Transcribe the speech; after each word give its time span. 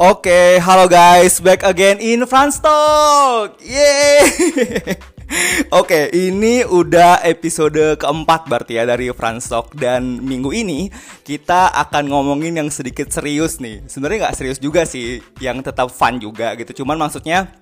Oke, 0.00 0.56
halo 0.64 0.88
guys, 0.88 1.44
back 1.44 1.60
again 1.60 2.00
in 2.00 2.24
France 2.24 2.56
Talk. 2.56 3.60
Yeay. 3.60 4.96
Oke, 5.76 6.08
ini 6.16 6.64
udah 6.64 7.20
episode 7.20 8.00
keempat 8.00 8.48
berarti 8.48 8.80
ya 8.80 8.88
dari 8.88 9.12
France 9.12 9.52
Talk 9.52 9.76
dan 9.76 10.24
minggu 10.24 10.56
ini 10.56 10.88
kita 11.20 11.76
akan 11.76 12.08
ngomongin 12.08 12.56
yang 12.56 12.72
sedikit 12.72 13.12
serius 13.12 13.60
nih. 13.60 13.84
Sebenarnya 13.92 14.24
nggak 14.24 14.36
serius 14.40 14.56
juga 14.56 14.88
sih, 14.88 15.20
yang 15.36 15.60
tetap 15.60 15.92
fun 15.92 16.16
juga 16.16 16.56
gitu. 16.56 16.80
Cuman 16.80 16.96
maksudnya 16.96 17.52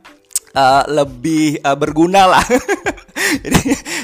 uh, 0.59 0.83
lebih 0.91 1.63
uh, 1.63 1.79
berguna 1.79 2.27
lah. 2.27 2.47
jadi 3.45 3.61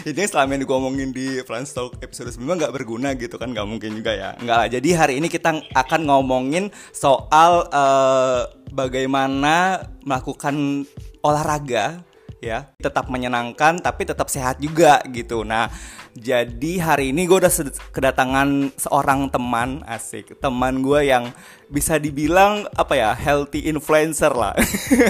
jadi 0.07 0.21
selama 0.31 0.55
yang 0.55 0.69
ngomongin 0.69 1.11
di 1.11 1.43
France 1.43 1.75
Talk 1.75 1.99
episode 1.99 2.31
sebelumnya 2.31 2.67
nggak 2.67 2.75
berguna 2.77 3.09
gitu 3.19 3.41
kan 3.41 3.51
nggak 3.51 3.67
mungkin 3.67 3.97
juga 3.97 4.13
ya 4.13 4.31
nggak 4.37 4.77
jadi 4.77 4.89
hari 4.95 5.15
ini 5.23 5.33
kita 5.33 5.65
akan 5.73 6.01
ngomongin 6.05 6.69
soal 6.93 7.65
uh, 7.73 8.45
bagaimana 8.75 9.87
melakukan 10.05 10.85
olahraga 11.25 12.05
ya. 12.45 12.69
Tetap 12.77 13.09
menyenangkan 13.09 13.81
tapi 13.81 14.05
tetap 14.05 14.29
sehat 14.29 14.61
juga 14.61 15.01
gitu. 15.09 15.43
Nah 15.43 15.73
jadi 16.15 16.79
hari 16.79 17.11
ini 17.11 17.27
gue 17.27 17.43
udah 17.43 17.51
kedatangan 17.91 18.71
seorang 18.79 19.35
teman 19.35 19.83
asik. 19.83 20.39
Teman 20.39 20.79
gue 20.79 21.11
yang 21.11 21.35
bisa 21.67 21.99
dibilang 21.99 22.71
apa 22.79 22.95
ya 22.95 23.11
healthy 23.19 23.67
influencer 23.67 24.31
lah. 24.31 24.55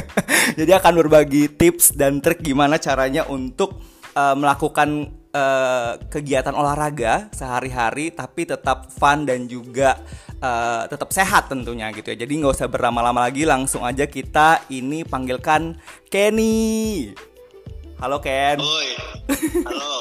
Jadi 0.59 0.73
akan 0.73 1.05
berbagi 1.05 1.53
tips 1.53 1.93
dan 1.93 2.25
trik 2.25 2.41
gimana 2.41 2.81
caranya 2.81 3.29
untuk 3.29 3.77
uh, 4.15 4.35
melakukan 4.39 5.11
uh, 5.35 5.99
kegiatan 6.09 6.55
olahraga 6.55 7.29
sehari-hari 7.35 8.15
tapi 8.15 8.47
tetap 8.47 8.89
fun 8.95 9.27
dan 9.27 9.51
juga 9.51 9.99
uh, 10.41 10.87
tetap 10.89 11.11
sehat 11.11 11.51
tentunya 11.51 11.91
gitu 11.93 12.15
ya. 12.15 12.25
Jadi 12.25 12.33
nggak 12.41 12.55
usah 12.55 12.71
berlama-lama 12.71 13.27
lagi, 13.27 13.45
langsung 13.45 13.83
aja 13.83 14.07
kita 14.07 14.65
ini 14.71 15.03
panggilkan 15.05 15.77
Kenny. 16.09 17.13
Halo 17.99 18.19
Ken. 18.23 18.59
Oi. 18.59 18.89
Halo. 19.67 19.95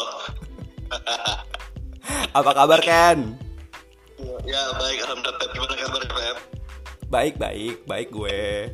Apa 2.37 2.51
kabar 2.53 2.79
Ken? 2.81 3.37
Ya 4.43 4.63
baik, 4.75 4.97
alhamdulillah. 5.07 5.49
Gimana 5.51 5.73
kabar 5.77 6.01
Pep? 6.07 6.37
Baik 7.07 7.33
baik 7.37 7.75
baik 7.85 8.09
gue. 8.09 8.73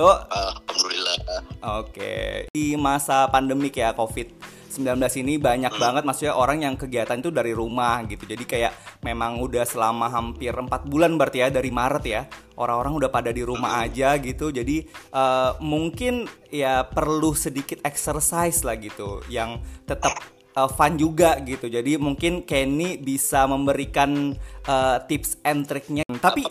Lo? 0.00 0.16
Alhamdulillah. 0.16 1.16
Oke. 1.84 2.48
Di 2.48 2.72
masa 2.80 3.28
pandemik 3.28 3.76
ya 3.76 3.92
COVID-19 3.92 4.96
ini 5.20 5.36
banyak 5.36 5.76
hmm. 5.76 5.82
banget 5.82 6.02
maksudnya 6.08 6.32
orang 6.40 6.64
yang 6.64 6.74
kegiatan 6.80 7.20
itu 7.20 7.28
dari 7.28 7.52
rumah 7.52 8.00
gitu. 8.08 8.24
Jadi 8.24 8.48
kayak 8.48 8.72
memang 9.04 9.44
udah 9.44 9.68
selama 9.68 10.08
hampir 10.08 10.56
empat 10.56 10.88
bulan 10.88 11.20
berarti 11.20 11.44
ya 11.44 11.52
dari 11.52 11.68
Maret 11.68 12.04
ya. 12.08 12.24
Orang-orang 12.56 12.96
udah 12.96 13.10
pada 13.12 13.28
di 13.28 13.44
rumah 13.44 13.76
hmm. 13.76 13.84
aja 13.92 14.16
gitu. 14.16 14.48
Jadi 14.48 14.88
uh, 15.12 15.60
mungkin 15.60 16.24
ya 16.48 16.88
perlu 16.88 17.36
sedikit 17.36 17.84
exercise 17.84 18.64
lah 18.64 18.80
gitu 18.80 19.20
yang 19.28 19.60
tetap 19.84 20.16
uh, 20.56 20.70
fun 20.72 20.96
juga 20.96 21.36
gitu. 21.44 21.68
Jadi 21.68 22.00
mungkin 22.00 22.48
Kenny 22.48 22.96
bisa 22.96 23.44
memberikan 23.44 24.32
uh, 24.64 24.96
tips 25.04 25.44
and 25.44 25.68
triknya. 25.68 26.08
Tapi 26.08 26.48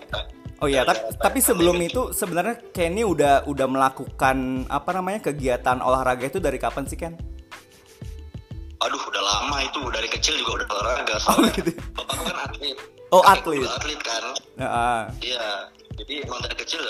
Oh 0.60 0.68
iya, 0.68 0.84
tapi, 0.84 1.00
tapi 1.16 1.40
sebelum 1.40 1.80
itu 1.80 2.12
sebenarnya 2.12 2.60
Kenny 2.76 3.08
udah 3.08 3.48
udah 3.48 3.68
melakukan 3.72 4.68
apa 4.68 4.92
namanya 4.92 5.32
kegiatan 5.32 5.80
olahraga 5.80 6.28
itu 6.28 6.44
dari 6.44 6.60
kapan 6.60 6.84
sih 6.84 7.00
Ken? 7.00 7.16
Aduh, 8.84 9.00
udah 9.00 9.24
lama 9.24 9.64
itu 9.64 9.80
dari 9.88 10.12
kecil 10.12 10.36
juga 10.40 10.64
udah 10.64 10.68
olahraga. 10.76 11.16
Oh 11.32 11.48
gitu. 11.56 11.72
Bapak 11.96 12.16
kan 12.28 12.38
atlet. 12.44 12.76
Oh 13.16 13.24
atlet. 13.24 13.64
atlet 13.64 14.00
kan. 14.04 14.24
Ya. 14.60 14.68
Iya. 15.24 15.48
Jadi 15.96 16.14
emang 16.28 16.40
dari 16.44 16.56
kecil 16.60 16.84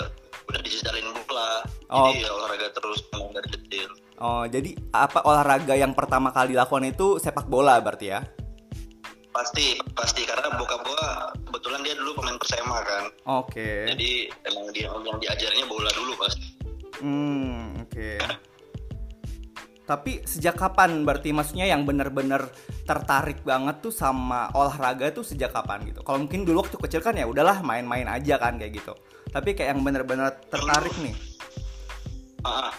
udah 0.50 0.60
dijajalin 0.66 1.06
bola. 1.30 1.62
Oh. 1.94 2.10
Jadi 2.10 2.26
ya, 2.26 2.30
olahraga 2.34 2.66
terus 2.74 3.06
dari 3.10 3.48
kecil. 3.54 3.90
Oh, 4.20 4.44
jadi 4.44 4.76
apa 4.92 5.24
olahraga 5.24 5.74
yang 5.78 5.96
pertama 5.96 6.28
kali 6.34 6.52
dilakukan 6.52 6.90
itu 6.90 7.22
sepak 7.22 7.46
bola 7.46 7.78
berarti 7.78 8.12
ya? 8.12 8.20
Pasti, 9.30 9.78
pasti 9.94 10.26
karena 10.26 10.50
bokap 10.58 10.82
gua 10.82 11.30
kebetulan 11.46 11.80
dia 11.86 11.94
dulu 11.94 12.18
pemain 12.18 12.34
Persema 12.34 12.82
kan. 12.82 13.04
Oke. 13.30 13.54
Okay. 13.54 13.78
Jadi 13.94 14.10
emang 14.50 14.66
dia 14.74 14.90
yang 14.90 15.18
diajarnya 15.22 15.64
bola 15.70 15.90
dulu 15.94 16.12
pasti. 16.18 16.46
Hmm, 16.98 17.78
oke. 17.86 17.94
Okay. 17.94 18.18
Tapi 19.86 20.22
sejak 20.22 20.54
kapan 20.54 21.02
berarti 21.02 21.34
maksudnya 21.34 21.66
yang 21.66 21.82
benar-benar 21.82 22.46
tertarik 22.86 23.42
banget 23.42 23.82
tuh 23.82 23.90
sama 23.90 24.46
olahraga 24.54 25.10
tuh 25.10 25.26
sejak 25.26 25.50
kapan 25.50 25.82
gitu? 25.90 26.02
Kalau 26.06 26.22
mungkin 26.22 26.46
dulu 26.46 26.62
waktu 26.62 26.78
kecil 26.78 27.02
kan 27.02 27.18
ya 27.18 27.26
udahlah 27.26 27.58
main-main 27.62 28.06
aja 28.06 28.38
kan 28.38 28.54
kayak 28.54 28.82
gitu. 28.82 28.94
Tapi 29.30 29.54
kayak 29.54 29.74
yang 29.74 29.82
benar-benar 29.82 30.42
tertarik 30.46 30.94
nih. 31.02 31.14
Ah, 32.46 32.70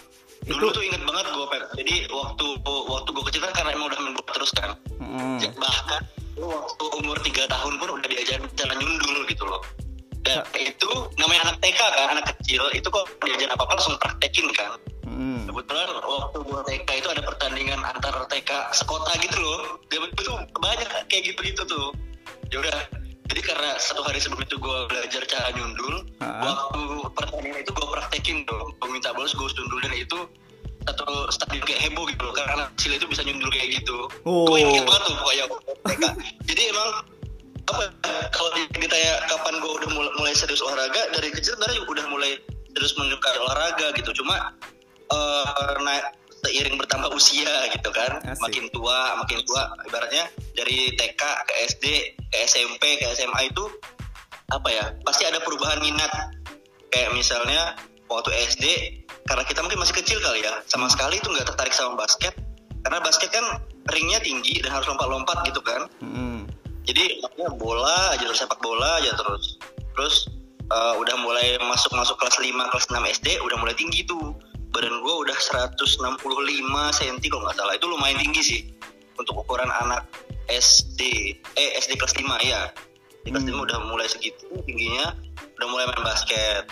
dulu 0.48 0.72
itu... 0.72 0.76
tuh 0.80 0.84
inget 0.88 1.04
banget 1.04 1.26
gue 1.32 1.48
Pep. 1.52 1.64
Jadi 1.80 1.96
waktu 2.12 2.46
waktu 2.64 3.10
gue 3.12 3.24
kecil 3.28 3.42
kan 3.44 3.52
karena 3.60 3.70
emang 3.76 3.88
udah 3.92 4.00
main 4.00 4.14
bola 4.16 4.32
terus 4.32 4.52
kan. 4.56 4.70
Hmm. 5.00 5.40
Bahkan 5.40 6.02
waktu 6.46 6.84
umur 7.02 7.18
tiga 7.22 7.44
tahun 7.50 7.74
pun 7.78 7.90
udah 8.00 8.08
diajarin 8.08 8.48
cara 8.58 8.74
nyundul 8.78 9.18
gitu 9.28 9.44
loh. 9.46 9.62
Dan 10.22 10.46
itu 10.54 10.90
namanya 11.18 11.50
anak 11.50 11.58
TK 11.66 11.82
kan 11.82 12.08
anak 12.14 12.26
kecil 12.38 12.62
itu 12.78 12.88
kok 12.88 13.06
diajar 13.26 13.50
apa 13.50 13.64
apa 13.66 13.74
langsung 13.78 13.98
praktekin 13.98 14.48
kan. 14.54 14.78
Hmm. 15.12 15.44
kebetulan 15.44 15.92
waktu 16.08 16.40
gua 16.46 16.64
TK 16.64 16.90
itu 17.04 17.08
ada 17.12 17.22
pertandingan 17.26 17.82
antar 17.84 18.16
TK 18.32 18.52
sekota 18.72 19.12
gitu 19.20 19.38
loh. 19.42 19.82
Dia 19.90 20.00
itu 20.02 20.34
banyak 20.56 20.88
kayak 21.10 21.24
gitu 21.34 21.40
gitu 21.42 21.62
tuh. 21.68 21.90
Ya 22.54 22.62
udah 22.62 22.78
jadi 23.32 23.42
karena 23.48 23.80
satu 23.80 24.04
hari 24.04 24.20
sebelum 24.20 24.44
itu 24.44 24.60
gue 24.60 24.78
belajar 24.92 25.24
cara 25.24 25.56
nyundul 25.56 26.04
uh 26.20 26.24
-huh. 26.28 26.44
waktu 26.52 26.82
pertandingan 27.16 27.60
itu 27.64 27.72
gue 27.72 27.88
praktekin 27.88 28.38
dong. 28.44 28.76
Gue 28.76 28.90
minta 28.92 29.16
bolos 29.16 29.32
gue 29.32 29.48
dan 29.56 29.96
itu 29.96 30.20
satu 30.86 31.30
stadion 31.30 31.64
kayak 31.64 31.82
heboh 31.90 32.06
gitu 32.10 32.22
loh 32.26 32.34
karena 32.34 32.52
anak 32.62 32.68
kecil 32.78 32.92
itu 32.98 33.06
bisa 33.10 33.22
nyundul 33.22 33.50
kayak 33.54 33.70
gitu 33.82 33.98
oh. 34.26 34.50
gue 34.50 34.58
inget 34.62 34.84
banget 34.86 35.02
tuh 35.06 35.16
pokoknya 35.22 35.46
mereka 35.86 36.10
jadi 36.50 36.62
emang 36.74 36.90
apa 37.70 37.84
kalau 38.34 38.50
ditanya 38.74 39.14
kapan 39.30 39.56
gue 39.62 39.72
udah 39.72 39.90
mulai, 39.94 40.12
mulai 40.18 40.34
serius 40.34 40.60
olahraga 40.66 41.02
dari 41.14 41.30
kecil 41.30 41.56
sebenarnya 41.56 41.82
udah 41.86 42.06
mulai 42.10 42.32
terus 42.74 42.98
menyukai 42.98 43.38
olahraga 43.38 43.94
gitu 43.96 44.12
cuma 44.24 44.56
uh, 45.14 45.78
naik 45.86 46.06
seiring 46.42 46.76
bertambah 46.82 47.14
usia 47.14 47.70
gitu 47.70 47.90
kan 47.94 48.18
Asik. 48.26 48.42
makin 48.42 48.66
tua 48.74 49.14
makin 49.22 49.40
tua 49.46 49.70
ibaratnya 49.86 50.26
dari 50.58 50.90
TK 50.98 51.22
ke 51.22 51.54
SD 51.70 51.86
ke 52.34 52.38
SMP 52.50 52.98
ke 52.98 53.06
SMA 53.14 53.54
itu 53.54 53.66
apa 54.52 54.68
ya 54.68 54.86
pasti 55.06 55.24
ada 55.30 55.40
perubahan 55.46 55.80
minat 55.80 56.12
kayak 56.92 57.14
misalnya 57.14 57.78
waktu 58.12 58.32
SD 58.52 58.66
karena 59.26 59.44
kita 59.48 59.64
mungkin 59.64 59.80
masih 59.80 59.96
kecil 60.04 60.20
kali 60.20 60.44
ya. 60.44 60.60
Sama 60.68 60.92
sekali 60.92 61.18
itu 61.18 61.32
nggak 61.32 61.48
tertarik 61.54 61.72
sama 61.72 61.96
basket. 61.96 62.36
Karena 62.84 63.00
basket 63.00 63.30
kan 63.32 63.46
ringnya 63.94 64.20
tinggi 64.20 64.60
dan 64.60 64.74
harus 64.76 64.90
lompat-lompat 64.90 65.48
gitu 65.48 65.62
kan. 65.64 65.88
Hmm. 66.04 66.50
jadi 66.82 67.22
bola 67.62 68.18
aja 68.18 68.26
terus 68.26 68.42
sepak 68.42 68.58
bola 68.60 68.98
aja 69.00 69.14
terus. 69.14 69.62
Terus 69.94 70.16
uh, 70.74 70.98
udah 70.98 71.16
mulai 71.22 71.62
masuk 71.62 71.94
masuk 71.94 72.18
kelas 72.18 72.42
5 72.42 72.52
kelas 72.74 72.86
6 72.90 72.98
SD 73.22 73.28
udah 73.40 73.58
mulai 73.62 73.78
tinggi 73.78 74.04
tuh. 74.04 74.34
Badan 74.72 75.04
gue 75.04 75.16
udah 75.28 75.36
165 75.36 75.92
cm 76.96 77.18
kalau 77.30 77.44
nggak 77.46 77.58
salah. 77.60 77.74
Itu 77.78 77.86
lumayan 77.92 78.18
tinggi 78.18 78.42
sih 78.42 78.62
untuk 79.22 79.46
ukuran 79.46 79.70
anak 79.70 80.10
SD 80.50 81.02
eh 81.56 81.70
SD 81.78 81.96
kelas 82.02 82.18
5 82.18 82.26
ya 82.42 82.74
di 83.22 83.30
kelas 83.30 83.46
hmm. 83.46 83.62
5 83.62 83.66
udah 83.70 83.78
mulai 83.86 84.08
segitu 84.10 84.50
tingginya 84.66 85.14
udah 85.62 85.68
mulai 85.70 85.86
main 85.94 86.02
basket 86.02 86.66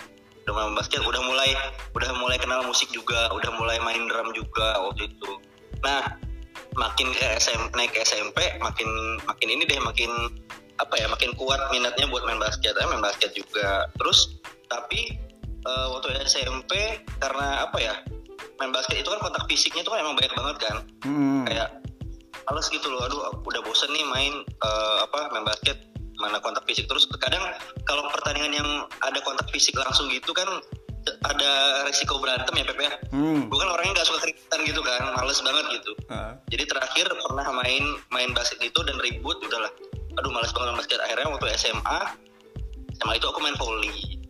udah 0.50 0.66
main 0.66 0.74
basket 0.74 0.98
udah 1.06 1.22
mulai 1.22 1.54
udah 1.94 2.10
mulai 2.18 2.34
kenal 2.42 2.66
musik 2.66 2.90
juga 2.90 3.30
udah 3.30 3.54
mulai 3.54 3.78
main 3.86 4.10
drum 4.10 4.34
juga 4.34 4.82
waktu 4.82 5.06
itu. 5.06 5.30
Nah 5.86 6.18
makin 6.74 7.14
ke 7.14 7.26
SMP 7.38 7.70
naik 7.78 7.94
ke 7.94 8.02
SMP 8.02 8.58
makin 8.58 8.90
makin 9.30 9.46
ini 9.46 9.62
deh 9.62 9.78
makin 9.78 10.10
apa 10.82 10.94
ya 10.98 11.06
makin 11.06 11.30
kuat 11.38 11.62
minatnya 11.70 12.10
buat 12.10 12.26
main 12.26 12.42
basket 12.42 12.74
eh, 12.74 12.86
main 12.90 12.98
basket 12.98 13.30
juga. 13.30 13.86
Terus 13.94 14.42
tapi 14.66 15.14
uh, 15.70 15.94
waktu 15.94 16.18
SMP 16.26 16.98
karena 17.22 17.70
apa 17.70 17.78
ya 17.78 17.94
main 18.58 18.74
basket 18.74 19.06
itu 19.06 19.08
kan 19.08 19.22
kontak 19.22 19.46
fisiknya 19.46 19.86
itu 19.86 19.90
kan 19.94 20.02
emang 20.02 20.18
banyak 20.18 20.34
banget 20.34 20.56
kan. 20.58 20.76
Hmm. 21.06 21.46
kayak 21.46 21.80
males 22.50 22.66
gitu 22.66 22.90
loh 22.90 23.06
aduh 23.06 23.20
udah 23.46 23.62
bosen 23.62 23.86
nih 23.94 24.02
main 24.10 24.42
uh, 24.66 25.06
apa 25.06 25.30
main 25.30 25.46
basket 25.46 25.78
mana 26.20 26.38
kontak 26.38 26.62
fisik 26.68 26.86
terus 26.86 27.08
kadang 27.18 27.42
kalau 27.88 28.04
pertandingan 28.12 28.52
yang 28.62 28.68
ada 29.00 29.18
kontak 29.24 29.48
fisik 29.50 29.74
langsung 29.74 30.06
gitu 30.12 30.30
kan 30.36 30.46
ada 31.24 31.50
resiko 31.88 32.20
berantem 32.20 32.60
ya 32.60 32.64
Pepe 32.68 32.84
ya. 32.84 32.92
Hmm. 33.08 33.48
Gue 33.48 33.56
kan 33.56 33.72
orangnya 33.72 34.04
gak 34.04 34.08
suka 34.12 34.20
keributan 34.28 34.60
gitu 34.68 34.80
kan, 34.84 35.00
males 35.16 35.40
banget 35.40 35.64
gitu. 35.80 35.92
Uh. 36.12 36.36
Jadi 36.52 36.64
terakhir 36.68 37.06
pernah 37.08 37.46
main 37.56 37.84
main 38.12 38.30
basket 38.36 38.60
itu 38.60 38.80
dan 38.84 39.00
ribut 39.00 39.40
udahlah. 39.40 39.72
Aduh 40.20 40.28
males 40.28 40.52
banget 40.52 40.76
basket. 40.76 41.00
Akhirnya 41.00 41.32
waktu 41.32 41.56
SMA, 41.56 41.98
SMA 43.00 43.12
itu 43.16 43.26
aku 43.32 43.40
main 43.40 43.56
volley. 43.56 44.20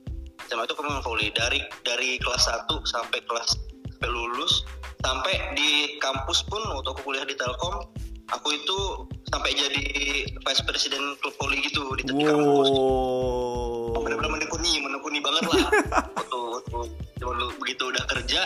SMA 0.47 0.63
itu 0.63 0.75
aku 0.79 0.83
main 0.87 1.03
volley 1.03 1.35
dari 1.35 1.59
dari 1.83 2.23
kelas 2.23 2.47
1 2.47 2.71
sampai 2.87 3.19
kelas 3.27 3.51
sampai 3.99 4.17
lulus 4.17 4.65
sampai 5.05 5.35
di 5.57 6.01
kampus 6.01 6.45
pun 6.49 6.61
waktu 6.73 6.89
aku 6.93 7.01
kuliah 7.05 7.25
di 7.25 7.37
Telkom 7.37 7.85
aku 8.33 8.49
itu 8.57 8.79
sampai 9.31 9.51
jadi 9.55 9.83
vice 10.27 10.63
president 10.67 11.17
klub 11.23 11.35
volley 11.39 11.63
gitu 11.63 11.87
di, 11.97 12.03
wow. 12.11 12.27
kampus. 12.35 12.69
Oh, 13.95 14.01
benar-benar 14.03 14.31
menekuni, 14.39 14.83
menekuni 14.83 15.19
banget 15.23 15.43
lah. 15.47 15.71
waktu, 16.19 16.39
waktu, 16.51 16.77
waktu 16.77 17.45
begitu 17.61 17.83
udah 17.87 18.05
kerja 18.11 18.41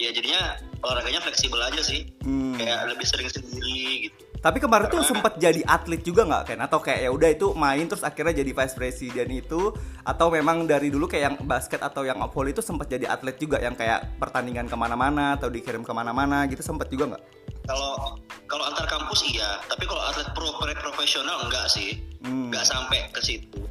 ya 0.00 0.10
jadinya 0.14 0.56
olahraganya 0.80 1.20
fleksibel 1.20 1.60
aja 1.60 1.84
sih 1.84 2.08
Hmm. 2.24 2.56
kayak 2.56 2.96
lebih 2.96 3.06
sering 3.08 3.28
sendiri 3.28 4.08
gitu 4.08 4.18
Tapi 4.40 4.56
kemarin 4.56 4.88
tuh 4.88 5.04
sempat 5.04 5.36
jadi 5.36 5.60
atlet 5.68 6.00
juga 6.00 6.24
nggak 6.24 6.42
Ken? 6.48 6.60
Atau 6.64 6.80
kayak 6.80 7.04
ya 7.04 7.10
udah 7.12 7.28
itu 7.28 7.52
main 7.52 7.84
terus 7.84 8.00
akhirnya 8.00 8.40
jadi 8.40 8.56
vice 8.56 8.72
president 8.72 9.28
itu 9.28 9.68
atau 10.00 10.32
memang 10.32 10.64
dari 10.64 10.88
dulu 10.88 11.04
kayak 11.04 11.24
yang 11.28 11.36
basket 11.44 11.84
atau 11.84 12.08
yang 12.08 12.16
volley 12.32 12.56
itu 12.56 12.64
sempat 12.64 12.88
jadi 12.88 13.04
atlet 13.04 13.36
juga 13.36 13.60
yang 13.60 13.76
kayak 13.76 14.16
pertandingan 14.16 14.64
ke 14.64 14.72
mana-mana 14.80 15.36
atau 15.36 15.52
dikirim 15.52 15.84
ke 15.84 15.92
mana-mana 15.92 16.48
gitu 16.48 16.64
sempat 16.64 16.88
juga 16.88 17.12
nggak? 17.12 17.22
Kalau 17.68 18.16
kalau 18.46 18.64
antar 18.66 18.86
kampus 18.86 19.24
iya 19.28 19.60
tapi 19.68 19.84
kalau 19.88 20.00
atlet 20.04 20.28
pro 20.36 20.48
profesional 20.80 21.46
enggak 21.46 21.66
sih 21.70 22.00
Hmm. 22.20 22.52
nggak 22.52 22.68
sampai 22.68 23.08
ke 23.16 23.20
situ 23.24 23.64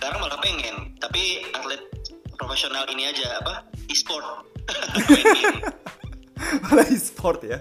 sekarang 0.00 0.16
malah 0.16 0.40
pengen 0.40 0.96
tapi 0.96 1.44
atlet 1.52 1.84
profesional 2.40 2.88
ini 2.88 3.12
aja 3.12 3.36
apa 3.44 3.68
e-sport 3.92 4.24
malah 6.68 6.86
e-sport 6.90 7.40
ya. 7.46 7.58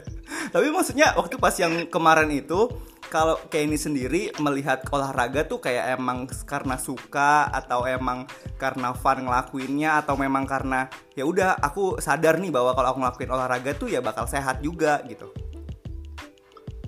Tapi 0.49 0.67
maksudnya 0.73 1.13
waktu 1.17 1.37
pas 1.37 1.53
yang 1.57 1.87
kemarin 1.87 2.29
itu 2.33 2.69
kalau 3.13 3.37
kayak 3.45 3.69
ini 3.69 3.77
sendiri 3.77 4.21
melihat 4.41 4.81
olahraga 4.89 5.45
tuh 5.45 5.61
kayak 5.61 6.01
emang 6.01 6.25
karena 6.49 6.81
suka 6.81 7.45
atau 7.53 7.85
emang 7.85 8.25
karena 8.57 8.89
fun 8.97 9.29
ngelakuinnya 9.29 10.01
atau 10.01 10.17
memang 10.17 10.49
karena 10.49 10.89
ya 11.13 11.21
udah 11.21 11.61
aku 11.61 12.01
sadar 12.01 12.41
nih 12.41 12.49
bahwa 12.49 12.73
kalau 12.73 12.89
aku 12.89 12.99
ngelakuin 13.05 13.29
olahraga 13.29 13.77
tuh 13.77 13.93
ya 13.93 14.01
bakal 14.01 14.25
sehat 14.25 14.65
juga 14.65 15.05
gitu. 15.05 15.29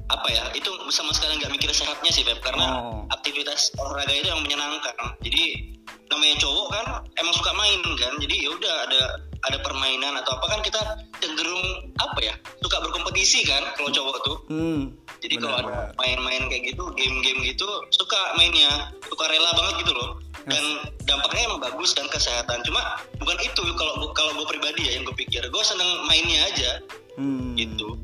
apa 0.05 0.29
ya 0.29 0.45
itu 0.53 0.69
sama 0.93 1.09
sekali 1.17 1.41
nggak 1.41 1.49
mikir 1.49 1.69
sehatnya 1.73 2.13
sih 2.13 2.21
Pep 2.21 2.37
karena 2.41 2.77
Oh. 2.77 3.09
aktivitas 3.09 3.73
olahraga 3.81 4.13
itu 4.13 4.29
yang 4.29 4.41
menyenangkan 4.45 4.93
jadi 5.21 5.73
namanya 6.13 6.37
cowok 6.45 6.67
kan 6.69 6.85
emang 7.17 7.33
suka 7.33 7.49
main 7.57 7.81
kan 7.97 8.13
jadi 8.21 8.35
ya 8.37 8.49
udah 8.53 8.75
ada 8.85 9.01
ada 9.49 9.57
permainan 9.65 10.13
atau 10.21 10.37
apa 10.37 10.45
kan 10.45 10.61
kita 10.61 10.81
cenderung 11.17 11.89
apa 11.97 12.19
ya 12.21 12.33
suka 12.61 12.77
berkompetisi 12.85 13.49
kan 13.49 13.65
kalau 13.73 13.89
cowok 13.89 14.17
tuh 14.21 14.37
Hmm. 14.45 14.93
Jadi 15.25 15.35
kalau 15.41 15.57
ada 15.57 15.89
main-main 15.97 16.45
kayak 16.47 16.73
gitu 16.73 16.85
game-game 16.93 17.41
gitu 17.41 17.65
suka 17.89 18.37
mainnya 18.37 18.93
suka 19.09 19.25
rela 19.25 19.51
banget 19.57 19.75
gitu 19.85 19.93
loh. 19.97 20.21
Dan 20.45 20.93
dampaknya 21.09 21.49
emang 21.49 21.61
bagus 21.65 21.97
dan 21.97 22.05
kesehatan. 22.13 22.61
Cuma 22.61 23.01
bukan 23.17 23.37
itu 23.41 23.65
kalau 23.73 24.13
kalau 24.13 24.31
gue 24.37 24.45
pribadi 24.45 24.85
ya 24.85 25.01
yang 25.01 25.09
gue 25.09 25.17
pikir. 25.17 25.41
Gue 25.49 25.63
seneng 25.65 26.05
mainnya 26.05 26.45
aja. 26.53 26.71
Hmm. 27.15 27.55
gitu 27.55 27.95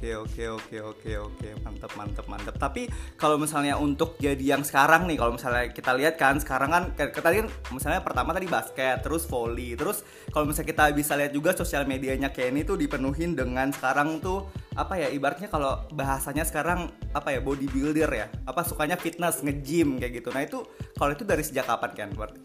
Oke 0.00 0.16
oke 0.16 0.44
oke 0.48 0.78
oke 0.80 1.12
oke 1.12 1.48
mantap 1.60 1.92
mantap 1.92 2.24
mantap. 2.24 2.56
Tapi 2.56 2.88
kalau 3.20 3.36
misalnya 3.36 3.76
untuk 3.76 4.16
jadi 4.16 4.56
yang 4.56 4.64
sekarang 4.64 5.04
nih, 5.04 5.20
kalau 5.20 5.36
misalnya 5.36 5.68
kita 5.68 5.92
lihat 5.92 6.16
kan 6.16 6.40
sekarang 6.40 6.72
kan 6.72 6.82
tadi 6.96 7.44
kan 7.44 7.52
misalnya 7.68 8.00
pertama 8.00 8.32
tadi 8.32 8.48
basket, 8.48 9.04
terus 9.04 9.28
volley, 9.28 9.76
terus 9.76 10.00
kalau 10.32 10.48
misalnya 10.48 10.72
kita 10.72 10.84
bisa 10.96 11.20
lihat 11.20 11.36
juga 11.36 11.52
sosial 11.52 11.84
medianya 11.84 12.32
Kenny 12.32 12.64
tuh 12.64 12.80
dipenuhin 12.80 13.36
dengan 13.36 13.76
sekarang 13.76 14.24
tuh 14.24 14.48
apa 14.72 14.96
ya 14.96 15.12
ibaratnya 15.12 15.52
kalau 15.52 15.84
bahasanya 15.92 16.48
sekarang 16.48 16.88
apa 17.12 17.36
ya 17.36 17.44
bodybuilder 17.44 18.08
ya, 18.08 18.32
apa 18.48 18.64
sukanya 18.64 18.96
fitness, 18.96 19.44
nge-gym 19.44 20.00
kayak 20.00 20.24
gitu. 20.24 20.32
Nah 20.32 20.48
itu 20.48 20.64
kalau 20.96 21.12
itu 21.12 21.28
dari 21.28 21.44
sejak 21.44 21.68
kapan 21.68 21.92
kan 21.92 22.08
berarti? 22.16 22.40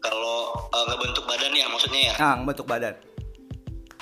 kalau 0.00 0.52
eh, 0.72 0.84
ngebentuk 0.92 1.24
badan 1.28 1.52
ya 1.52 1.66
maksudnya 1.68 2.00
ya 2.12 2.14
Ah, 2.16 2.34
bentuk 2.40 2.66
badan. 2.68 3.09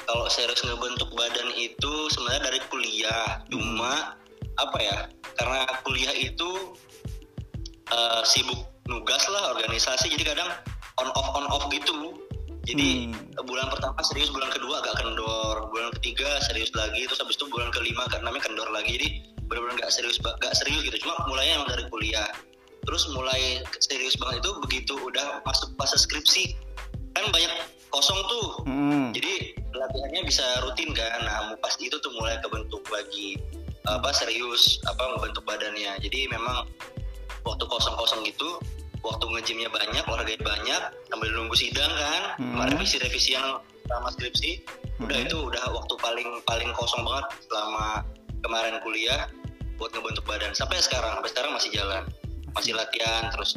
Kalau 0.08 0.24
serius 0.32 0.64
ngebentuk 0.64 1.12
badan 1.12 1.52
itu 1.52 1.92
sebenarnya 2.16 2.48
dari 2.48 2.60
kuliah. 2.72 3.44
Cuma 3.52 4.16
apa 4.56 4.78
ya 4.80 4.98
karena 5.36 5.68
kuliah 5.84 6.14
itu 6.16 6.72
eh, 7.92 8.22
sibuk 8.24 8.58
nugas 8.88 9.20
lah 9.28 9.52
organisasi 9.52 10.08
jadi 10.16 10.32
kadang 10.32 10.48
on 10.96 11.12
off 11.12 11.28
on 11.36 11.46
off 11.52 11.68
gitu. 11.68 12.16
Jadi 12.64 13.12
bulan 13.48 13.68
pertama 13.72 14.00
serius 14.04 14.32
bulan 14.32 14.48
kedua 14.48 14.80
agak 14.80 14.96
kendor. 15.04 15.68
Bulan 15.72 15.92
ketiga 16.00 16.40
serius 16.48 16.72
lagi 16.72 17.04
terus 17.04 17.20
habis 17.20 17.36
itu 17.36 17.48
bulan 17.52 17.68
kelima 17.72 18.08
karena 18.08 18.32
namanya 18.32 18.48
kendor 18.48 18.68
lagi. 18.72 18.96
Jadi 18.96 19.08
benar-benar 19.44 19.84
nggak 19.84 19.92
serius 19.92 20.16
nggak 20.20 20.56
serius 20.56 20.88
gitu. 20.88 21.04
Cuma 21.04 21.20
mulainya 21.28 21.60
emang 21.60 21.68
dari 21.68 21.84
kuliah. 21.92 22.28
Terus 22.88 23.04
mulai 23.12 23.60
serius 23.84 24.16
banget 24.16 24.40
itu 24.40 24.50
begitu 24.64 24.94
udah 24.96 25.44
masuk 25.44 25.76
fase 25.76 26.00
skripsi 26.00 26.56
kan 27.16 27.24
banyak 27.32 27.52
kosong 27.88 28.20
tuh. 28.28 28.48
Hmm. 28.68 29.10
jadi 29.16 29.56
latihannya 29.72 30.22
bisa 30.28 30.44
rutin 30.64 30.92
kan. 30.92 31.18
Nah 31.24 31.56
pas 31.60 31.74
itu 31.80 31.96
tuh 32.00 32.12
mulai 32.16 32.36
kebentuk 32.44 32.84
lagi 32.92 33.40
apa 33.88 34.12
serius 34.12 34.80
apa 34.84 35.16
membentuk 35.16 35.44
badannya. 35.48 35.96
Jadi 36.04 36.28
memang 36.28 36.68
waktu 37.46 37.64
kosong-kosong 37.64 38.26
gitu 38.28 38.60
waktu 39.00 39.24
ngejimnya 39.30 39.70
banyak 39.70 40.04
olahraganya 40.04 40.42
banyak 40.42 40.82
sambil 41.08 41.28
nunggu 41.32 41.56
sidang 41.56 41.92
kan. 41.96 42.22
Hmm. 42.38 42.60
revisi-revisi 42.68 43.34
yang 43.38 43.62
sama 43.88 44.12
skripsi. 44.12 44.60
Udah 45.00 45.16
Hmm. 45.16 45.26
itu 45.30 45.36
udah 45.48 45.64
waktu 45.72 45.94
paling 46.02 46.28
paling 46.44 46.70
kosong 46.76 47.06
banget 47.06 47.26
selama 47.48 48.04
kemarin 48.44 48.76
kuliah 48.84 49.30
buat 49.80 49.94
ngebentuk 49.94 50.26
badan. 50.26 50.52
Sampai 50.52 50.82
sekarang 50.82 51.18
sampai 51.18 51.30
sekarang 51.32 51.52
masih 51.56 51.70
jalan. 51.72 52.02
Masih 52.52 52.74
latihan 52.74 53.30
terus 53.30 53.54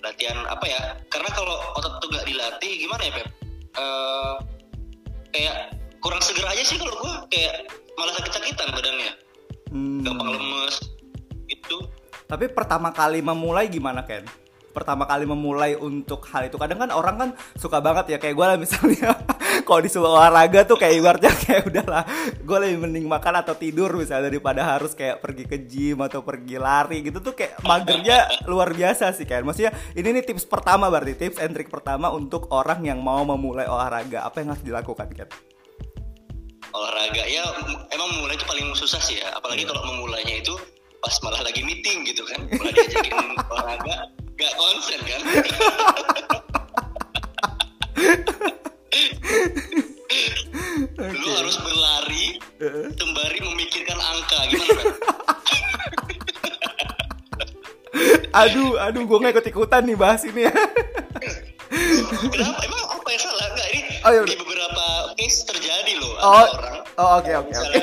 latihan 0.00 0.38
apa 0.48 0.64
ya? 0.66 0.80
Karena 1.08 1.30
kalau 1.32 1.56
otot 1.76 2.00
tuh 2.00 2.08
nggak 2.12 2.26
dilatih 2.26 2.72
gimana 2.80 3.02
ya 3.04 3.12
Pep? 3.14 3.28
Eh, 3.70 4.34
kayak 5.30 5.56
kurang 6.00 6.20
seger 6.24 6.46
aja 6.48 6.62
sih 6.64 6.76
kalau 6.80 6.94
gua. 7.00 7.24
Kayak 7.28 7.68
malah 7.96 8.14
sakit-sakitan 8.16 8.68
badannya. 8.72 9.12
Hmm. 9.70 10.02
gampang 10.02 10.34
lemes 10.34 10.82
gitu. 11.46 11.86
Tapi 12.26 12.50
pertama 12.50 12.90
kali 12.90 13.22
memulai 13.22 13.70
gimana 13.70 14.02
Ken? 14.02 14.26
Pertama 14.70 15.06
kali 15.06 15.26
memulai 15.26 15.78
untuk 15.78 16.26
hal 16.30 16.50
itu. 16.50 16.58
Kadang 16.58 16.78
kan 16.86 16.90
orang 16.90 17.16
kan 17.18 17.30
suka 17.54 17.78
banget 17.78 18.14
ya 18.14 18.18
kayak 18.18 18.34
gue 18.34 18.46
lah 18.46 18.58
misalnya 18.58 19.14
kalau 19.70 19.86
disuruh 19.86 20.10
olahraga 20.10 20.66
tuh 20.66 20.74
kayak 20.74 20.98
ibaratnya 20.98 21.30
kayak 21.46 21.62
udahlah 21.70 22.02
gue 22.42 22.58
lebih 22.58 22.78
mending 22.82 23.06
makan 23.06 23.38
atau 23.38 23.54
tidur 23.54 23.94
misalnya 23.94 24.26
daripada 24.26 24.66
harus 24.66 24.98
kayak 24.98 25.22
pergi 25.22 25.46
ke 25.46 25.62
gym 25.62 26.02
atau 26.02 26.26
pergi 26.26 26.58
lari 26.58 27.06
gitu 27.06 27.22
tuh 27.22 27.38
kayak 27.38 27.62
magernya 27.62 28.26
luar 28.50 28.74
biasa 28.74 29.14
sih 29.14 29.22
Ken. 29.22 29.46
Maksudnya 29.46 29.70
ini 29.94 30.10
nih 30.10 30.26
tips 30.26 30.50
pertama 30.50 30.90
berarti 30.90 31.14
tips 31.14 31.38
and 31.38 31.54
trick 31.54 31.70
pertama 31.70 32.10
untuk 32.10 32.50
orang 32.50 32.82
yang 32.82 32.98
mau 32.98 33.22
memulai 33.22 33.70
olahraga. 33.70 34.26
Apa 34.26 34.42
yang 34.42 34.58
harus 34.58 34.66
dilakukan 34.66 35.06
Ken? 35.14 35.30
olahraga 36.70 37.26
ya 37.26 37.42
emang 37.90 38.22
mulai 38.22 38.38
itu 38.38 38.46
paling 38.46 38.74
susah 38.74 39.02
sih 39.02 39.18
ya. 39.22 39.34
Apalagi 39.38 39.66
kalau 39.66 39.82
memulainya 39.86 40.38
itu 40.42 40.54
pas 41.02 41.14
malah 41.22 41.42
lagi 41.42 41.62
meeting 41.62 42.06
gitu 42.06 42.22
kan. 42.26 42.46
Malah 42.58 42.72
diajakin 42.74 43.14
olahraga 43.54 43.94
gak 44.40 44.56
konsen 44.56 45.00
kan 45.04 45.20
lu 51.00 51.28
harus 51.32 51.56
berlari 51.58 52.24
sembari 52.94 53.38
memikirkan 53.40 53.98
angka 53.98 54.38
gimana? 54.48 54.82
Aduh, 58.30 58.78
aduh 58.78 59.02
gue 59.02 59.18
nggak 59.18 59.34
ikut 59.34 59.46
ikutan 59.50 59.82
nih 59.82 59.98
bahas 59.98 60.22
ini 60.22 60.46
ya. 60.46 60.54
kenapa 62.30 62.62
emang 62.62 62.84
apa 62.88 63.08
yang 63.10 63.18
salah 63.20 63.46
enggak 63.50 63.68
ini 63.74 63.90
Oh, 64.00 64.10
iya, 64.10 64.22
di 64.22 64.36
beberapa 64.38 64.84
case 65.14 65.42
terjadi 65.44 65.92
loh 65.98 66.14
Oh, 66.16 66.38
ada 66.38 66.50
orang 66.54 66.76
oh 66.94 67.08
oke 67.18 67.32
oke 67.36 67.50
oke. 67.52 67.80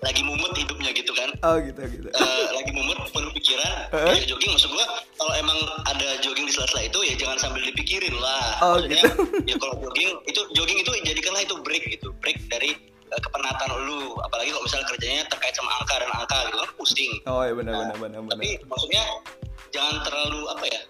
lagi 0.00 0.22
mumet 0.22 0.54
hidupnya 0.54 0.90
gitu 0.94 1.10
kan 1.12 1.30
Oh 1.42 1.58
gitu 1.58 1.82
gitu. 1.82 2.06
Eh, 2.08 2.44
lagi 2.54 2.70
mumet 2.70 2.98
pikiran 3.46 3.76
Heeh. 3.94 4.14
ya 4.18 4.24
jogging 4.26 4.50
maksud 4.50 4.70
gua 4.70 4.86
kalau 5.14 5.32
emang 5.36 5.54
ada 5.86 6.18
jogging 6.18 6.44
di 6.44 6.52
sela-sela 6.52 6.82
itu 6.82 6.98
ya 7.00 7.14
jangan 7.16 7.38
sambil 7.38 7.62
dipikirin 7.62 8.14
lah 8.18 8.58
Oh, 8.58 8.74
Maksudnya, 8.76 9.06
gitu. 9.06 9.22
ya 9.46 9.54
kalau 9.56 9.74
jogging 9.80 10.10
itu 10.26 10.40
jogging 10.52 10.78
itu 10.80 10.90
jadikanlah 11.04 11.42
itu 11.42 11.54
break 11.62 11.84
gitu 11.86 12.08
break 12.18 12.42
dari 12.48 12.74
eh, 13.06 13.20
kepenatan 13.22 13.68
lu 13.86 14.18
apalagi 14.20 14.50
kalau 14.50 14.64
misalnya 14.66 14.86
kerjanya 14.88 15.22
terkait 15.28 15.54
sama 15.54 15.70
angka 15.72 15.94
dan 15.96 16.10
angka 16.12 16.36
gitu 16.44 16.56
kan 16.58 16.70
pusing 16.74 17.12
Oh 17.24 17.40
iya 17.40 17.54
benar 17.54 17.72
benar 17.76 17.96
benar 17.96 18.20
benar. 18.20 18.34
tapi 18.34 18.48
maksudnya 18.66 19.02
jangan 19.70 19.94
terlalu 20.02 20.40
apa 20.48 20.64
ya 20.66 20.80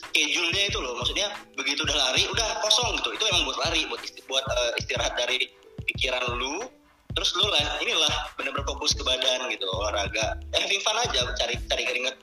schedule-nya 0.00 0.62
itu 0.66 0.78
loh 0.80 0.96
maksudnya 0.96 1.28
begitu 1.52 1.84
udah 1.84 1.96
lari 1.98 2.24
udah 2.26 2.48
kosong 2.60 2.96
gitu 2.96 3.12
itu 3.12 3.24
emang 3.28 3.44
buat 3.44 3.58
lari 3.60 3.84
buat 3.86 4.00
isti- 4.00 4.24
buat 4.24 4.40
eh, 4.42 4.80
istirahat 4.80 5.12
dari 5.14 5.44
pikiran 5.84 6.24
lu 6.34 6.64
terus 7.10 7.30
lu 7.34 7.44
lah 7.44 7.78
inilah 7.78 8.08
bener-bener 8.34 8.64
fokus 8.64 8.92
ke 8.92 9.02
badan 9.02 9.48
gitu 9.48 9.66
olahraga 9.66 10.38
eh 10.50 10.60
having 10.60 10.80
fun 10.80 10.96
aja 10.96 11.26
cari 11.34 11.54
cari 11.60 11.82
keringet 11.82 12.14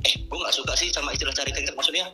eh 0.00 0.14
gue 0.18 0.38
nggak 0.38 0.54
suka 0.54 0.72
sih 0.74 0.88
sama 0.88 1.12
istilah 1.12 1.32
cari 1.32 1.50
keringet 1.50 1.74
maksudnya 1.74 2.08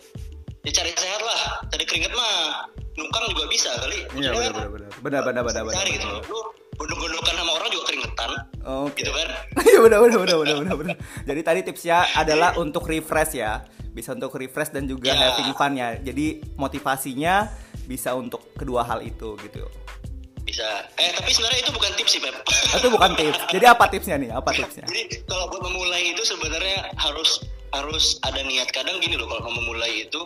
ya 0.60 0.70
cari 0.72 0.90
sehat 0.92 1.20
lah 1.20 1.40
cari 1.68 1.84
keringet 1.84 2.10
mah 2.12 2.66
nukang 2.92 3.24
juga 3.28 3.44
bisa 3.46 3.70
kali 3.76 4.02
Iya 4.16 4.30
benar 4.32 4.50
benar 4.52 4.68
benar. 4.68 4.90
Benar 4.98 5.20
benar 5.22 5.42
benar 5.44 5.62
benar. 5.64 5.76
cari 5.76 5.90
gitu 5.94 6.08
lu 6.26 6.38
gondok-gondokan 6.76 7.34
sama 7.34 7.52
orang 7.54 7.68
juga 7.70 7.84
keringetan 7.86 8.30
Oke. 8.66 8.98
gitu 8.98 9.12
kan 9.12 9.28
Iya 9.68 9.78
benar 9.80 9.98
benar 10.00 10.18
benar 10.18 10.36
benar 10.36 10.56
benar 10.58 10.74
benar. 10.76 10.96
Jadi 11.22 11.40
tadi 11.42 11.60
tipsnya 11.62 11.96
adalah 12.12 12.54
untuk 12.56 12.82
refresh 12.84 13.34
ya. 13.34 13.62
Bisa 13.88 14.12
untuk 14.12 14.32
refresh 14.32 14.70
dan 14.70 14.84
juga 14.84 15.08
Ya. 15.08 15.30
having 15.30 15.52
fun 15.52 15.72
ya. 15.72 15.96
Jadi 15.96 16.42
motivasinya 16.54 17.48
bisa 17.84 18.12
untuk 18.12 18.52
kedua 18.52 18.82
hal 18.82 19.00
itu 19.00 19.36
gitu. 19.38 19.64
Bisa 20.46 20.86
eh 20.96 21.10
tapi 21.10 21.34
sebenarnya 21.34 21.60
itu 21.66 21.72
bukan 21.74 21.90
tips 21.98 22.10
sih 22.14 22.20
Pep 22.22 22.36
Itu 22.78 22.88
bukan 22.88 23.10
tips. 23.18 23.38
Jadi 23.50 23.66
apa 23.66 23.84
tipsnya 23.90 24.16
nih? 24.16 24.30
Apa 24.30 24.54
tipsnya? 24.54 24.86
Jadi 24.86 25.26
kalau 25.26 25.50
buat 25.50 25.66
memulai 25.66 26.14
itu 26.14 26.22
sebenarnya 26.22 26.94
harus 26.96 27.42
harus 27.74 28.16
ada 28.22 28.40
niat. 28.46 28.70
Kadang 28.70 29.02
gini 29.02 29.18
loh 29.18 29.26
kalau 29.26 29.50
mau 29.50 29.54
memulai 29.58 30.06
itu 30.06 30.20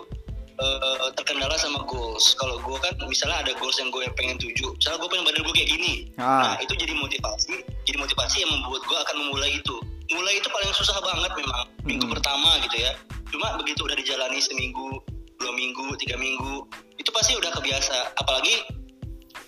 uh, 0.61 1.09
terkendala 1.17 1.57
sama 1.57 1.83
goals. 1.89 2.37
Kalau 2.37 2.61
gue 2.61 2.77
kan 2.85 2.93
misalnya 3.09 3.49
ada 3.49 3.53
goals 3.57 3.81
yang 3.81 3.89
gue 3.89 4.05
pengen 4.15 4.37
tuju, 4.37 4.77
misalnya 4.77 4.99
gue 5.01 5.09
pengen 5.09 5.25
badan 5.27 5.43
gue 5.43 5.55
kayak 5.57 5.71
gini, 5.73 5.95
Ah. 6.21 6.53
nah 6.53 6.55
itu 6.61 6.73
jadi 6.77 6.93
motivasi, 6.93 7.55
jadi 7.89 7.97
motivasi 7.97 8.37
yang 8.45 8.51
membuat 8.53 8.83
gue 8.85 8.99
akan 9.09 9.17
memulai 9.27 9.51
itu. 9.57 9.77
Mulai 10.11 10.43
itu 10.43 10.49
paling 10.51 10.73
susah 10.75 10.99
banget 11.01 11.33
memang 11.39 11.61
minggu 11.87 12.05
Mm-mm. 12.05 12.15
pertama 12.19 12.59
gitu 12.67 12.77
ya. 12.83 12.93
Cuma 13.31 13.55
begitu 13.63 13.87
udah 13.87 13.95
dijalani 13.95 14.43
seminggu, 14.43 14.99
dua 15.39 15.53
minggu, 15.55 15.95
tiga 16.03 16.19
minggu, 16.19 16.67
itu 16.99 17.11
pasti 17.15 17.39
udah 17.39 17.51
kebiasa. 17.55 18.19
Apalagi 18.19 18.59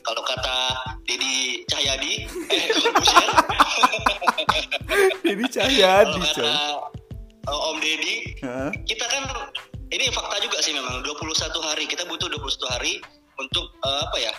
kalau 0.02 0.22
kata 0.22 0.56
Dedi 1.02 1.62
Cahyadi, 1.64 2.26
eh 2.48 2.62
Corbusier, 2.72 3.30
Ini 5.22 5.34
kalau 5.34 5.52
Cahyadi, 5.56 6.20
kata 6.20 6.52
uh, 7.46 7.68
Om 7.70 7.76
Dedi, 7.78 8.16
Hah? 8.40 8.70
kita 8.82 9.04
kan 9.04 9.22
ini 9.88 10.08
fakta 10.08 10.36
juga 10.40 10.58
sih 10.58 10.72
memang 10.72 11.02
21 11.02 11.32
hari 11.62 11.84
kita 11.84 12.02
butuh 12.04 12.26
21 12.28 12.42
hari 12.70 12.98
untuk 13.36 13.66
eh, 13.78 14.00
apa 14.02 14.16
ya 14.18 14.32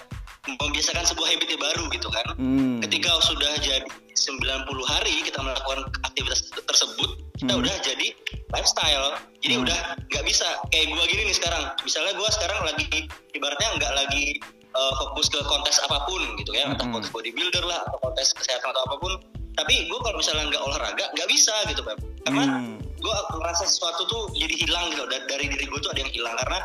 membiasakan 0.43 1.05
sebuah 1.05 1.27
habit 1.29 1.47
yang 1.47 1.61
baru 1.61 1.83
gitu 1.89 2.09
kan 2.09 2.25
Hmm. 2.35 2.81
ketika 2.81 3.09
sudah 3.21 3.53
jadi 3.57 3.85
90 4.13 4.59
hari 4.83 5.23
kita 5.23 5.39
melakukan 5.39 5.87
aktivitas 6.03 6.43
tersebut 6.51 7.09
kita 7.37 7.53
Hmm. 7.53 7.61
udah 7.61 7.75
jadi 7.79 8.07
lifestyle 8.51 9.15
jadi 9.39 9.55
Hmm. 9.55 9.63
udah 9.63 9.79
nggak 10.09 10.25
bisa 10.25 10.45
kayak 10.69 10.89
gua 10.89 11.03
gini 11.05 11.21
nih 11.25 11.35
sekarang 11.35 11.63
misalnya 11.81 12.13
gua 12.13 12.29
sekarang 12.29 12.59
lagi 12.63 12.87
ibaratnya 13.31 13.69
nggak 13.77 13.93
lagi 13.93 14.25
eh, 14.73 14.93
fokus 14.97 15.29
ke 15.29 15.39
kontes 15.45 15.77
apa 15.85 16.01
pun 16.05 16.21
gitu 16.35 16.51
ya 16.51 16.65
entah 16.67 16.85
Hmm. 16.85 16.97
kontes 16.97 17.09
bodybuilder 17.09 17.63
lah 17.63 17.85
atau 17.85 17.97
kontes 18.01 18.33
kesehatan 18.33 18.69
atau 18.69 18.83
apa 18.85 18.95
pun. 18.97 19.13
Tapi 19.53 19.85
gue 19.85 19.99
kalau 20.01 20.17
misalnya 20.17 20.49
nggak 20.49 20.63
olahraga 20.65 21.05
nggak 21.13 21.29
bisa 21.29 21.53
gitu 21.69 21.85
Beb. 21.85 22.01
karena 22.25 22.43
Hmm. 22.57 22.79
gue 22.79 23.15
ngerasa 23.37 23.67
sesuatu 23.67 24.07
tuh 24.07 24.23
jadi 24.33 24.55
hilang 24.55 24.89
gitu 24.89 25.03
dari, 25.05 25.25
dari 25.27 25.45
diri 25.51 25.65
gue 25.67 25.79
tuh 25.79 25.91
ada 25.93 26.01
yang 26.01 26.09
hilang. 26.09 26.33
Karena 26.39 26.59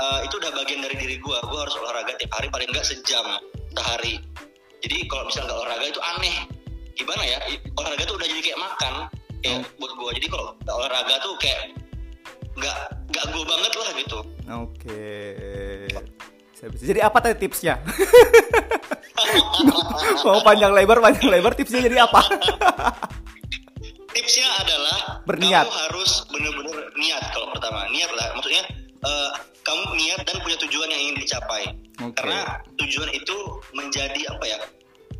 uh, 0.00 0.20
itu 0.24 0.34
udah 0.38 0.50
bagian 0.54 0.80
dari 0.80 0.96
diri 0.96 1.16
gue 1.20 1.36
gue 1.36 1.58
harus 1.60 1.74
olahraga 1.76 2.16
tiap 2.16 2.32
hari 2.32 2.48
paling 2.48 2.68
nggak 2.70 2.86
sejam 2.86 3.26
sehari. 3.76 4.24
Jadi 4.80 5.04
kalau 5.06 5.28
misalnya 5.28 5.52
nggak 5.52 5.60
olahraga 5.60 5.86
itu 5.86 6.00
aneh. 6.00 6.36
Gimana 6.96 7.22
ya? 7.24 7.38
Olahraga 7.76 8.02
tuh 8.04 8.16
udah 8.16 8.28
jadi 8.28 8.40
kayak 8.40 8.60
makan 8.60 8.94
kayak 9.40 9.60
buat 9.76 9.92
gue 9.92 10.10
jadi 10.20 10.26
kalau 10.28 10.44
nggak 10.64 10.76
olahraga 10.80 11.14
tuh 11.20 11.34
kayak 11.36 11.60
nggak 12.56 12.76
nggak 13.12 13.24
gue 13.28 13.44
banget 13.44 13.72
lah 13.76 13.90
gitu. 13.96 14.18
Oke. 14.48 15.04
Bisa- 15.92 16.08
Jadi 16.60 17.00
apa 17.00 17.18
tadi 17.24 17.40
tipsnya? 17.40 17.80
Mau 20.26 20.44
panjang 20.44 20.76
lebar, 20.76 21.00
panjang 21.00 21.32
lebar 21.32 21.56
tipsnya 21.56 21.80
jadi 21.88 22.04
apa? 22.04 22.20
tipsnya 24.14 24.44
adalah 24.60 25.24
Berniat. 25.24 25.64
kamu 25.64 25.76
harus 25.90 26.26
bener-bener 26.28 26.76
niat 26.98 27.22
kalau 27.30 27.46
pertama 27.54 27.86
niat 27.94 28.10
lah 28.10 28.26
maksudnya 28.34 28.66
eh, 29.06 29.30
kamu 29.62 29.86
niat 29.96 30.20
dan 30.26 30.36
punya 30.42 30.58
tujuan 30.66 30.90
yang 30.90 31.02
ingin 31.08 31.16
dicapai 31.22 31.62
Oke. 32.02 32.18
karena 32.18 32.58
tujuan 32.74 33.06
itu 33.14 33.36
menjadi 33.70 34.34
apa 34.34 34.44
ya 34.50 34.58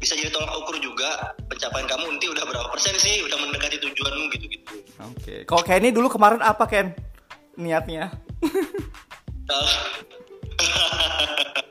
bisa 0.02 0.18
jadi 0.18 0.34
tolak 0.34 0.50
ukur 0.58 0.74
juga 0.82 1.06
pencapaian 1.46 1.86
kamu 1.86 2.18
nanti 2.18 2.26
udah 2.34 2.44
berapa 2.50 2.66
persen 2.74 2.98
sih 2.98 3.22
udah 3.30 3.38
mendekati 3.38 3.78
tujuanmu 3.78 4.24
gitu 4.34 4.46
gitu 4.58 4.74
Oke. 5.00 5.34
Kalau 5.48 5.62
Kenny 5.64 5.88
dulu 5.94 6.12
kemarin 6.12 6.42
apa 6.44 6.66
Ken? 6.68 6.92
Niatnya? 7.56 8.12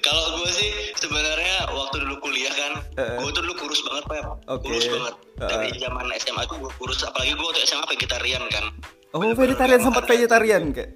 kalau 0.00 0.24
gue 0.34 0.50
sih 0.52 0.70
sebenarnya 0.96 1.68
waktu 1.68 1.96
dulu 1.98 2.16
kuliah 2.20 2.52
kan 2.52 2.72
Eh. 2.96 3.16
gue 3.18 3.30
tuh 3.30 3.42
dulu 3.42 3.54
kurus 3.56 3.80
banget 3.82 4.04
pak 4.06 4.18
Oke. 4.48 4.64
kurus 4.64 4.86
banget 4.88 5.14
dari 5.38 5.68
Eh. 5.68 5.78
zaman 5.78 6.06
SMA 6.16 6.42
tuh 6.44 6.56
gue 6.58 6.72
kurus 6.74 7.00
apalagi 7.02 7.32
gue 7.32 7.44
waktu 7.44 7.62
SMA 7.62 7.84
vegetarian 7.86 8.42
kan 8.48 8.64
Oh, 9.08 9.18
Bener-bener 9.18 9.48
vegetarian 9.48 9.78
nggak 9.78 9.86
sempat 9.86 10.04
vegetarian 10.06 10.62
kayak. 10.70 10.90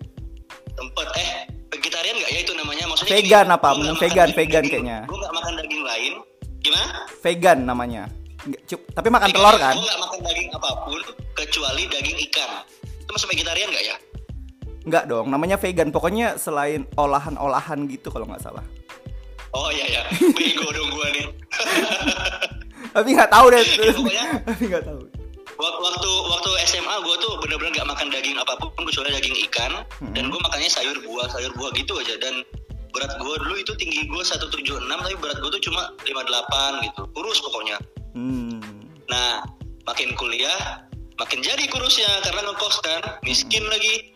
tempat 0.70 1.08
eh 1.14 1.30
vegetarian 1.68 2.14
nggak 2.14 2.30
ya 2.30 2.40
itu 2.40 2.52
namanya 2.54 2.84
maksudnya 2.86 3.12
Vegan 3.14 3.46
apa? 3.48 3.58
gua 3.60 3.70
nggak 3.70 3.78
Mending 3.80 3.88
makan 3.88 4.00
vegan, 4.02 4.16
daging- 4.20 4.36
vegan 4.36 4.52
daging- 4.58 4.70
kayaknya. 4.70 4.98
gua 5.02 5.16
nggak 5.18 5.34
makan 5.34 5.52
daging 5.56 5.82
lain 5.82 6.12
gimana 6.60 6.86
Vegan 7.18 7.58
namanya. 7.64 8.02
Nggak, 8.42 8.62
cup- 8.66 8.88
tapi 8.90 9.08
makan 9.08 9.28
telur 9.30 9.56
kan? 9.56 9.74
gue 9.74 9.82
nggak 9.82 10.00
makan 10.00 10.18
daging 10.22 10.48
apa 10.50 10.68
pun 10.82 11.00
kecuali 11.34 11.82
daging 11.86 12.18
ikan 12.26 12.50
itu 12.98 13.10
masuk 13.10 13.28
vegetarian 13.30 13.68
nggak 13.68 13.84
ya 13.86 13.96
Enggak 14.82 15.04
dong, 15.06 15.26
namanya 15.26 15.56
vegan. 15.56 15.88
Pokoknya 15.88 16.34
selain 16.34 16.88
olahan-olahan 16.94 17.84
gitu 17.86 18.08
kalau 18.08 18.24
nggak 18.24 18.40
salah. 18.40 18.64
oh 19.50 19.66
iya 19.68 19.82
ya 19.90 20.02
bego 20.30 20.62
dong 20.68 20.88
gue 20.88 21.06
nih 21.12 21.26
Tapi 22.90 23.08
nggak 23.10 23.28
tahu 23.28 23.46
deh. 23.50 23.62
Ya, 23.76 23.92
pokoknya 23.92 24.24
Tapi 24.44 24.64
nggak 24.66 24.84
tahu. 24.84 25.00
Wak- 25.56 25.80
waktu 25.82 26.10
waktu 26.26 26.50
SMA 26.64 26.96
gue 27.00 27.16
tuh 27.18 27.32
bener-bener 27.36 27.70
nggak 27.72 27.88
makan 27.88 28.08
daging 28.08 28.32
apa 28.34 28.54
pun 28.56 28.80
kecuali 28.80 29.10
daging 29.10 29.36
ikan 29.46 29.72
Hmm. 29.98 30.14
dan 30.14 30.24
gue 30.26 30.40
makannya 30.40 30.66
sayur 30.66 30.96
buah 31.02 31.28
sayur 31.28 31.52
buah 31.52 31.68
gitu 31.74 31.92
aja 31.94 32.16
dan 32.16 32.40
berat 32.90 33.12
gue 33.12 33.34
dulu 33.36 33.54
itu 33.54 33.72
tinggi 33.74 34.02
gue 34.02 34.22
176 34.22 34.48
tapi 34.80 35.14
berat 35.18 35.36
gue 35.36 35.50
tuh 35.50 35.62
cuma 35.62 35.92
58 36.00 36.80
gitu 36.82 37.02
kurus 37.10 37.38
pokoknya 37.40 37.76
Hmm. 38.10 38.58
Nah, 39.06 39.42
makin 39.84 40.14
kuliah, 40.14 40.82
makin 41.14 41.38
jadi 41.40 41.62
kurusnya 41.64 42.10
karena 42.20 42.42
ngekos 42.44 42.76
kan, 42.80 43.00
miskin 43.20 43.62
lagi. 43.64 44.14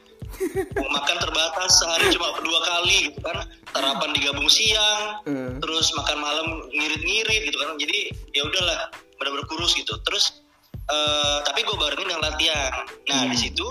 Mau 0.79 0.91
makan 0.91 1.17
terbatas 1.19 1.71
sehari 1.79 2.11
cuma 2.15 2.35
dua 2.43 2.61
kali 2.65 3.11
gitu 3.11 3.21
kan. 3.23 3.47
Sarapan 3.75 4.11
digabung 4.15 4.47
siang, 4.47 5.19
Eh. 5.27 5.59
terus 5.59 5.91
makan 5.99 6.19
malam 6.23 6.47
ngirit-ngirit 6.71 7.51
gitu 7.51 7.59
kan. 7.59 7.75
Jadi 7.79 8.15
ya 8.33 8.43
udahlah, 8.47 8.91
benar-benar 9.19 9.47
kurus 9.51 9.75
gitu. 9.75 9.95
Terus 10.07 10.41
eh, 10.85 11.39
tapi 11.49 11.65
gue 11.65 11.77
barengin 11.81 12.13
dengan 12.13 12.29
latihan. 12.29 12.73
Nah, 13.09 13.25
di 13.33 13.39
situ 13.41 13.65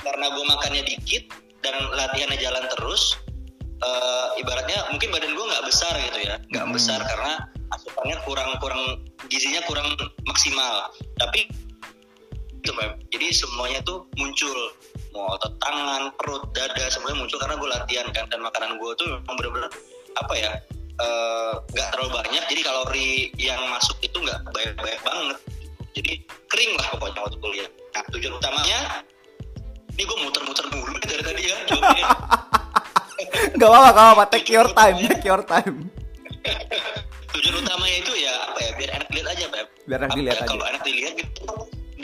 karena 0.00 0.32
gue 0.32 0.44
makannya 0.48 0.82
dikit 0.88 1.28
dan 1.60 1.76
latihannya 1.92 2.40
jalan 2.40 2.64
terus, 2.72 3.20
eh, 3.84 4.40
ibaratnya 4.40 4.88
mungkin 4.88 5.12
badan 5.12 5.36
gue 5.36 5.44
nggak 5.44 5.64
besar 5.68 5.92
gitu 6.00 6.24
ya, 6.24 6.40
nggak 6.50 6.64
Hmm. 6.64 6.72
besar 6.72 7.04
karena 7.04 7.44
asupannya 7.68 8.16
kurang 8.24 8.50
kurang 8.64 8.82
gizinya 9.28 9.60
kurang 9.68 9.92
maksimal. 10.24 10.88
Tapi 11.20 11.52
itu. 12.64 12.72
Jadi 13.12 13.26
semuanya 13.30 13.84
tuh 13.84 14.08
muncul 14.16 14.56
mau 15.14 15.30
otot 15.30 15.54
tangan, 15.62 16.10
perut, 16.18 16.42
dada 16.50 16.84
semuanya 16.90 17.22
muncul 17.22 17.38
karena 17.38 17.54
gue 17.54 17.68
latihan 17.70 18.06
kan 18.10 18.26
dan 18.26 18.42
makanan 18.42 18.74
gue 18.76 18.90
tuh 18.98 19.06
memang 19.14 19.34
bener-bener 19.38 19.70
apa 20.18 20.34
ya 20.34 20.50
eh, 20.98 21.52
nggak 21.70 21.88
terlalu 21.94 22.10
banyak 22.18 22.42
jadi 22.50 22.60
kalori 22.66 23.08
yang 23.38 23.62
masuk 23.70 23.94
itu 24.02 24.18
nggak 24.18 24.42
banyak-banyak 24.50 25.02
banget 25.06 25.38
jadi 25.94 26.12
kering 26.50 26.72
lah 26.74 26.86
pokoknya 26.98 27.20
waktu 27.22 27.38
kuliah 27.38 27.68
nah 27.94 28.02
tujuan 28.10 28.34
utamanya 28.34 28.78
ini 29.94 30.02
gue 30.02 30.18
muter-muter 30.26 30.66
mulu 30.74 30.90
nih 30.98 31.06
dari 31.14 31.22
tadi 31.22 31.42
ya 31.46 31.56
jawabnya. 31.70 32.06
Gak 33.54 33.68
apa-apa, 33.70 33.90
gak 33.94 34.04
apa-apa. 34.10 34.24
Take 34.34 34.50
your 34.50 34.68
time, 34.74 34.96
take 34.98 35.26
your 35.26 35.42
time. 35.46 35.76
tujuan 37.34 37.54
utamanya 37.62 37.96
itu 38.02 38.12
ya 38.18 38.34
apa 38.46 38.58
ya 38.62 38.70
biar 38.74 38.90
enak 38.98 39.08
dilihat 39.10 39.28
aja 39.34 39.46
Beb 39.50 39.66
Biar 39.84 39.98
enak 40.02 40.10
Apa 40.10 40.18
dilihat 40.18 40.34
ya, 40.34 40.42
aja. 40.42 40.50
kalau 40.54 40.64
enak 40.70 40.82
dilihat 40.86 41.12
gitu 41.18 41.42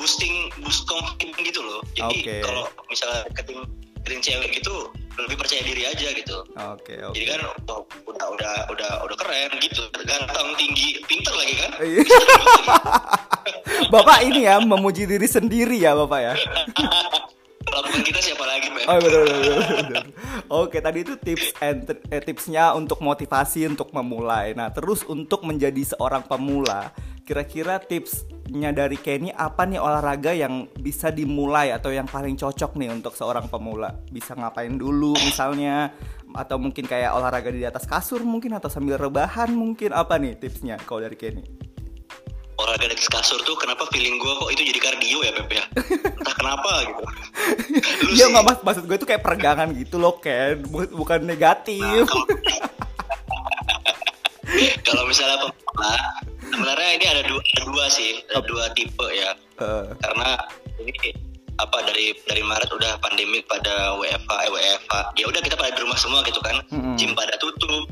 boosting 0.01 0.49
boost 0.65 0.89
confidence 0.89 1.37
gitu 1.45 1.61
loh 1.61 1.85
jadi 1.93 2.17
Oke. 2.17 2.35
kalau 2.41 2.65
misalnya 2.89 3.21
deketin 3.29 3.61
deketin 4.01 4.21
cewek 4.25 4.49
gitu 4.57 4.89
lebih 5.21 5.37
percaya 5.37 5.61
diri 5.61 5.85
aja 5.85 6.09
gitu 6.17 6.37
Oke, 6.73 6.97
oke. 7.05 7.13
jadi 7.13 7.27
kan 7.37 7.41
oh, 7.69 7.85
udah 8.09 8.27
udah 8.33 8.55
udah 8.73 8.91
udah 9.05 9.17
keren 9.21 9.53
gitu 9.61 9.85
ganteng 10.01 10.49
tinggi 10.57 10.97
pinter 11.05 11.35
lagi 11.37 11.55
kan 11.61 11.71
Iya. 11.85 12.01
Bapak 13.93 14.23
ini 14.23 14.49
ya 14.49 14.57
memuji 14.63 15.05
diri 15.05 15.29
sendiri 15.29 15.77
ya 15.77 15.93
Bapak 15.93 16.21
ya. 16.23 16.33
kalau 17.61 17.87
bukan 17.87 18.03
kita 18.03 18.21
siapa 18.23 18.45
lagi 18.49 18.67
Beb 18.73 18.87
Oh 18.89 18.99
betul, 18.99 19.23
betul, 19.29 19.55
betul. 19.61 20.05
Oke 20.51 20.79
tadi 20.81 20.99
itu 21.05 21.15
tips 21.15 21.55
and 21.61 21.85
eh, 22.09 22.23
tipsnya 22.25 22.73
untuk 22.75 22.99
motivasi 22.99 23.69
untuk 23.69 23.93
memulai. 23.93 24.57
Nah 24.57 24.73
terus 24.73 25.05
untuk 25.05 25.47
menjadi 25.47 25.95
seorang 25.95 26.27
pemula, 26.27 26.91
kira-kira 27.23 27.79
tipsnya 27.79 28.71
dari 28.71 28.99
Kenny 28.99 29.31
apa 29.31 29.65
nih 29.65 29.79
olahraga 29.79 30.35
yang 30.35 30.67
bisa 30.79 31.09
dimulai 31.09 31.71
atau 31.71 31.95
yang 31.95 32.09
paling 32.09 32.35
cocok 32.35 32.75
nih 32.77 32.91
untuk 32.91 33.15
seorang 33.15 33.47
pemula? 33.47 33.95
Bisa 34.09 34.35
ngapain 34.35 34.75
dulu 34.75 35.15
misalnya? 35.21 35.95
Atau 36.31 36.63
mungkin 36.63 36.87
kayak 36.87 37.11
olahraga 37.15 37.51
di 37.51 37.67
atas 37.67 37.87
kasur 37.87 38.23
mungkin 38.23 38.55
atau 38.55 38.71
sambil 38.71 38.99
rebahan 38.99 39.51
mungkin 39.51 39.91
apa 39.91 40.19
nih 40.19 40.39
tipsnya 40.39 40.79
kalau 40.83 41.03
dari 41.03 41.19
Kenny? 41.19 41.71
olahraga 42.61 42.93
di 42.93 43.01
kasur 43.09 43.41
tuh 43.41 43.57
kenapa 43.57 43.89
feeling 43.89 44.21
gue 44.21 44.33
kok 44.37 44.51
itu 44.53 44.63
jadi 44.69 44.81
kardio 44.85 45.19
ya 45.25 45.33
Beb 45.33 45.49
ya 45.49 45.65
entah 46.21 46.35
kenapa 46.37 46.71
gitu 46.85 47.03
Lu 48.05 48.11
Iya 48.13 48.25
nggak 48.29 48.45
mas 48.45 48.59
maksud 48.61 48.85
gue 48.85 48.97
itu 49.01 49.09
kayak 49.09 49.25
peregangan 49.25 49.73
gitu 49.73 49.97
loh 49.97 50.21
Ken, 50.21 50.61
Bu- 50.69 50.93
bukan 50.93 51.25
negatif. 51.25 51.81
Nah, 51.81 52.05
kalau, 52.05 52.25
kalau 54.87 55.03
misalnya 55.09 55.37
pemula, 55.41 55.95
sebenarnya 56.51 56.89
ini 56.99 57.07
ada 57.07 57.23
dua, 57.27 57.41
ada 57.41 57.63
dua 57.67 57.85
sih, 57.89 58.11
ada 58.31 58.43
dua 58.45 58.65
tipe 58.75 59.07
ya. 59.11 59.31
Eh, 59.61 59.85
Karena 60.03 60.29
ini 60.83 61.15
apa 61.61 61.85
dari 61.85 62.17
dari 62.25 62.41
Maret 62.41 62.71
udah 62.73 62.97
pandemik 63.05 63.45
pada 63.47 63.95
WFH, 64.01 64.33
eh 64.47 64.51
WFH. 64.51 64.95
Ya 65.21 65.25
udah 65.29 65.41
kita 65.45 65.57
pada 65.61 65.77
di 65.77 65.81
rumah 65.85 65.99
semua 66.01 66.25
gitu 66.25 66.41
kan. 66.41 66.65
Mm-mm. 66.73 66.97
Gym 66.97 67.13
pada 67.13 67.37
tutup. 67.37 67.87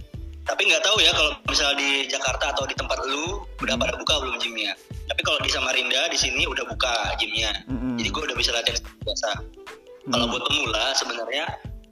Tapi 0.49 0.65
nggak 0.65 0.81
tahu 0.81 0.97
ya 1.05 1.13
kalau 1.13 1.37
misalnya 1.45 1.77
di 1.77 1.91
Jakarta 2.09 2.57
atau 2.57 2.65
di 2.65 2.73
tempat 2.73 2.97
lu 3.05 3.45
udah 3.61 3.77
pada 3.77 3.93
buka 4.01 4.15
belum 4.25 4.41
gymnya. 4.41 4.73
Tapi 5.13 5.21
kalau 5.21 5.37
di 5.45 5.53
Samarinda 5.53 6.09
di 6.09 6.17
sini 6.17 6.49
udah 6.49 6.65
buka 6.65 7.13
gymnya. 7.21 7.53
Mm-mm. 7.69 8.01
Jadi 8.01 8.09
gue 8.09 8.23
udah 8.33 8.37
bisa 8.37 8.51
latihan 8.57 8.81
biasa. 9.05 9.31
Kalau 10.09 10.25
Mm. 10.25 10.33
buat 10.33 10.43
pemula 10.49 10.85
sebenarnya 10.97 11.45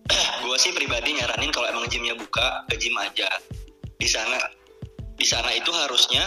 gue 0.48 0.56
sih 0.56 0.72
pribadi 0.72 1.20
nyaranin 1.20 1.52
kalau 1.52 1.68
emang 1.68 1.84
gymnya 1.92 2.16
buka 2.16 2.64
ke 2.72 2.80
gym 2.80 2.96
aja 2.96 3.28
di 4.00 4.08
sana 4.08 4.40
di 5.20 5.26
sana 5.28 5.52
itu 5.52 5.68
harusnya 5.68 6.24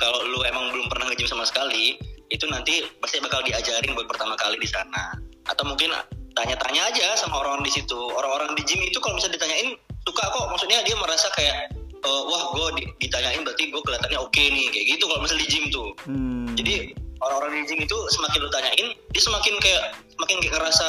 kalau 0.00 0.24
lu 0.24 0.40
emang 0.48 0.72
belum 0.72 0.88
pernah 0.88 1.12
nge-gym 1.12 1.28
sama 1.28 1.44
sekali 1.44 2.00
itu 2.32 2.46
nanti 2.48 2.88
pasti 3.04 3.20
bakal 3.20 3.44
diajarin 3.44 3.92
buat 3.92 4.08
pertama 4.08 4.34
kali 4.40 4.56
di 4.56 4.66
sana. 4.66 5.12
Atau 5.44 5.68
mungkin 5.68 5.92
tanya-tanya 6.32 6.88
aja 6.88 7.20
sama 7.20 7.44
orang 7.44 7.60
di 7.60 7.70
situ. 7.70 7.98
Orang-orang 8.16 8.56
di 8.56 8.62
gym 8.64 8.80
itu 8.80 8.96
kalau 9.02 9.20
misalnya 9.20 9.36
ditanyain 9.36 9.76
suka 10.08 10.24
kok. 10.24 10.46
Maksudnya 10.56 10.80
dia 10.86 10.96
merasa 10.96 11.28
kayak 11.36 11.74
uh, 12.06 12.22
wah 12.24 12.42
gue 12.56 12.88
ditanyain 13.02 13.42
berarti 13.44 13.68
gue 13.68 13.82
kelihatannya 13.82 14.18
oke 14.18 14.32
okay 14.32 14.48
nih 14.48 14.66
kayak 14.72 14.86
gitu 14.96 15.04
kalau 15.10 15.20
misalnya 15.20 15.42
di 15.44 15.50
gym 15.52 15.64
tuh. 15.68 15.88
Hmm. 16.08 16.48
jadi 16.56 16.74
orang-orang 17.20 17.52
di 17.60 17.62
gym 17.68 17.80
itu 17.84 17.96
semakin 18.16 18.38
lu 18.40 18.50
tanyain 18.54 18.86
dia 19.12 19.22
semakin 19.22 19.54
kayak 19.60 19.82
semakin 20.16 20.36
kayak 20.40 20.54
ngerasa 20.56 20.88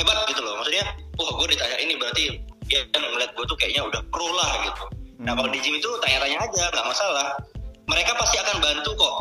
hebat 0.00 0.18
gitu 0.32 0.40
loh. 0.40 0.54
Maksudnya 0.62 0.84
wah 1.18 1.30
gue 1.34 1.46
ditanya 1.52 1.76
ini 1.82 1.94
berarti 1.98 2.24
dia 2.66 2.82
ngeliat 2.94 3.30
gue 3.34 3.44
tuh 3.44 3.58
kayaknya 3.58 3.82
udah 3.84 4.00
pro 4.08 4.26
lah 4.32 4.50
gitu. 4.64 4.84
Nah 5.20 5.32
kalau 5.34 5.50
di 5.50 5.58
gym 5.60 5.74
itu 5.76 5.90
tanya-tanya 6.00 6.38
aja 6.46 6.62
nggak 6.72 6.86
masalah 6.86 7.34
mereka 7.86 8.12
pasti 8.18 8.36
akan 8.42 8.56
bantu 8.62 8.90
kok 8.98 9.16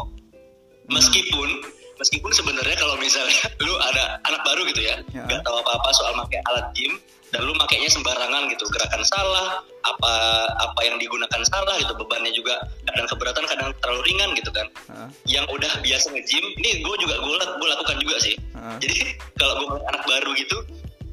meskipun 0.89 1.49
meskipun 1.97 2.31
sebenarnya 2.35 2.75
kalau 2.77 2.95
misalnya 2.99 3.39
lu 3.65 3.73
ada 3.79 4.19
anak 4.27 4.41
baru 4.43 4.67
gitu 4.69 4.81
ya, 4.83 4.95
ya. 5.15 5.23
nggak 5.25 5.39
ya. 5.41 5.45
tahu 5.45 5.55
apa-apa 5.63 5.89
soal 5.95 6.13
pakai 6.25 6.39
alat 6.51 6.67
gym 6.75 6.99
dan 7.33 7.41
lu 7.43 7.53
makainya 7.57 7.89
sembarangan 7.91 8.47
gitu 8.53 8.63
gerakan 8.71 9.03
salah 9.03 9.59
apa 9.83 10.13
apa 10.61 10.79
yang 10.87 10.95
digunakan 11.01 11.41
salah 11.43 11.75
gitu 11.81 11.91
bebannya 11.97 12.31
juga 12.31 12.63
kadang 12.87 13.07
keberatan 13.11 13.43
kadang 13.49 13.69
terlalu 13.83 14.01
ringan 14.07 14.29
gitu 14.37 14.51
kan 14.55 14.67
uh. 14.93 15.09
yang 15.27 15.43
udah 15.51 15.67
biasa 15.81 16.13
nge-gym 16.15 16.45
ini 16.61 16.85
gue 16.85 16.95
juga 17.01 17.15
gue 17.19 17.35
gue 17.35 17.67
lakukan 17.75 17.97
juga 17.99 18.15
sih 18.21 18.35
uh. 18.55 18.77
jadi 18.79 19.19
kalau 19.35 19.53
gue 19.59 19.67
anak 19.89 20.03
baru 20.07 20.31
gitu 20.37 20.57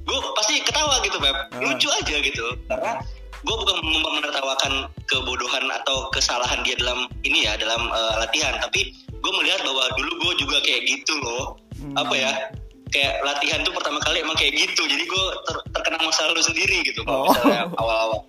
gue 0.03 0.19
pasti 0.37 0.63
ketawa 0.63 1.01
gitu 1.03 1.17
beb 1.19 1.35
uh. 1.35 1.43
lucu 1.59 1.89
aja 1.91 2.17
gitu 2.23 2.47
karena 2.71 2.93
gue 3.43 3.57
bukan 3.59 3.77
menertawakan 3.85 4.73
kebodohan 5.11 5.65
atau 5.83 6.07
kesalahan 6.15 6.63
dia 6.63 6.79
dalam 6.79 7.11
ini 7.27 7.47
ya 7.47 7.59
dalam 7.59 7.91
uh, 7.91 8.15
latihan. 8.23 8.55
Tapi 8.63 8.95
gue 8.95 9.33
melihat 9.43 9.61
bahwa 9.67 9.85
dulu 9.99 10.13
gue 10.23 10.33
juga 10.47 10.59
kayak 10.63 10.83
gitu 10.87 11.15
loh. 11.23 11.59
Hmm. 11.83 11.99
apa 11.99 12.15
ya? 12.15 12.33
Kayak 12.93 13.25
latihan 13.25 13.61
tuh 13.67 13.73
pertama 13.75 13.99
kali 14.05 14.23
emang 14.23 14.39
kayak 14.39 14.55
gitu. 14.55 14.87
Jadi 14.87 15.05
gue 15.05 15.25
ter 15.49 15.57
terkena 15.75 15.99
masa 16.07 16.31
lalu 16.31 16.43
sendiri 16.45 16.77
gitu 16.87 17.03
kalau 17.03 17.27
oh. 17.27 17.35
misalnya 17.35 17.63
awal-awal. 17.81 18.21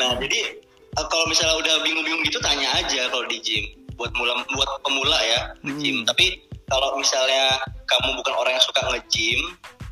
Nah 0.00 0.10
jadi 0.16 0.40
eh, 0.72 1.06
kalau 1.12 1.28
misalnya 1.28 1.56
udah 1.60 1.74
bingung-bingung 1.84 2.24
gitu 2.24 2.40
tanya 2.40 2.68
aja 2.80 3.12
kalau 3.12 3.28
di 3.28 3.38
gym. 3.44 3.64
Buat 4.00 4.16
mula 4.16 4.40
buat 4.56 4.70
pemula 4.82 5.18
ya 5.20 5.40
di 5.62 5.68
hmm. 5.68 5.80
gym 5.84 5.96
tapi 6.08 6.40
kalau 6.72 6.96
misalnya 6.96 7.60
kamu 7.84 8.16
bukan 8.16 8.34
orang 8.40 8.56
yang 8.56 8.64
suka 8.64 8.80
nge-gym 8.88 9.40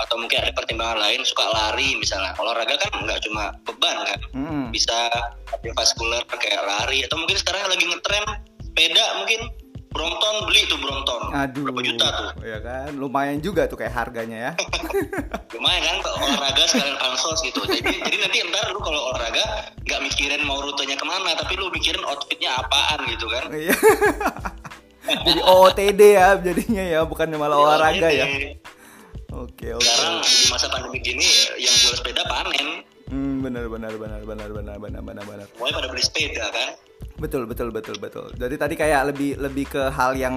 atau 0.00 0.16
mungkin 0.16 0.40
ada 0.40 0.52
pertimbangan 0.56 0.98
lain 0.98 1.20
suka 1.22 1.44
lari 1.52 1.96
misalnya 2.00 2.32
olahraga 2.40 2.76
kan 2.80 2.92
nggak 3.04 3.20
cuma 3.24 3.52
beban 3.68 3.96
kan 4.08 4.20
hmm. 4.32 4.64
bisa 4.72 4.96
kardiovaskuler 5.52 6.24
kayak 6.26 6.62
lari 6.64 7.04
atau 7.04 7.20
mungkin 7.20 7.36
sekarang 7.36 7.68
lagi 7.68 7.84
ngetren 7.84 8.24
sepeda 8.64 9.06
mungkin 9.20 9.40
Brompton 9.90 10.46
beli 10.46 10.62
tuh 10.70 10.78
Brompton. 10.78 11.34
Aduh. 11.34 11.66
Berapa 11.66 11.82
juta 11.82 12.06
tuh? 12.14 12.30
Ya 12.46 12.62
kan, 12.62 12.94
lumayan 12.94 13.42
juga 13.42 13.66
tuh 13.66 13.74
kayak 13.74 13.90
harganya 13.90 14.38
ya. 14.38 14.52
lumayan 15.58 15.82
kan 15.82 16.14
olahraga 16.14 16.62
sekalian 16.70 16.94
pansos 17.02 17.42
gitu. 17.42 17.66
Jadi 17.66 17.98
jadi 17.98 18.16
nanti 18.22 18.38
ntar 18.54 18.70
lu 18.70 18.78
kalau 18.78 19.10
olahraga 19.10 19.74
nggak 19.82 20.00
mikirin 20.06 20.46
mau 20.46 20.62
rutenya 20.62 20.94
ke 20.94 21.02
mana, 21.02 21.34
tapi 21.34 21.58
lu 21.58 21.74
mikirin 21.74 22.06
outfitnya 22.06 22.54
apaan 22.62 23.02
gitu 23.10 23.26
kan. 23.26 23.50
Iya. 23.50 23.74
jadi 25.26 25.40
OOTD 25.42 26.00
ya 26.14 26.38
jadinya 26.38 26.84
ya, 26.86 27.00
bukannya 27.02 27.34
malah 27.34 27.58
ya, 27.58 27.62
olahraga 27.66 28.08
ya. 28.14 28.26
Oke, 29.30 29.70
oke. 29.78 29.86
Sekarang 29.86 30.18
di 30.26 30.46
masa 30.50 30.66
pandemi 30.66 30.98
gini 30.98 31.26
yang 31.54 31.70
jual 31.70 31.94
sepeda 31.94 32.26
panen. 32.26 32.82
Hmm, 33.10 33.42
benar 33.42 33.66
benar 33.70 33.94
benar 33.94 34.22
benar 34.26 34.48
benar 34.50 34.76
benar 34.78 35.02
benar 35.02 35.24
benar. 35.26 35.46
Semuanya 35.54 35.74
pada 35.78 35.88
beli 35.90 36.02
sepeda 36.02 36.44
kan? 36.50 36.68
Betul 37.18 37.46
betul 37.46 37.68
betul 37.70 37.96
betul. 38.02 38.26
Jadi 38.34 38.54
tadi 38.58 38.74
kayak 38.74 39.14
lebih 39.14 39.38
lebih 39.38 39.66
ke 39.70 39.82
hal 39.94 40.18
yang 40.18 40.34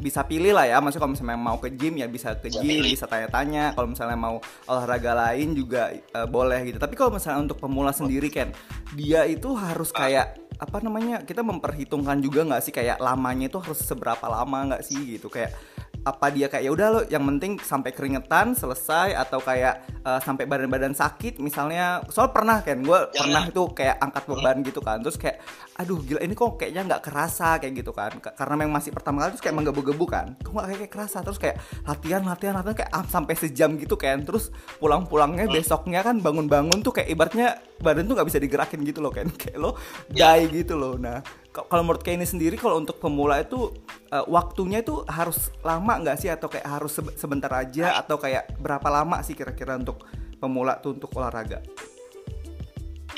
bisa 0.00 0.24
pilih 0.24 0.56
lah 0.56 0.64
ya. 0.64 0.80
Maksudnya 0.80 1.02
kalau 1.04 1.12
misalnya 1.12 1.36
mau 1.36 1.56
ke 1.60 1.68
gym 1.76 2.00
ya 2.00 2.08
bisa 2.08 2.40
ke 2.40 2.48
gym, 2.48 2.88
bisa 2.88 3.04
tanya-tanya. 3.04 3.76
Kalau 3.76 3.88
misalnya 3.92 4.16
mau 4.16 4.40
olahraga 4.64 5.12
lain 5.12 5.52
juga 5.52 5.92
uh, 6.16 6.24
boleh 6.24 6.72
gitu. 6.72 6.80
Tapi 6.80 6.96
kalau 6.96 7.12
misalnya 7.12 7.52
untuk 7.52 7.60
pemula 7.60 7.92
sendiri 7.92 8.32
kan, 8.32 8.48
dia 8.96 9.28
itu 9.28 9.52
harus 9.52 9.92
kayak 9.92 10.40
apa 10.56 10.80
namanya? 10.80 11.20
Kita 11.20 11.44
memperhitungkan 11.44 12.24
juga 12.24 12.48
nggak 12.48 12.62
sih 12.64 12.72
kayak 12.72 12.96
lamanya 12.96 13.52
itu 13.52 13.60
harus 13.60 13.80
seberapa 13.84 14.24
lama 14.24 14.72
nggak 14.72 14.82
sih 14.88 15.20
gitu 15.20 15.28
kayak 15.28 15.52
apa 16.00 16.32
dia 16.32 16.48
kayak 16.48 16.64
ya 16.64 16.72
udah 16.72 16.86
lo 16.88 17.00
yang 17.12 17.24
penting 17.28 17.60
sampai 17.60 17.92
keringetan 17.92 18.56
selesai 18.56 19.12
atau 19.12 19.36
kayak 19.44 19.84
uh, 20.00 20.16
sampai 20.20 20.48
badan-badan 20.48 20.96
sakit 20.96 21.36
misalnya. 21.44 22.00
Soal 22.08 22.32
pernah 22.32 22.64
kan 22.64 22.80
gue 22.80 22.98
pernah 23.12 23.44
itu 23.44 23.62
kayak 23.76 24.00
angkat 24.00 24.24
beban 24.24 24.56
gitu 24.64 24.80
kan. 24.80 25.04
Terus 25.04 25.20
kayak 25.20 25.44
aduh 25.76 26.00
gila 26.00 26.20
ini 26.24 26.32
kok 26.32 26.56
kayaknya 26.56 26.82
nggak 26.88 27.02
kerasa 27.04 27.60
kayak 27.60 27.84
gitu 27.84 27.92
kan. 27.92 28.16
Karena 28.16 28.54
memang 28.56 28.80
masih 28.80 28.90
pertama 28.96 29.24
kali 29.24 29.36
terus 29.36 29.44
kayak 29.44 29.56
menggebu-gebu 29.60 30.04
kan. 30.08 30.26
Kok 30.40 30.52
nggak 30.56 30.68
kayak, 30.72 30.92
kerasa? 30.92 31.18
Terus 31.20 31.38
kayak 31.38 31.56
latihan 31.84 32.22
latihan 32.24 32.54
latihan 32.56 32.76
kayak 32.80 32.92
ah, 32.96 33.04
sampai 33.04 33.34
sejam 33.36 33.76
gitu 33.76 33.96
kan 34.00 34.24
terus 34.24 34.48
pulang-pulangnya 34.80 35.48
besoknya 35.48 36.00
kan 36.00 36.20
bangun-bangun 36.20 36.80
tuh 36.80 36.92
kayak 36.96 37.12
ibaratnya 37.12 37.60
badan 37.80 38.04
tuh 38.08 38.14
nggak 38.16 38.28
bisa 38.28 38.38
digerakin 38.40 38.80
gitu 38.84 39.00
loh 39.00 39.12
kan 39.12 39.28
kayak 39.40 39.58
lo 39.60 39.76
die 40.08 40.64
gitu 40.64 40.80
loh. 40.80 40.96
Nah 40.96 41.20
kalau 41.50 41.82
menurut 41.82 42.02
kayak 42.06 42.22
ini 42.22 42.26
sendiri 42.30 42.54
kalau 42.54 42.78
untuk 42.78 43.02
pemula 43.02 43.42
itu 43.42 43.74
uh, 44.14 44.24
waktunya 44.30 44.86
itu 44.86 45.02
harus 45.10 45.50
lama 45.66 45.98
nggak 45.98 46.16
sih 46.22 46.30
atau 46.30 46.46
kayak 46.46 46.66
harus 46.66 47.02
sebentar 47.18 47.50
aja 47.50 47.98
atau 47.98 48.22
kayak 48.22 48.54
berapa 48.62 48.86
lama 48.86 49.18
sih 49.26 49.34
kira-kira 49.34 49.74
untuk 49.74 50.06
pemula 50.38 50.78
tuh 50.78 50.94
untuk 50.94 51.10
olahraga? 51.18 51.58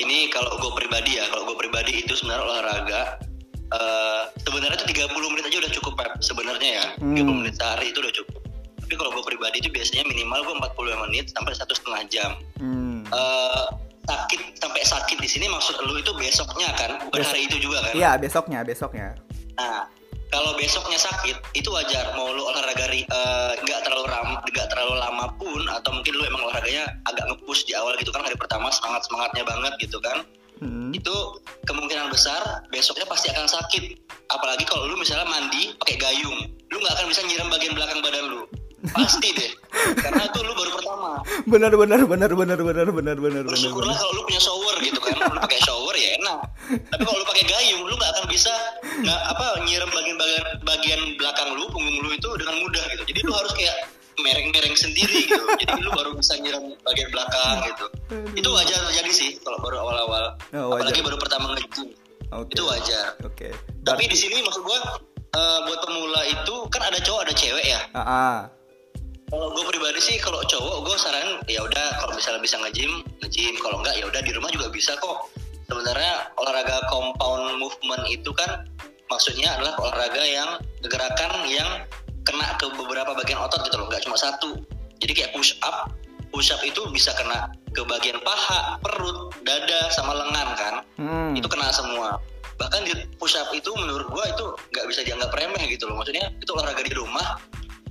Ini 0.01 0.33
kalau 0.33 0.57
gue 0.57 0.71
pribadi 0.73 1.21
ya, 1.21 1.29
kalau 1.29 1.53
gue 1.53 1.57
pribadi 1.61 2.01
itu 2.01 2.17
sebenarnya 2.17 2.45
olahraga 2.49 3.01
uh, 3.73 4.23
sebenarnya 4.41 4.77
itu 4.81 5.05
30 5.05 5.31
menit 5.33 5.45
aja 5.45 5.57
udah 5.61 5.73
cukup 5.77 5.93
Pep. 5.97 6.11
sebenarnya 6.19 6.69
ya. 6.81 6.85
Hmm. 6.97 7.17
30 7.17 7.39
menit 7.45 7.53
sehari 7.57 7.93
itu 7.93 7.99
udah 8.01 8.13
cukup. 8.13 8.41
Tapi 8.83 8.93
kalau 8.99 9.11
gue 9.15 9.23
pribadi 9.23 9.55
itu 9.61 9.69
biasanya 9.69 10.03
minimal 10.09 10.39
gue 10.43 10.55
45 10.75 11.03
menit 11.09 11.25
sampai 11.31 11.53
satu 11.53 11.73
setengah 11.77 12.01
jam. 12.09 12.31
Hmm. 12.57 13.05
Uh, 13.13 13.65
sakit 14.03 14.41
sampai 14.59 14.81
sakit 14.83 15.17
di 15.19 15.29
sini 15.29 15.45
maksud 15.47 15.79
lu 15.83 15.95
itu 15.99 16.11
besoknya 16.15 16.69
kan? 16.75 16.99
Bukan 17.07 17.19
Besok. 17.23 17.31
hari 17.31 17.41
itu 17.47 17.57
juga 17.63 17.77
kan? 17.83 17.93
Iya 17.95 18.11
besoknya 18.19 18.59
besoknya. 18.63 19.07
Nah 19.55 19.87
kalau 20.33 20.57
besoknya 20.57 20.97
sakit 20.97 21.37
itu 21.53 21.69
wajar. 21.69 22.17
Mau 22.17 22.33
lu 22.33 22.43
olahraga 22.43 22.89
eh, 22.89 23.05
nggak 23.61 23.79
uh, 23.79 23.83
terlalu 23.85 24.05
ram 24.09 24.29
nggak 24.49 24.67
terlalu 24.73 24.93
lama 24.97 25.25
pun 25.37 25.61
atau 25.69 25.93
mungkin 25.93 26.13
lu 26.17 26.23
emang 26.25 26.41
olahraganya 26.49 26.89
agak 27.05 27.25
ngepush 27.29 27.69
di 27.69 27.77
awal 27.77 27.93
gitu 28.01 28.09
kan 28.09 28.25
hari 28.25 28.35
pertama 28.35 28.73
semangat 28.73 29.05
semangatnya 29.07 29.43
banget 29.45 29.73
gitu 29.79 30.01
kan? 30.01 30.25
Hmm. 30.63 30.95
itu 30.95 31.11
kemungkinan 31.67 32.07
besar 32.07 32.39
besoknya 32.71 33.03
pasti 33.03 33.27
akan 33.35 33.51
sakit. 33.51 33.99
Apalagi 34.31 34.63
kalau 34.63 34.87
lu 34.87 34.95
misalnya 34.95 35.27
mandi 35.27 35.75
pakai 35.75 35.99
gayung 35.99 36.39
lu 36.71 36.77
nggak 36.81 36.93
akan 36.97 37.05
bisa 37.11 37.21
nyiram 37.27 37.51
bagian 37.53 37.73
belakang 37.77 37.99
badan 38.01 38.25
lu 38.31 38.41
pasti 38.91 39.29
deh. 39.31 39.51
Karena 39.95 40.27
itu 40.27 40.39
lu 40.43 40.51
baru 40.51 40.71
pertama. 40.75 41.09
Benar 41.47 41.71
benar 41.79 42.01
benar 42.03 42.31
benar 42.35 42.59
benar 42.59 42.87
benar 42.91 42.91
benar 42.91 43.15
benar. 43.47 43.55
Syukurlah 43.55 43.95
kalau 43.95 44.11
lu 44.19 44.21
punya 44.27 44.41
shower 44.43 44.75
gitu 44.83 44.99
kan. 44.99 45.15
Lu 45.15 45.39
pakai 45.39 45.59
shower 45.63 45.95
ya 45.95 46.09
enak. 46.19 46.39
Tapi 46.91 47.01
kalau 47.07 47.17
lu 47.23 47.25
pakai 47.27 47.45
gayung 47.47 47.81
lu 47.87 47.95
gak 47.95 48.11
akan 48.19 48.25
bisa 48.27 48.53
nggak 48.83 49.21
apa 49.31 49.45
nyiram 49.63 49.89
bagian 49.91 50.17
bagian 50.19 50.45
bagian 50.67 51.01
belakang 51.15 51.49
lu 51.55 51.65
punggung 51.71 51.97
lu 52.03 52.09
itu 52.11 52.29
dengan 52.35 52.55
mudah 52.59 52.83
gitu. 52.91 53.03
Jadi 53.07 53.19
lu 53.23 53.31
harus 53.31 53.53
kayak 53.55 53.77
mereng-mereng 54.19 54.75
sendiri 54.75 55.17
gitu. 55.31 55.43
Jadi 55.63 55.79
lu 55.79 55.89
baru 55.95 56.09
bisa 56.19 56.33
nyiram 56.43 56.63
bagian 56.83 57.09
belakang 57.11 57.55
gitu. 57.71 57.85
Itu 58.35 58.49
wajar 58.51 58.79
terjadi 58.91 59.11
sih 59.15 59.29
kalau 59.39 59.63
baru 59.63 59.79
awal-awal. 59.79 60.23
Oh, 60.59 60.75
apalagi 60.75 60.99
baru 60.99 61.15
pertama 61.15 61.55
nge 61.55 61.63
okay. 62.33 62.51
itu 62.51 62.63
wajar. 62.67 63.05
Oke. 63.23 63.47
Okay. 63.47 63.51
tapi 63.83 64.09
di 64.09 64.17
sini 64.17 64.41
maksud 64.41 64.63
gua 64.65 64.79
uh, 65.35 65.59
buat 65.69 65.79
pemula 65.85 66.21
itu 66.27 66.55
kan 66.71 66.81
ada 66.81 66.99
cowok 67.03 67.21
ada 67.29 67.33
cewek 67.35 67.65
ya? 67.67 67.81
Uh 67.93 68.01
-uh 68.01 68.62
kalau 69.33 69.49
gue 69.49 69.65
pribadi 69.65 69.97
sih 69.97 70.21
kalau 70.21 70.45
cowok 70.45 70.85
gue 70.85 70.95
saran 71.01 71.41
ya 71.49 71.65
udah 71.65 71.87
kalau 71.97 72.13
misalnya 72.13 72.37
bisa 72.45 72.61
nge-gym, 72.61 73.01
nge-gym. 73.25 73.57
Kalau 73.57 73.81
enggak 73.81 73.97
ya 73.97 74.05
udah 74.05 74.21
di 74.21 74.29
rumah 74.29 74.53
juga 74.53 74.69
bisa 74.69 74.93
kok. 75.01 75.33
Sebenarnya 75.65 76.29
olahraga 76.37 76.85
compound 76.93 77.57
movement 77.57 78.05
itu 78.13 78.29
kan 78.37 78.69
maksudnya 79.09 79.57
adalah 79.57 79.73
olahraga 79.81 80.21
yang 80.21 80.61
gerakan 80.85 81.49
yang 81.49 81.65
kena 82.29 82.45
ke 82.61 82.69
beberapa 82.77 83.17
bagian 83.17 83.41
otot 83.41 83.65
gitu 83.65 83.81
loh, 83.81 83.89
nggak 83.89 84.05
cuma 84.05 84.21
satu. 84.21 84.61
Jadi 85.01 85.11
kayak 85.17 85.31
push 85.33 85.57
up, 85.65 85.89
push 86.29 86.53
up 86.53 86.61
itu 86.61 86.85
bisa 86.93 87.09
kena 87.17 87.49
ke 87.73 87.81
bagian 87.89 88.21
paha, 88.21 88.77
perut, 88.85 89.33
dada, 89.41 89.89
sama 89.89 90.13
lengan 90.13 90.47
kan. 90.53 90.75
Hmm. 91.01 91.33
Itu 91.33 91.49
kena 91.49 91.73
semua. 91.73 92.21
Bahkan 92.61 92.85
di 92.85 92.93
push 93.17 93.33
up 93.33 93.49
itu 93.49 93.73
menurut 93.73 94.13
gue 94.13 94.25
itu 94.29 94.45
nggak 94.77 94.85
bisa 94.93 95.01
dianggap 95.01 95.33
remeh 95.33 95.65
gitu 95.73 95.89
loh. 95.89 95.97
Maksudnya 95.97 96.29
itu 96.37 96.53
olahraga 96.53 96.85
di 96.85 96.93
rumah 96.93 97.41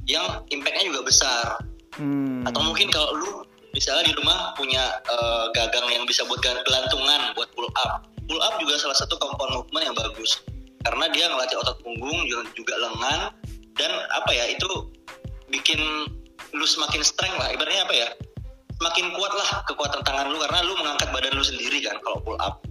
yang 0.06 0.42
impactnya 0.50 0.90
juga 0.90 1.02
besar. 1.06 1.46
Hmm. 1.92 2.40
atau 2.48 2.64
mungkin 2.64 2.88
kalau 2.88 3.12
lu 3.12 3.44
misalnya 3.76 4.08
di 4.08 4.14
rumah 4.16 4.56
punya 4.56 4.80
uh, 5.12 5.52
gagang 5.52 5.84
yang 5.92 6.08
bisa 6.08 6.24
buat 6.24 6.40
gelantungan 6.40 7.36
buat 7.36 7.52
pull 7.52 7.68
up. 7.84 8.08
Pull 8.28 8.40
up 8.40 8.56
juga 8.56 8.80
salah 8.80 8.96
satu 8.96 9.20
compound 9.20 9.60
movement 9.60 9.92
yang 9.92 9.96
bagus. 9.96 10.40
Karena 10.88 11.12
dia 11.12 11.28
ngelatih 11.28 11.60
otot 11.60 11.76
punggung 11.84 12.24
juga, 12.24 12.48
juga 12.56 12.74
lengan 12.80 13.20
dan 13.76 13.92
apa 14.12 14.30
ya 14.32 14.56
itu 14.56 14.88
bikin 15.52 15.80
lu 16.56 16.64
semakin 16.64 17.04
strength 17.04 17.36
lah. 17.36 17.52
Ibaratnya 17.52 17.84
apa 17.84 17.94
ya? 17.94 18.08
Semakin 18.80 19.12
kuat 19.14 19.32
lah 19.36 19.48
kekuatan 19.68 20.00
tangan 20.02 20.32
lu 20.32 20.40
karena 20.42 20.64
lu 20.64 20.74
mengangkat 20.80 21.08
badan 21.12 21.32
lu 21.36 21.44
sendiri 21.44 21.84
kan 21.84 21.96
kalau 22.00 22.18
pull 22.24 22.38
up. 22.40 22.64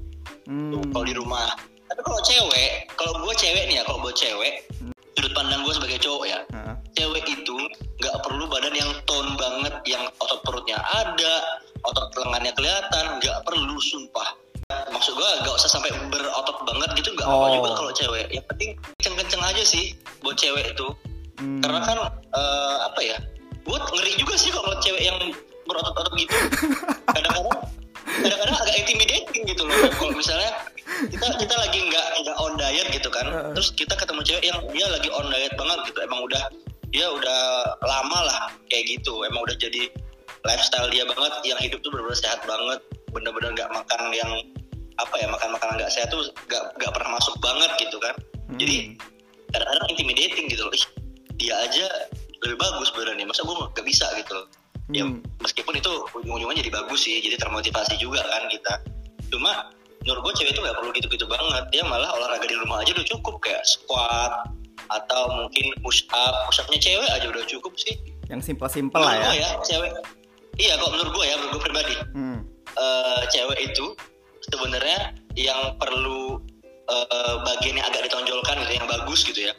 Hmm. 0.49 0.81
Kalau 0.89 1.05
di 1.05 1.13
rumah. 1.13 1.53
Tapi 1.93 2.01
kalau 2.01 2.19
cewek 2.25 2.89
kalau 2.97 3.13
gue 3.21 3.33
cewek 3.37 3.63
nih 3.69 3.79
ya 3.79 3.83
kalau 3.85 3.99
buat 4.01 4.15
cewek 4.17 4.65
sudut 5.15 5.33
pandang 5.35 5.61
gue 5.61 5.73
sebagai 5.75 5.99
cowok 6.01 6.25
ya. 6.25 6.39
Heeh. 6.49 6.60
Cewek 7.01 7.25
itu 7.33 7.57
nggak 7.97 8.15
perlu 8.21 8.45
badan 8.45 8.77
yang 8.77 8.91
tone 9.09 9.33
banget 9.33 9.73
yang 9.89 10.05
otot 10.21 10.37
perutnya 10.45 10.77
ada 11.01 11.33
otot 11.81 12.13
lengannya 12.13 12.53
kelihatan 12.53 13.17
nggak 13.17 13.41
perlu 13.41 13.73
sumpah. 13.81 14.37
Maksud 14.69 15.17
gue 15.17 15.29
nggak 15.41 15.55
usah 15.57 15.69
sampai 15.73 15.89
berotot 16.13 16.61
banget 16.63 17.01
gitu 17.01 17.09
nggak 17.17 17.25
apa 17.25 17.45
Oh. 17.49 17.53
juga 17.57 17.69
kalau 17.73 17.91
cewek. 17.97 18.29
Yang 18.29 18.45
penting 18.53 18.69
kenceng-kenceng 19.01 19.41
aja 19.41 19.63
sih 19.65 19.97
buat 20.21 20.37
cewek 20.37 20.77
itu. 20.77 20.87
Hmm. 21.41 21.57
karena 21.57 21.81
kan 21.81 21.97
eh, 22.37 22.77
apa 22.85 23.01
ya 23.01 23.17
gue 23.65 23.77
ngeri 23.97 24.13
juga 24.21 24.37
sih 24.37 24.53
kalau 24.53 24.77
cewek 24.77 25.01
yang 25.01 25.17
berotot-otot 25.65 26.13
gitu. 26.21 26.37
Kadang-kadang 27.17 27.65
kadang-kadang 28.21 28.57
agak 28.61 28.75
intimidating 28.77 29.41
gitu 29.49 29.65
loh. 29.65 29.89
Kalau 29.89 30.13
misalnya 30.13 30.53
kita 31.09 31.25
kita 31.41 31.55
lagi 31.57 31.79
nggak 31.81 32.07
nggak 32.21 32.37
on 32.37 32.53
diet 32.61 32.87
gitu 32.93 33.09
kan 33.09 33.25
terus 33.57 33.73
kita 33.73 33.97
ketemu 33.97 34.21
cewek 34.21 34.43
yang 34.53 34.59
dia 34.69 34.85
lagi 34.85 35.09
on 35.09 35.33
diet 35.33 35.53
banget 35.57 35.79
gitu. 35.89 35.97
Emang 36.05 36.21
udah 36.29 36.43
dia 36.91 37.07
udah 37.07 37.41
lama 37.83 38.19
lah 38.27 38.41
kayak 38.67 38.99
gitu. 38.99 39.23
Emang 39.23 39.47
udah 39.47 39.55
jadi 39.55 39.87
lifestyle 40.43 40.91
dia 40.91 41.07
banget 41.07 41.33
yang 41.47 41.59
hidup 41.59 41.79
tuh 41.83 41.89
benar-benar 41.91 42.19
sehat 42.19 42.39
banget. 42.43 42.79
Bener-bener 43.11 43.55
nggak 43.55 43.71
makan 43.71 44.11
yang 44.11 44.31
apa 44.99 45.15
ya 45.17 45.27
makan 45.31 45.55
makanan 45.55 45.81
nggak 45.81 45.91
sehat 45.91 46.11
tuh 46.13 46.29
nggak 46.51 46.63
nggak 46.77 46.91
pernah 46.93 47.17
masuk 47.17 47.35
banget 47.39 47.71
gitu 47.79 47.97
kan. 47.97 48.15
Hmm. 48.51 48.59
jadi 48.59 48.99
kadang-kadang 49.55 49.87
intimidating 49.95 50.45
gitu 50.51 50.61
loh. 50.67 50.73
Ih, 50.75 50.85
dia 51.39 51.55
aja 51.63 51.85
lebih 52.43 52.57
bagus 52.59 52.91
sebenarnya 52.91 53.25
masa 53.27 53.41
gue 53.47 53.55
nggak 53.55 53.85
bisa 53.87 54.05
gitu 54.19 54.31
loh. 54.35 54.47
Ya 54.91 55.07
Hmm. 55.07 55.23
meskipun 55.39 55.79
itu 55.79 55.91
ujung-ujungnya 56.11 56.59
jadi 56.67 56.71
bagus 56.83 57.07
sih 57.07 57.23
jadi 57.23 57.39
termotivasi 57.39 57.95
juga 57.95 58.19
kan 58.27 58.43
kita. 58.51 58.73
Cuma 59.31 59.71
menurut 60.03 60.21
gue 60.27 60.33
cewek 60.43 60.51
itu 60.51 60.59
nggak 60.59 60.75
perlu 60.75 60.91
gitu-gitu 60.91 61.25
banget. 61.31 61.63
Dia 61.71 61.83
malah 61.87 62.11
olahraga 62.11 62.43
di 62.43 62.57
rumah 62.59 62.83
aja 62.83 62.91
udah 62.91 63.07
cukup. 63.07 63.39
Kayak 63.39 63.63
squat 63.63 64.51
atau 64.91 65.23
mungkin 65.33 65.71
push 65.79 66.03
up 66.11 66.45
push 66.45 66.59
upnya 66.59 66.77
cewek 66.77 67.09
aja 67.09 67.25
udah 67.25 67.43
cukup 67.45 67.73
sih 67.75 67.95
yang 68.27 68.39
simpel-simpel 68.39 68.99
lah 68.99 69.15
ya. 69.15 69.31
ya 69.37 69.49
cewek 69.61 69.91
iya 70.55 70.75
kok 70.75 70.89
menurut 70.89 71.11
gue 71.11 71.25
ya 71.25 71.35
menurut 71.35 71.51
gue 71.53 71.63
pribadi 71.63 71.95
Hmm. 72.11 72.39
eh, 72.73 73.21
cewek 73.27 73.59
itu 73.65 73.85
sebenarnya 74.45 74.99
yang 75.33 75.75
perlu 75.75 76.39
eh, 76.83 77.35
bagian 77.45 77.75
yang 77.75 77.87
agak 77.87 78.03
ditonjolkan 78.05 78.55
gitu 78.59 78.73
yang 78.73 78.87
bagus 78.89 79.23
gitu 79.23 79.41
ya 79.41 79.53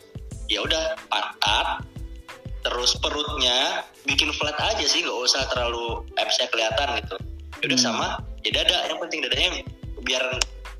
ya 0.46 0.60
udah 0.60 0.96
pantat 1.08 1.80
terus 2.62 2.92
perutnya 2.94 3.82
bikin 4.04 4.30
flat 4.32 4.54
aja 4.58 4.84
sih 4.84 5.00
nggak 5.00 5.16
usah 5.18 5.48
terlalu 5.48 6.04
absnya 6.14 6.46
kelihatan 6.48 6.88
gitu 7.00 7.16
ya 7.58 7.64
udah 7.66 7.78
Hmm. 7.78 7.86
sama 7.88 8.06
ya 8.42 8.50
dada 8.52 8.78
yang 8.86 9.00
penting 9.00 9.20
dadanya 9.20 9.50
biar 10.02 10.24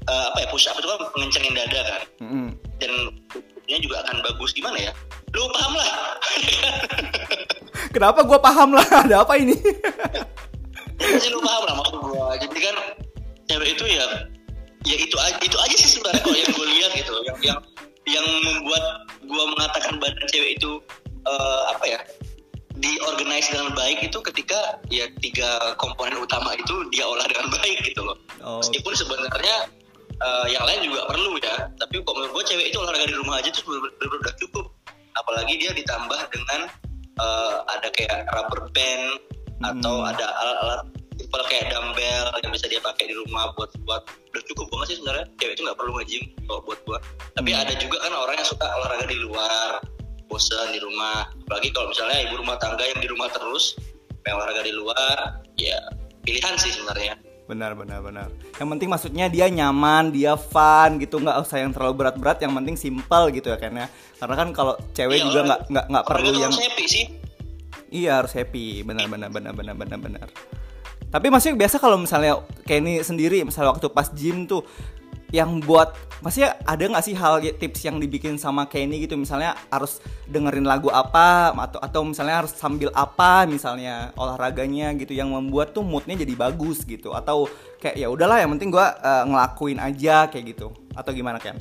eh, 0.02 0.24
apa 0.28 0.38
ya 0.38 0.48
push 0.48 0.66
up 0.66 0.76
itu 0.76 0.84
kan 0.84 0.98
ngencengin 1.16 1.54
dada 1.54 1.80
kan 1.82 2.02
Hmm. 2.20 2.50
dan 2.76 2.92
tutupnya 3.62 3.78
juga 3.78 3.96
akan 4.02 4.16
bagus. 4.26 4.50
Gimana 4.52 4.78
ya? 4.82 4.92
Lu 5.32 5.46
paham 5.54 5.72
lah. 5.78 5.90
Kenapa 7.94 8.20
gue 8.26 8.38
paham 8.42 8.68
lah? 8.74 8.86
Ada 9.06 9.22
apa 9.22 9.38
ini? 9.38 9.54
ya 11.02 11.18
pasti 11.18 11.34
lu 11.34 11.40
paham 11.42 11.62
lah 11.66 11.74
maksud 11.78 11.96
gua. 12.02 12.34
Jadi 12.38 12.58
kan 12.58 12.76
cewek 13.46 13.68
itu 13.78 13.84
ya 13.86 14.06
ya 14.82 14.96
itu 14.98 15.16
aja 15.18 15.38
itu 15.38 15.56
aja 15.58 15.76
sih 15.78 15.90
sebenarnya 15.98 16.22
kalau 16.26 16.38
yang 16.38 16.50
gue 16.50 16.66
lihat 16.78 16.90
gitu 16.98 17.12
yang 17.22 17.38
yang 17.42 17.58
yang 18.06 18.26
membuat 18.42 19.06
gua 19.30 19.44
mengatakan 19.54 19.98
badan 20.02 20.26
cewek 20.30 20.58
itu 20.58 20.78
eh, 21.26 21.62
apa 21.70 21.84
ya 21.86 21.98
diorganize 22.82 23.50
dengan 23.50 23.74
baik 23.78 24.02
itu 24.02 24.18
ketika 24.30 24.78
ya 24.90 25.06
tiga 25.22 25.74
komponen 25.78 26.18
utama 26.18 26.54
itu 26.54 26.86
dia 26.94 27.06
olah 27.06 27.26
dengan 27.26 27.50
baik 27.50 27.82
gitu 27.82 28.02
loh. 28.02 28.18
Oh, 28.42 28.58
meskipun 28.62 28.94
sebenarnya 28.94 29.70
eh, 30.22 30.46
yang 30.54 30.64
lain 30.64 30.80
juga 30.86 31.00
perlu 31.10 31.36
ya. 31.42 31.56
Tapi 31.78 31.94
kok 32.02 32.14
menurut 32.14 32.32
gue 32.38 32.44
cewek 32.54 32.66
itu 32.70 32.78
olahraga 32.78 33.06
di 33.10 33.16
rumah 33.18 33.42
aja 33.42 33.48
tuh 33.50 33.62
bener-bener 33.66 34.18
udah 34.22 34.34
cukup. 34.38 34.66
Apalagi 35.18 35.54
dia 35.60 35.70
ditambah 35.74 36.20
dengan 36.32 36.60
eh, 37.20 37.54
ada 37.68 37.88
kayak 37.92 38.24
rubber 38.32 38.70
band 38.72 39.04
atau 39.62 40.02
Hmm. 40.02 40.10
ada 40.10 40.26
alat-alat 40.42 40.82
simpel 41.12 41.42
kayak 41.46 41.70
dumbbell 41.70 42.26
yang 42.42 42.50
bisa 42.50 42.66
dia 42.66 42.80
pakai 42.82 43.06
di 43.06 43.14
rumah 43.14 43.52
buat 43.54 43.70
buat 43.86 44.02
udah 44.32 44.42
cukup 44.48 44.66
banget 44.72 44.86
sih 44.90 44.96
sebenarnya. 44.98 45.26
Cewek 45.38 45.54
itu 45.54 45.62
nggak 45.68 45.78
perlu 45.78 45.92
nge-gym 46.00 46.24
kalau 46.48 46.60
buat 46.66 46.78
gua. 46.88 46.98
Tapi 47.36 47.50
Hmm. 47.52 47.62
ada 47.62 47.72
juga 47.78 47.96
kan 48.00 48.12
orang 48.16 48.36
yang 48.40 48.48
suka 48.48 48.66
olahraga 48.66 49.06
di 49.06 49.18
luar 49.20 49.68
bosan 50.26 50.72
di 50.72 50.80
rumah. 50.80 51.28
Apalagi 51.46 51.68
kalau 51.76 51.92
misalnya 51.92 52.18
ibu 52.24 52.34
rumah 52.40 52.56
tangga 52.56 52.84
yang 52.88 53.00
di 53.04 53.08
rumah 53.12 53.28
terus 53.28 53.76
pengen 54.24 54.38
olahraga 54.38 54.62
di 54.64 54.74
luar 54.74 55.16
ya 55.58 55.78
pilihan 56.22 56.54
sih 56.54 56.70
sebenarnya 56.70 57.18
benar 57.52 57.76
benar 57.76 58.00
benar. 58.00 58.28
Yang 58.56 58.68
penting 58.72 58.88
maksudnya 58.88 59.26
dia 59.28 59.46
nyaman, 59.52 60.08
dia 60.08 60.32
fun 60.40 60.96
gitu, 60.96 61.20
nggak 61.20 61.44
usah 61.44 61.60
yang 61.60 61.76
terlalu 61.76 62.00
berat-berat. 62.00 62.40
Yang 62.40 62.52
penting 62.56 62.76
simple 62.80 63.24
gitu 63.36 63.52
ya 63.52 63.60
kan 63.60 63.72
ya. 63.76 63.86
Karena 64.16 64.34
kan 64.40 64.48
kalau 64.56 64.74
cewek 64.96 65.20
Iya, 65.20 65.24
juga 65.28 65.40
nggak 65.44 65.60
nggak 65.68 65.86
nggak 65.92 66.04
perlu 66.08 66.30
yang 66.32 66.48
harus 66.48 66.64
happy 66.64 66.84
sih 66.88 67.04
Iya 67.92 68.24
harus 68.24 68.32
happy, 68.32 68.80
benar 68.88 69.04
benar 69.04 69.28
benar 69.28 69.52
benar 69.52 69.76
benar 69.76 69.98
benar. 70.00 70.28
Tapi 71.12 71.28
maksudnya 71.28 71.60
biasa 71.60 71.76
kalau 71.76 72.00
misalnya 72.00 72.40
Kenny 72.64 73.04
sendiri, 73.04 73.44
misalnya 73.44 73.76
waktu 73.76 73.92
pas 73.92 74.08
gym 74.16 74.48
tuh, 74.48 74.64
yang 75.32 75.64
buat, 75.64 75.96
maksudnya 76.20 76.60
ada 76.68 76.84
nggak 76.84 77.04
sih 77.08 77.16
hal 77.16 77.40
tips 77.40 77.88
yang 77.88 77.96
dibikin 77.96 78.36
sama 78.36 78.68
Kenny 78.68 79.02
gitu, 79.02 79.16
misalnya 79.16 79.56
harus 79.72 79.98
dengerin 80.28 80.68
lagu 80.68 80.92
apa, 80.92 81.56
atau 81.56 81.80
atau 81.80 82.00
misalnya 82.04 82.44
harus 82.44 82.52
sambil 82.52 82.92
apa, 82.92 83.48
misalnya 83.48 84.12
olahraganya 84.14 84.92
gitu, 84.94 85.16
yang 85.16 85.32
membuat 85.32 85.72
tuh 85.72 85.82
moodnya 85.82 86.20
jadi 86.20 86.36
bagus 86.36 86.84
gitu, 86.84 87.16
atau 87.16 87.48
kayak 87.80 87.96
ya 87.96 88.12
udahlah 88.12 88.44
yang 88.44 88.52
penting 88.54 88.68
gua 88.68 88.92
eh, 89.00 89.24
ngelakuin 89.24 89.80
aja 89.80 90.28
kayak 90.28 90.52
gitu, 90.52 90.68
atau 90.92 91.10
gimana 91.16 91.40
Ken? 91.40 91.56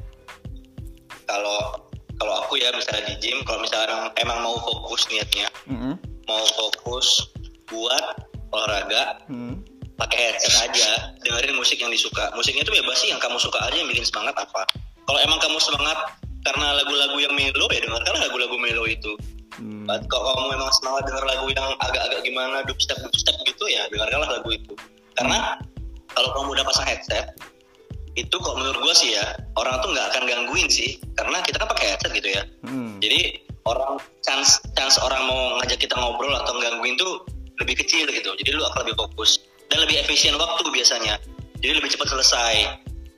kalau 1.31 1.87
kalau 2.19 2.33
aku 2.43 2.59
ya 2.59 2.69
misalnya 2.75 3.07
di 3.07 3.15
gym 3.23 3.39
kalau 3.47 3.63
misalnya 3.63 4.11
emang 4.19 4.43
mau 4.43 4.59
fokus 4.59 5.07
niatnya 5.07 5.47
Mm-mm. 5.71 5.95
mau 6.27 6.43
fokus 6.59 7.31
buat 7.71 8.27
olahraga 8.51 9.23
Hmm. 9.31 9.63
Pakai 10.01 10.17
headset 10.33 10.53
aja 10.65 11.13
dengerin 11.21 11.53
musik 11.53 11.77
yang 11.77 11.93
disuka. 11.93 12.33
Musiknya 12.33 12.65
itu 12.65 12.73
bebas 12.73 12.97
sih 12.97 13.13
yang 13.13 13.21
kamu 13.21 13.37
suka 13.37 13.61
aja 13.61 13.77
yang 13.77 13.89
bikin 13.89 14.01
semangat 14.01 14.33
apa. 14.41 14.65
Kalau 15.05 15.19
emang 15.21 15.37
kamu 15.37 15.57
semangat 15.61 15.97
karena 16.41 16.67
lagu-lagu 16.81 17.17
yang 17.21 17.33
melo 17.37 17.69
ya 17.69 17.79
dengarkanlah 17.85 18.21
lagu-lagu 18.25 18.55
melo 18.57 18.83
itu. 18.89 19.13
Hmm. 19.61 19.85
Kalau 19.85 20.23
kamu 20.33 20.57
memang 20.57 20.69
semangat 20.73 21.05
denger 21.05 21.25
lagu 21.29 21.45
yang 21.53 21.67
agak-agak 21.77 22.19
gimana 22.25 22.65
dubstep 22.65 22.97
dubstep 22.97 23.37
gitu 23.45 23.65
ya 23.69 23.85
dengarkanlah 23.93 24.41
lagu 24.41 24.49
itu. 24.49 24.73
Karena 25.13 25.61
kalau 26.17 26.29
kamu 26.33 26.57
udah 26.57 26.65
pasang 26.65 26.87
headset 26.89 27.37
itu 28.19 28.35
kok 28.35 28.55
menurut 28.59 28.75
gue 28.83 28.95
sih 28.97 29.15
ya 29.15 29.23
orang 29.55 29.79
tuh 29.85 29.93
nggak 29.93 30.07
akan 30.17 30.23
gangguin 30.25 30.65
sih. 30.65 30.97
Karena 31.13 31.45
kita 31.45 31.61
kan 31.61 31.69
pakai 31.69 31.93
headset 31.93 32.11
gitu 32.17 32.29
ya. 32.33 32.41
Hmm. 32.65 32.97
jadi 32.97 33.37
orang 33.61 34.01
chance 34.25 34.57
chance 34.73 34.97
orang 34.97 35.21
mau 35.29 35.61
ngajak 35.61 35.77
kita 35.85 35.93
ngobrol 35.93 36.33
atau 36.33 36.57
gangguin 36.57 36.97
tuh 36.97 37.21
lebih 37.61 37.77
kecil 37.85 38.09
gitu. 38.09 38.33
Jadi 38.41 38.49
lu 38.57 38.65
akan 38.65 38.89
lebih 38.89 38.97
fokus 38.97 39.50
dan 39.71 39.79
lebih 39.79 39.97
efisien 39.99 40.35
waktu 40.35 40.61
biasanya 40.67 41.15
jadi 41.57 41.79
lebih 41.79 41.89
cepat 41.89 42.11
selesai 42.11 42.55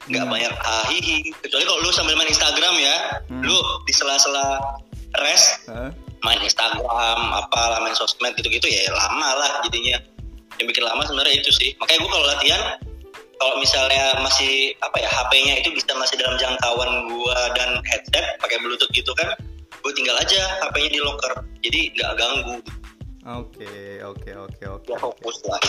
nggak 0.04 0.20
Hmm. 0.22 0.32
banyak 0.32 0.54
hahihi 0.54 1.32
kecuali 1.40 1.64
kalau 1.64 1.80
lu 1.80 1.90
sambil 1.90 2.14
main 2.14 2.28
Instagram 2.28 2.76
ya 2.78 2.96
Hmm. 3.28 3.42
lu 3.42 3.56
di 3.84 3.92
sela-sela 3.92 4.62
rest 5.18 5.66
Hah? 5.66 5.90
main 6.22 6.40
Instagram 6.40 6.86
apalah 7.34 7.80
main 7.80 7.94
sosmed 7.94 8.32
gitu-gitu 8.34 8.64
ya 8.64 8.88
lama 8.90 9.30
lah 9.34 9.52
jadinya 9.64 9.98
yang 10.56 10.68
bikin 10.68 10.84
lama 10.84 11.02
sebenarnya 11.02 11.40
itu 11.40 11.52
sih 11.52 11.70
makanya 11.78 12.00
gue 12.00 12.12
kalau 12.12 12.28
latihan 12.28 12.62
kalau 13.34 13.56
misalnya 13.58 14.04
masih 14.20 14.54
apa 14.80 14.96
ya 14.98 15.10
HP-nya 15.10 15.60
itu 15.60 15.74
bisa 15.74 15.92
masih 15.94 16.16
dalam 16.16 16.38
jangkauan 16.38 16.90
gua 17.10 17.36
dan 17.52 17.82
headset 17.84 18.24
pakai 18.40 18.56
bluetooth 18.60 18.88
gitu 18.92 19.12
kan 19.16 19.36
gue 19.74 19.92
tinggal 19.94 20.16
aja 20.16 20.40
HP-nya 20.62 20.90
di 20.90 21.00
locker 21.00 21.32
jadi 21.60 21.80
nggak 21.92 22.12
ganggu 22.16 22.58
Oke, 23.24 24.04
oke, 24.04 24.32
oke, 24.38 24.64
oke. 24.70 24.88
ya 24.92 25.00
fokus 25.00 25.40
lah 25.48 25.60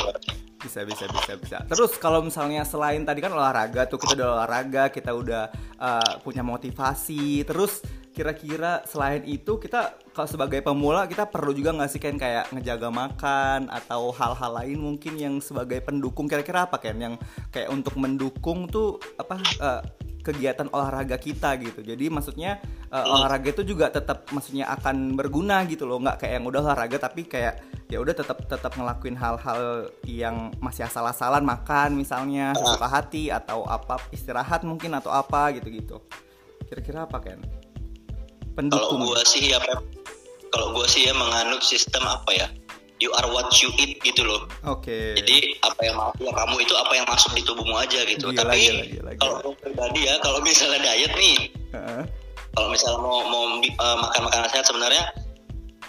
Bisa, 0.64 0.80
bisa, 0.88 1.04
bisa, 1.04 1.32
bisa. 1.36 1.56
Terus 1.68 1.92
kalau 2.00 2.24
misalnya 2.24 2.64
selain 2.64 3.04
tadi 3.04 3.20
kan 3.20 3.36
olahraga 3.36 3.84
tuh 3.84 4.00
kita 4.00 4.16
udah 4.16 4.28
olahraga, 4.40 4.88
kita 4.88 5.12
udah 5.12 5.52
uh, 5.76 6.12
punya 6.24 6.40
motivasi. 6.40 7.44
Terus 7.44 7.84
kira-kira 8.14 8.80
selain 8.86 9.26
itu 9.26 9.58
kita 9.58 9.98
kalau 10.14 10.30
sebagai 10.30 10.62
pemula 10.62 11.10
kita 11.10 11.26
perlu 11.26 11.50
juga 11.50 11.74
nggak 11.74 11.90
sih 11.90 11.98
kayak 11.98 12.54
ngejaga 12.54 12.86
makan 12.86 13.66
atau 13.66 14.14
hal-hal 14.14 14.54
lain 14.62 14.78
mungkin 14.78 15.18
yang 15.18 15.42
sebagai 15.42 15.82
pendukung 15.82 16.30
kira-kira 16.30 16.70
apa 16.70 16.78
kan 16.78 16.94
yang 16.94 17.14
kayak 17.50 17.74
untuk 17.74 17.98
mendukung 17.98 18.70
tuh 18.70 19.02
apa 19.18 19.34
uh, 19.58 19.82
kegiatan 20.24 20.72
olahraga 20.72 21.20
kita 21.20 21.60
gitu. 21.60 21.84
Jadi 21.84 22.08
maksudnya 22.08 22.58
uh, 22.88 23.04
olahraga 23.04 23.52
itu 23.52 23.62
juga 23.62 23.92
tetap 23.92 24.24
maksudnya 24.32 24.64
akan 24.72 25.12
berguna 25.12 25.62
gitu 25.68 25.84
loh, 25.84 26.00
nggak 26.00 26.24
kayak 26.24 26.40
yang 26.40 26.46
udah 26.48 26.60
olahraga 26.64 26.96
tapi 26.96 27.28
kayak 27.28 27.60
ya 27.92 28.00
udah 28.00 28.16
tetap 28.16 28.40
tetap 28.48 28.72
ngelakuin 28.74 29.14
hal-hal 29.14 29.92
yang 30.08 30.48
masih 30.58 30.88
asal-asalan 30.88 31.44
makan 31.44 31.94
misalnya 31.94 32.56
sesuka 32.56 32.88
hati 32.88 33.28
atau 33.28 33.68
apa 33.68 34.00
istirahat 34.08 34.64
mungkin 34.64 34.96
atau 34.96 35.12
apa 35.12 35.52
gitu-gitu. 35.60 36.00
Kira-kira 36.64 37.04
apa 37.04 37.20
kan? 37.20 37.44
kalau 38.54 38.70
Pendukung. 38.70 39.00
gua 39.10 39.22
sih 39.26 39.50
ya 39.50 39.58
kalau 40.54 40.70
gua 40.70 40.86
sih 40.86 41.10
ya 41.10 41.14
menganut 41.14 41.62
sistem 41.66 42.06
apa 42.06 42.30
ya 42.30 42.46
you 43.02 43.10
are 43.18 43.26
what 43.30 43.50
you 43.58 43.70
eat 43.80 43.98
gitu 44.02 44.22
loh. 44.22 44.46
Oke. 44.66 44.86
Okay. 44.86 45.06
Jadi 45.18 45.36
apa 45.62 45.80
yang 45.82 45.96
ya 46.20 46.32
kamu 46.32 46.56
itu 46.62 46.74
apa 46.78 46.92
yang 46.94 47.06
masuk 47.10 47.30
di 47.34 47.42
tubuhmu 47.42 47.74
aja 47.74 48.00
gitu. 48.06 48.30
Gila, 48.30 48.38
Tapi 48.46 48.58
gila, 48.60 48.84
gila, 48.86 49.10
gila. 49.10 49.10
kalau 49.18 49.50
pribadi 49.58 50.00
ya, 50.06 50.14
kalau 50.22 50.38
misalnya 50.40 50.80
diet 50.82 51.12
nih, 51.18 51.36
Heeh. 51.74 52.02
kalau 52.54 52.68
misalnya 52.70 52.98
mau 53.02 53.20
mau 53.26 53.44
uh, 53.58 53.96
makan 53.98 54.22
makanan 54.30 54.48
sehat 54.50 54.66
sebenarnya 54.66 55.02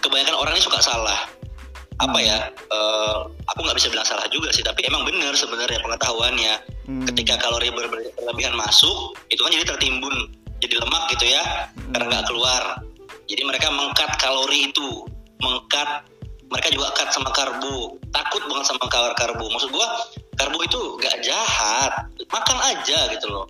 kebanyakan 0.02 0.36
orang 0.36 0.52
ini 0.54 0.62
suka 0.62 0.80
salah. 0.82 1.20
Apa 1.96 2.20
Hmm. 2.20 2.28
ya? 2.28 2.38
eh, 2.52 3.16
aku 3.48 3.64
nggak 3.64 3.80
bisa 3.80 3.88
bilang 3.88 4.04
salah 4.04 4.28
juga 4.28 4.52
sih, 4.52 4.60
tapi 4.60 4.84
emang 4.84 5.08
bener 5.08 5.32
sebenarnya 5.32 5.80
pengetahuannya. 5.80 6.54
Hmm. 6.84 7.08
Ketika 7.08 7.40
kalori 7.40 7.72
ber- 7.72 7.88
ber- 7.88 8.12
berlebihan 8.20 8.52
masuk, 8.52 9.16
itu 9.32 9.40
kan 9.40 9.48
jadi 9.48 9.64
tertimbun, 9.64 10.12
jadi 10.60 10.76
lemak 10.76 11.08
gitu 11.16 11.24
ya, 11.32 11.72
Hmm. 11.72 11.96
karena 11.96 12.04
nggak 12.12 12.26
keluar. 12.28 12.62
Jadi 13.32 13.42
mereka 13.48 13.72
mengkat 13.72 14.12
kalori 14.20 14.68
itu, 14.68 15.08
mengkat 15.40 16.04
mereka 16.46 16.68
juga 16.70 16.94
cut 16.94 17.10
sama 17.10 17.30
karbo 17.34 17.98
takut 18.14 18.42
banget 18.46 18.66
sama 18.70 18.86
kar 18.86 19.12
karbo 19.18 19.44
maksud 19.50 19.70
gua 19.74 19.86
karbo 20.36 20.58
itu 20.62 20.80
gak 21.00 21.16
jahat. 21.24 21.92
Makan 22.28 22.58
aja 22.60 22.98
gitu 23.10 23.26
loh. 23.30 23.46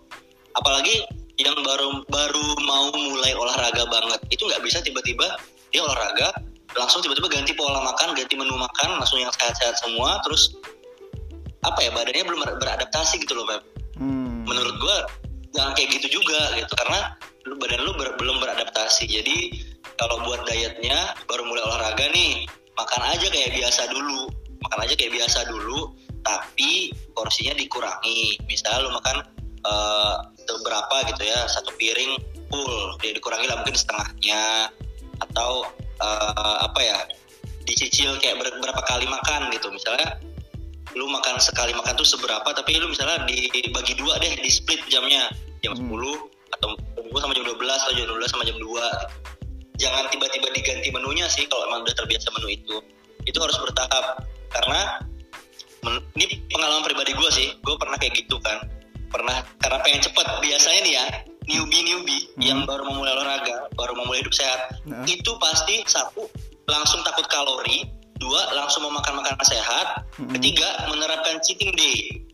Apalagi 0.56 1.04
yang 1.36 1.56
baru 1.60 2.00
baru 2.08 2.46
mau 2.64 2.88
mulai 2.96 3.36
olahraga 3.36 3.84
banget 3.92 4.20
itu 4.32 4.40
nggak 4.48 4.62
bisa 4.64 4.80
tiba-tiba 4.80 5.36
dia 5.68 5.84
olahraga 5.84 6.32
langsung 6.72 7.04
tiba-tiba 7.04 7.28
ganti 7.28 7.52
pola 7.52 7.84
makan 7.84 8.16
ganti 8.16 8.32
menu 8.40 8.56
makan 8.56 8.96
langsung 8.96 9.20
yang 9.20 9.28
sehat-sehat 9.36 9.76
semua 9.76 10.16
terus 10.24 10.56
apa 11.60 11.76
ya 11.84 11.92
badannya 11.92 12.24
belum 12.24 12.40
ber- 12.40 12.56
beradaptasi 12.56 13.20
gitu 13.20 13.36
loh 13.36 13.44
Pep 13.44 13.62
Hmm. 13.96 14.44
menurut 14.44 14.76
gua 14.76 15.08
jangan 15.56 15.72
kayak 15.72 15.88
gitu 16.00 16.20
juga 16.20 16.52
gitu 16.56 16.72
karena 16.76 17.16
lu 17.48 17.54
badan 17.56 17.80
lu 17.86 17.92
ber- 17.96 18.16
belum 18.18 18.42
beradaptasi. 18.42 19.06
Jadi 19.08 19.36
kalau 19.96 20.20
buat 20.26 20.44
dietnya 20.44 21.14
baru 21.30 21.46
mulai 21.48 21.62
olahraga 21.64 22.10
nih 22.12 22.44
makan 22.76 23.02
aja 23.12 23.26
kayak 23.32 23.50
biasa 23.56 23.82
dulu. 23.90 24.28
Makan 24.62 24.78
aja 24.84 24.94
kayak 24.96 25.12
biasa 25.16 25.38
dulu 25.48 25.92
tapi 26.24 26.90
porsinya 27.14 27.54
dikurangi. 27.56 28.40
Misal 28.46 28.86
lu 28.86 28.90
makan 28.94 29.24
berapa 30.46 30.96
gitu 31.14 31.22
ya 31.26 31.46
satu 31.50 31.74
piring 31.74 32.18
full. 32.50 32.94
Dia 33.02 33.14
dikurangi 33.16 33.46
lah 33.50 33.62
mungkin 33.62 33.76
setengahnya. 33.76 34.70
Atau 35.22 35.64
eh, 36.02 36.56
apa 36.62 36.80
ya 36.82 36.98
dicicil 37.66 38.14
kayak 38.22 38.38
ber- 38.38 38.58
berapa 38.62 38.82
kali 38.86 39.06
makan 39.08 39.50
gitu. 39.54 39.70
Misalnya 39.72 40.20
lu 40.96 41.10
makan 41.12 41.36
sekali 41.36 41.76
makan 41.76 41.92
tuh 41.98 42.08
seberapa 42.08 42.46
tapi 42.56 42.78
lu 42.80 42.88
misalnya 42.88 43.26
dibagi 43.28 43.92
dua 43.98 44.16
deh 44.22 44.38
di 44.40 44.50
split 44.50 44.80
jamnya. 44.88 45.28
Jam 45.64 45.74
Hmm. 45.74 45.98
10 45.98 46.30
atau 46.56 46.68
gua 47.10 47.20
sama 47.24 47.32
jam 47.34 47.42
12 47.42 47.58
atau 47.58 47.92
jam 47.96 48.06
12 48.06 48.30
sama 48.30 48.44
jam 48.46 48.56
2 48.60 48.62
gitu. 48.62 49.06
Jangan 49.76 50.04
tiba-tiba 50.10 50.48
diganti 50.52 50.88
menunya 50.92 51.26
sih 51.28 51.44
kalau 51.48 51.68
emang 51.68 51.84
udah 51.84 51.94
terbiasa 51.96 52.28
menu 52.36 52.48
itu. 52.52 52.76
Itu 53.24 53.38
harus 53.42 53.56
bertahap. 53.58 54.22
Karena 54.52 54.80
men- 55.84 56.04
ini 56.16 56.40
pengalaman 56.48 56.84
pribadi 56.86 57.12
gue 57.12 57.30
sih. 57.32 57.48
Gue 57.62 57.76
pernah 57.76 57.96
kayak 58.00 58.14
gitu 58.16 58.36
kan. 58.40 58.64
Pernah 59.12 59.44
karena 59.60 59.78
pengen 59.84 60.00
cepet. 60.02 60.26
Biasanya 60.42 60.80
nih 60.82 60.94
ya 60.96 61.04
newbie 61.46 61.82
newbie 61.86 62.22
Hmm. 62.36 62.42
yang 62.42 62.58
baru 62.66 62.84
memulai 62.90 63.14
olahraga 63.14 63.70
baru 63.78 63.94
memulai 63.94 64.18
hidup 64.20 64.34
sehat 64.34 64.82
Nah. 64.82 65.06
itu 65.06 65.30
pasti 65.38 65.80
satu 65.86 66.26
langsung 66.66 67.00
takut 67.06 67.24
kalori. 67.30 67.86
Dua 68.16 68.48
langsung 68.56 68.82
mau 68.88 68.96
makan 68.96 69.20
makanan 69.20 69.44
sehat. 69.46 69.86
Hmm. 70.16 70.32
ketiga 70.32 70.88
menerapkan 70.88 71.36
cheating 71.44 71.70
day. 71.76 72.24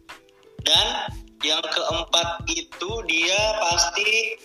Dan 0.63 1.11
yang 1.43 1.59
keempat 1.59 2.47
itu 2.47 2.91
dia 3.11 3.41
pasti 3.59 4.39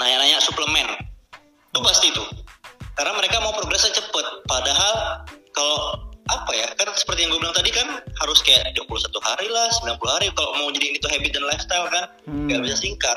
nanya-nanya 0.00 0.40
suplemen 0.40 0.88
itu 1.78 1.84
pasti 1.84 2.06
itu 2.08 2.24
karena 2.92 3.14
mereka 3.14 3.38
mau 3.38 3.54
progresnya 3.54 3.94
cepet 3.94 4.26
padahal 4.44 5.22
kalau 5.52 5.94
apa 6.28 6.52
ya 6.52 6.68
kan 6.74 6.90
seperti 6.92 7.22
yang 7.22 7.30
gue 7.30 7.40
bilang 7.40 7.54
tadi 7.54 7.70
kan 7.70 7.88
harus 8.18 8.42
kayak 8.42 8.74
21 8.74 8.84
hari 9.22 9.48
lah 9.48 9.70
90 9.72 9.96
hari 10.10 10.26
kalau 10.32 10.52
mau 10.54 10.68
jadi 10.68 10.92
itu 10.92 11.06
habit 11.06 11.30
dan 11.30 11.44
lifestyle 11.44 11.86
kan 11.88 12.04
Hmm. 12.24 12.44
nggak 12.44 12.60
bisa 12.60 12.76
singkat 12.76 13.16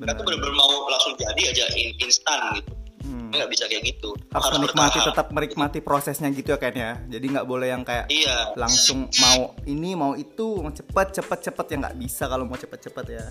kan 0.00 0.12
tuh 0.12 0.24
bener-bener 0.24 0.50
mau 0.50 0.66
langsung 0.86 1.12
jadi 1.14 1.42
aja 1.46 1.64
in- 1.74 1.94
instan 2.00 2.40
gitu 2.56 2.72
Hmm. 3.00 3.28
nggak 3.30 3.48
bisa 3.48 3.64
kayak 3.64 3.84
gitu 3.86 4.12
Harus 4.30 4.50
menikmati 4.52 4.92
bertahap. 4.94 5.08
tetap 5.08 5.26
menikmati 5.30 5.78
prosesnya 5.80 6.28
gitu 6.28 6.50
ya 6.50 6.58
kan 6.58 6.74
ya. 6.74 6.90
Jadi 7.06 7.26
nggak 7.28 7.46
boleh 7.46 7.68
yang 7.68 7.80
kayak 7.80 8.08
iya 8.08 8.52
langsung 8.54 9.08
mau 9.18 9.56
ini 9.64 9.94
mau 9.94 10.12
itu 10.14 10.58
mau 10.58 10.68
cepet 10.68 11.08
cepet 11.14 11.38
cepet 11.44 11.66
ya 11.66 11.76
nggak 11.80 11.96
bisa 11.96 12.26
kalau 12.26 12.44
mau 12.44 12.54
cepet 12.54 12.76
cepet 12.82 13.06
ya. 13.10 13.24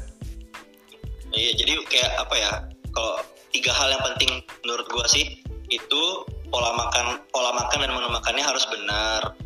Iya, 1.30 1.52
jadi 1.56 1.72
kayak 1.86 2.12
apa 2.18 2.36
ya? 2.36 2.52
Kalau 2.90 3.14
tiga 3.52 3.72
hal 3.74 3.90
yang 3.94 4.04
penting 4.14 4.42
menurut 4.66 4.88
gua 4.90 5.06
sih 5.10 5.42
itu 5.70 6.04
pola 6.50 6.74
makan, 6.74 7.22
pola 7.30 7.54
makan 7.54 7.78
dan 7.86 7.92
menu 7.94 8.10
makannya 8.10 8.44
harus 8.44 8.66
benar. 8.70 9.38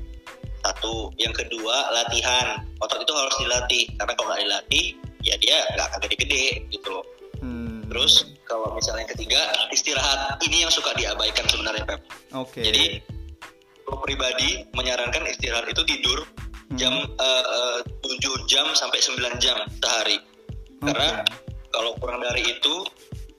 Satu, 0.63 1.12
yang 1.20 1.36
kedua 1.36 1.92
latihan. 1.92 2.63
Otot 2.80 3.04
itu 3.04 3.12
harus 3.12 3.36
dilatih 3.36 3.84
karena 4.00 4.13
kalau 4.16 4.28
nggak 4.32 4.42
dilatih, 4.48 4.86
ya 5.20 5.36
dia 5.44 5.60
nggak 5.76 5.86
akan 5.92 6.00
gede-gede 6.08 6.46
gitu 6.72 6.88
loh. 6.88 7.06
Hmm. 7.44 7.84
Terus 7.92 8.32
kalau 8.48 8.72
misalnya 8.72 9.04
yang 9.04 9.12
ketiga 9.12 9.42
istirahat, 9.76 10.39
ini 10.48 10.63
yang 10.63 10.72
suka 10.72 10.96
diabaikan 10.96 11.44
sebenarnya 11.52 11.84
Pep. 11.84 12.00
Oke. 12.32 12.63
Jadi 12.63 13.04
gue 13.84 13.98
pribadi 14.00 14.63
menyarankan 14.72 15.28
istirahat 15.28 15.68
itu 15.68 15.84
tidur 15.84 16.24
Hmm. 16.74 16.80
jam 16.82 16.94
eh, 17.06 17.44
eh, 17.46 17.80
7 18.02 18.50
jam 18.50 18.66
sampai 18.74 18.98
9 18.98 19.38
jam 19.38 19.58
sehari. 19.78 20.18
Karena 20.82 21.22
kalau 21.70 21.94
kurang 22.02 22.18
dari 22.26 22.42
itu 22.50 22.76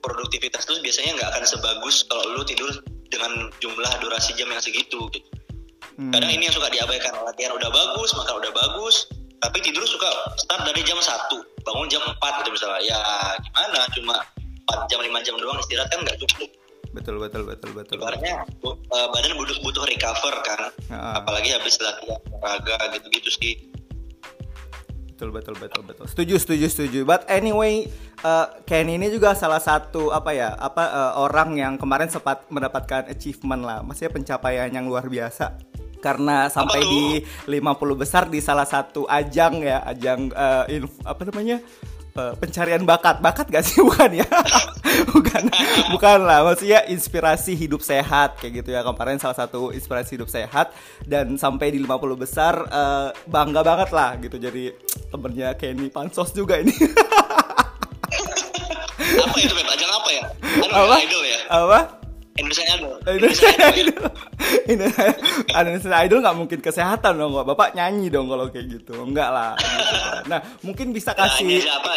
produktivitas 0.05 0.69
lu 0.69 0.77
biasanya 0.79 1.17
nggak 1.17 1.29
akan 1.33 1.43
sebagus 1.43 2.05
kalau 2.05 2.23
lu 2.37 2.41
tidur 2.45 2.69
dengan 3.09 3.49
jumlah 3.59 3.91
durasi 4.01 4.37
jam 4.37 4.49
yang 4.49 4.61
segitu. 4.61 5.09
Gitu. 5.09 5.29
Hmm. 5.95 6.11
Kadang 6.11 6.31
ini 6.31 6.45
yang 6.45 6.55
suka 6.55 6.69
diabaikan 6.69 7.13
latihan 7.23 7.55
udah 7.55 7.69
bagus, 7.71 8.11
makan 8.13 8.35
udah 8.43 8.51
bagus, 8.53 9.07
tapi 9.39 9.57
tidur 9.63 9.85
suka 9.87 10.09
start 10.37 10.67
dari 10.67 10.81
jam 10.83 10.99
1, 10.99 11.07
bangun 11.63 11.87
jam 11.87 12.01
4 12.03 12.41
gitu 12.43 12.49
misalnya. 12.53 12.81
Ya 12.83 12.99
gimana 13.41 13.79
cuma 13.95 14.15
4 14.67 14.91
jam 14.91 14.99
5 15.01 15.25
jam 15.25 15.35
doang 15.39 15.57
istirahat 15.57 15.89
kan 15.89 15.99
nggak 16.05 16.19
cukup. 16.21 16.49
betul 16.95 17.19
betul 17.19 17.43
betul 17.43 17.75
betul. 17.75 17.99
Ibaratnya 17.99 18.47
bu- 18.63 18.79
eh, 18.79 19.07
badan 19.11 19.35
butuh 19.35 19.59
butuh 19.59 19.83
recover 19.83 20.31
kan, 20.47 20.71
Ah. 20.87 21.19
apalagi 21.19 21.51
habis 21.51 21.75
latihan 21.83 22.15
olahraga 22.31 22.95
gitu-gitu 22.95 23.27
sih. 23.35 23.53
Betul 25.15 25.31
betul 25.31 25.55
betul 25.55 25.81
betul. 25.87 26.05
Setuju 26.11 26.35
setuju 26.35 26.67
setuju. 26.67 26.99
But 27.07 27.23
anyway, 27.31 27.87
uh, 28.19 28.51
Ken 28.67 28.91
ini 28.91 29.07
juga 29.07 29.31
salah 29.31 29.63
satu 29.63 30.11
apa 30.11 30.35
ya 30.35 30.51
apa 30.59 30.83
uh, 30.91 31.13
orang 31.23 31.55
yang 31.55 31.79
kemarin 31.79 32.11
sempat 32.11 32.43
mendapatkan 32.51 33.07
achievement 33.07 33.63
lah, 33.63 33.79
maksudnya 33.79 34.11
pencapaian 34.11 34.67
yang 34.67 34.91
luar 34.91 35.07
biasa. 35.07 35.55
Karena 36.03 36.51
sampai 36.51 36.83
di 36.83 37.03
50 37.47 37.55
besar 37.95 38.27
di 38.27 38.43
salah 38.43 38.67
satu 38.67 39.07
ajang 39.07 39.63
ya, 39.63 39.87
ajang 39.87 40.35
uh, 40.35 40.67
inf- 40.67 40.99
apa 41.07 41.31
namanya? 41.31 41.63
Uh, 42.15 42.33
pencarian 42.39 42.83
bakat. 42.87 43.19
Bakat 43.19 43.51
gak 43.51 43.63
sih 43.67 43.83
bukan 43.87 44.23
ya? 44.23 44.27
bukan. 45.11 45.51
Bukan 45.91 46.19
lah, 46.23 46.41
maksudnya 46.47 46.87
inspirasi 46.87 47.53
hidup 47.53 47.83
sehat 47.83 48.39
kayak 48.39 48.63
gitu 48.63 48.69
ya. 48.73 48.81
Kemarin 48.81 49.19
salah 49.19 49.35
satu 49.35 49.75
inspirasi 49.75 50.17
hidup 50.17 50.31
sehat 50.31 50.71
dan 51.03 51.35
sampai 51.35 51.75
di 51.75 51.79
50 51.83 52.15
besar 52.17 52.53
uh, 52.71 53.11
bangga 53.27 53.61
banget 53.61 53.89
lah 53.91 54.15
gitu. 54.19 54.39
Jadi 54.39 54.71
temennya 55.11 55.53
Kenny 55.59 55.91
Pansos 55.91 56.31
juga 56.31 56.57
ini. 56.59 56.73
apa 59.15 59.37
itu 59.37 59.53
Beb? 59.53 59.67
Ajang 59.69 59.91
apa 59.91 60.09
ya? 60.09 60.23
Anu 60.63 60.71
ya, 60.71 60.81
apa? 60.81 60.95
idol 61.03 61.23
ya? 61.23 61.39
Apa? 61.51 62.04
Indonesia 62.35 62.63
Idol. 62.67 62.93
Indonesia 63.07 63.47
Idol? 63.47 63.71
Idol. 64.67 64.91
Indonesia 65.55 65.99
Idol 66.03 66.19
nggak 66.19 66.37
mungkin 66.37 66.59
kesehatan 66.59 67.13
dong. 67.15 67.31
Bapak 67.47 67.71
nyanyi 67.79 68.11
dong 68.11 68.27
kalau 68.27 68.51
kayak 68.51 68.67
gitu. 68.75 69.07
Enggak 69.07 69.31
lah. 69.31 69.55
gitu. 69.55 69.95
Nah, 70.27 70.39
mungkin 70.59 70.91
bisa 70.91 71.15
Nah, 71.15 71.31
kasih 71.31 71.63
siapa? 71.63 71.91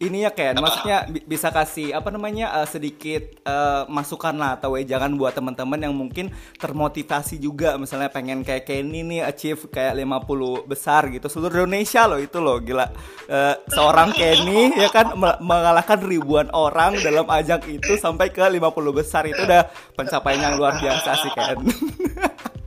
Ini 0.00 0.24
ya 0.24 0.32
Ken, 0.32 0.56
maksudnya 0.56 1.04
bi- 1.04 1.20
bisa 1.28 1.52
kasih 1.52 1.92
apa 1.92 2.08
namanya 2.08 2.48
eh, 2.56 2.68
sedikit 2.68 3.20
eh, 3.44 3.82
masukan 3.84 4.32
lah 4.32 4.56
atau 4.56 4.72
jangan 4.80 5.12
buat 5.12 5.36
teman-teman 5.36 5.76
yang 5.76 5.92
mungkin 5.92 6.32
termotivasi 6.56 7.36
juga. 7.36 7.76
Misalnya 7.76 8.08
pengen 8.08 8.40
kayak 8.40 8.64
Kenny 8.64 9.04
nih 9.04 9.20
achieve 9.20 9.68
kayak 9.68 10.00
50 10.00 10.64
besar 10.64 11.04
gitu. 11.12 11.28
Seluruh 11.28 11.68
Indonesia 11.68 12.08
loh 12.08 12.16
itu 12.16 12.40
loh 12.40 12.56
gila. 12.64 12.88
Eh, 13.28 13.54
seorang 13.68 14.16
Kenny 14.16 14.72
ya 14.72 14.88
kan 14.88 15.12
me- 15.12 15.40
mengalahkan 15.44 16.00
ribuan 16.00 16.48
orang 16.56 16.96
dalam 17.04 17.28
ajang 17.28 17.60
itu 17.68 18.00
sampai 18.00 18.32
ke 18.32 18.40
50 18.40 18.96
besar. 18.96 19.28
Itu 19.28 19.44
udah 19.44 19.68
pencapaian 19.92 20.40
yang 20.40 20.54
luar 20.56 20.80
biasa 20.80 21.10
sih 21.20 21.32
Ken. 21.36 21.60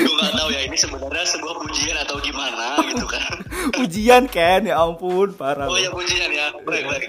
Gue 0.00 0.14
nggak 0.14 0.32
tahu 0.34 0.48
ya 0.50 0.60
ini 0.62 0.74
sebenarnya 0.74 1.24
sebuah 1.26 1.54
pujian 1.58 1.94
atau 1.98 2.14
gimana 2.18 2.78
gitu 2.84 3.04
kan. 3.04 3.30
Ujian 3.82 4.22
Ken 4.26 4.64
ya 4.64 4.78
ampun 4.78 5.32
parah. 5.32 5.66
Oh 5.66 5.74
ya 5.74 5.88
pujian 5.88 6.28
ya, 6.28 6.52
baik 6.60 6.84
baik. 6.84 7.04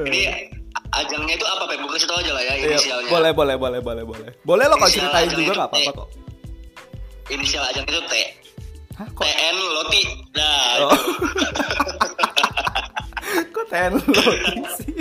Ini 0.00 0.20
ajangnya 0.90 1.34
itu 1.34 1.44
apa 1.44 1.62
Pep? 1.66 1.78
Gue 1.78 1.90
kasih 1.92 2.06
tau 2.06 2.16
aja 2.16 2.30
lah 2.30 2.42
ya 2.42 2.52
Iya, 2.56 2.66
inisialnya. 2.72 3.08
boleh 3.08 3.30
boleh 3.30 3.54
boleh 3.56 3.78
boleh 3.78 4.02
boleh. 4.02 4.28
Boleh 4.42 4.64
lo 4.64 4.74
kalau 4.74 4.88
ceritain 4.88 5.28
juga 5.28 5.52
nggak 5.54 5.68
apa-apa 5.68 5.86
T. 5.86 5.94
kok. 5.94 6.08
Inisial 7.30 7.62
ajang 7.64 7.84
itu 7.84 8.00
T. 8.02 8.14
Hah, 8.96 9.06
kok 9.10 9.22
TN 9.22 9.54
Loti. 9.56 10.02
Nah, 10.32 10.72
Oh. 10.78 10.90
itu. 10.90 10.98
Kok 13.50 13.64
ten 13.68 13.90
lo 13.94 14.22
sih? 14.74 14.94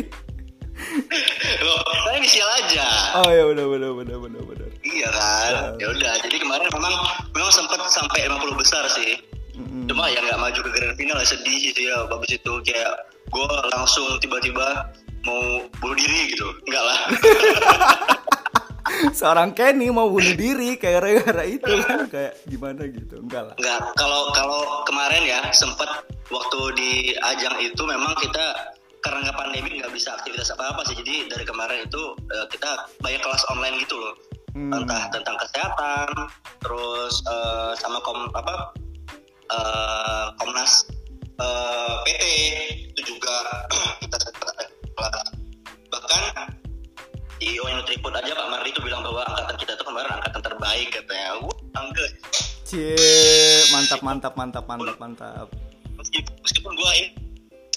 Loh, 1.59 1.79
saya 1.99 2.15
inisial 2.15 2.47
aja. 2.55 2.85
Oh 3.17 3.27
ya 3.27 3.43
udah 3.47 3.65
udah 3.65 3.89
udah 3.95 4.17
udah 4.19 4.41
udah. 4.45 4.68
Iya 4.89 5.09
kan. 5.13 5.53
Ya 5.77 5.87
udah. 5.93 6.13
Jadi 6.25 6.37
kemarin 6.41 6.67
memang 6.73 6.95
memang 7.33 7.51
sempat 7.53 7.79
sampai 7.89 8.25
50 8.25 8.61
besar 8.61 8.83
sih. 8.89 9.21
Mm-hmm. 9.55 9.85
Cuma 9.91 10.09
ya 10.09 10.19
nggak 10.23 10.39
maju 10.39 10.59
ke 10.65 10.71
grand 10.73 10.95
final 10.97 11.17
ya 11.19 11.27
sedih 11.27 11.61
sih 11.73 11.85
ya. 11.85 12.07
Babis 12.09 12.33
itu 12.35 12.53
kayak 12.65 12.91
gue 13.29 13.49
langsung 13.73 14.17
tiba-tiba 14.23 14.89
mau 15.23 15.63
bunuh 15.79 15.97
diri 15.97 16.33
gitu. 16.33 16.47
Enggak 16.65 16.83
lah. 16.83 16.99
seorang 19.13 19.55
Kenny 19.55 19.87
mau 19.93 20.09
bunuh 20.09 20.35
diri 20.35 20.75
kayak 20.75 20.99
gara-gara 20.99 21.43
itu 21.45 21.73
kan 21.85 21.99
kayak 22.09 22.33
gimana 22.47 22.81
gitu 22.89 23.15
enggak 23.21 23.43
lah 23.51 23.55
enggak 23.55 23.79
kalau 23.95 24.21
kalau 24.35 24.61
kemarin 24.83 25.23
ya 25.23 25.39
sempat 25.55 26.03
waktu 26.29 26.59
di 26.75 26.91
ajang 27.15 27.55
itu 27.63 27.81
memang 27.85 28.13
kita 28.19 28.75
karena 28.99 29.29
nggak 29.29 29.37
pandemi 29.39 29.79
nggak 29.79 29.93
bisa 29.95 30.11
aktivitas 30.19 30.51
apa 30.51 30.75
apa 30.75 30.81
sih 30.91 30.95
jadi 30.99 31.31
dari 31.31 31.45
kemarin 31.47 31.87
itu 31.87 32.01
uh, 32.15 32.45
kita 32.51 32.91
banyak 32.99 33.21
kelas 33.23 33.43
online 33.47 33.79
gitu 33.79 33.95
loh 33.95 34.13
hmm. 34.59 34.75
entah 34.75 35.07
tentang 35.15 35.35
kesehatan 35.39 36.07
terus 36.59 37.23
uh, 37.31 37.71
sama 37.79 38.03
kom 38.03 38.27
apa 38.35 38.75
uh, 39.55 40.25
komnas 40.35 40.83
uh, 41.39 42.03
PT 42.03 42.23
itu 42.91 43.01
juga 43.15 43.35
kita 44.03 44.17
bahkan 44.99 46.23
di 47.39 47.55
ONU 47.55 47.81
Tripod 47.87 48.11
aja 48.19 48.35
Pak 48.35 48.47
Mardi 48.51 48.69
itu 48.75 48.83
bilang 48.83 48.99
bahwa 48.99 49.23
angkatan 49.23 49.55
kita 49.63 49.71
itu 49.79 49.83
kemarin 49.87 50.11
angkatan 50.11 50.41
terbaik 50.43 50.87
katanya. 50.91 51.39
Wah, 51.39 51.57
angga. 51.79 52.05
Cie, 52.67 52.99
mantap 53.71 54.03
mantap 54.03 54.33
mantap 54.35 54.65
mantap 54.67 54.97
mantap. 54.99 55.47
Meskipun, 55.95 56.35
meskipun 56.43 56.71
gua 56.75 56.91
ini 56.99 57.15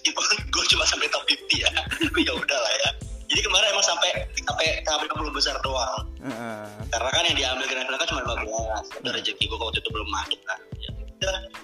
meskipun 0.03 0.25
gua 0.55 0.65
cuma 0.67 0.85
sampai 0.85 1.07
top 1.09 1.23
50 1.31 1.63
ya. 1.63 1.71
Ya 2.27 2.33
udah 2.35 2.59
lah 2.59 2.75
ya. 2.83 2.91
Jadi 3.33 3.49
kemarin 3.49 3.73
emang 3.73 3.87
sampai 3.89 4.11
sampai 4.37 4.85
tahap 4.85 5.09
50 5.09 5.33
besar 5.33 5.57
doang. 5.65 6.05
Uh. 6.21 6.69
Karena 6.93 7.09
kan 7.09 7.25
yang 7.25 7.37
diambil 7.41 7.65
Grand 7.65 7.89
Final 7.89 7.97
kan 7.97 8.09
cuma 8.13 8.23
15. 8.29 9.01
Ada 9.01 9.11
rezeki 9.17 9.45
gua 9.49 9.73
waktu 9.73 9.81
itu 9.81 9.89
belum 9.89 10.09
masuk 10.13 10.41
kan. 10.45 10.61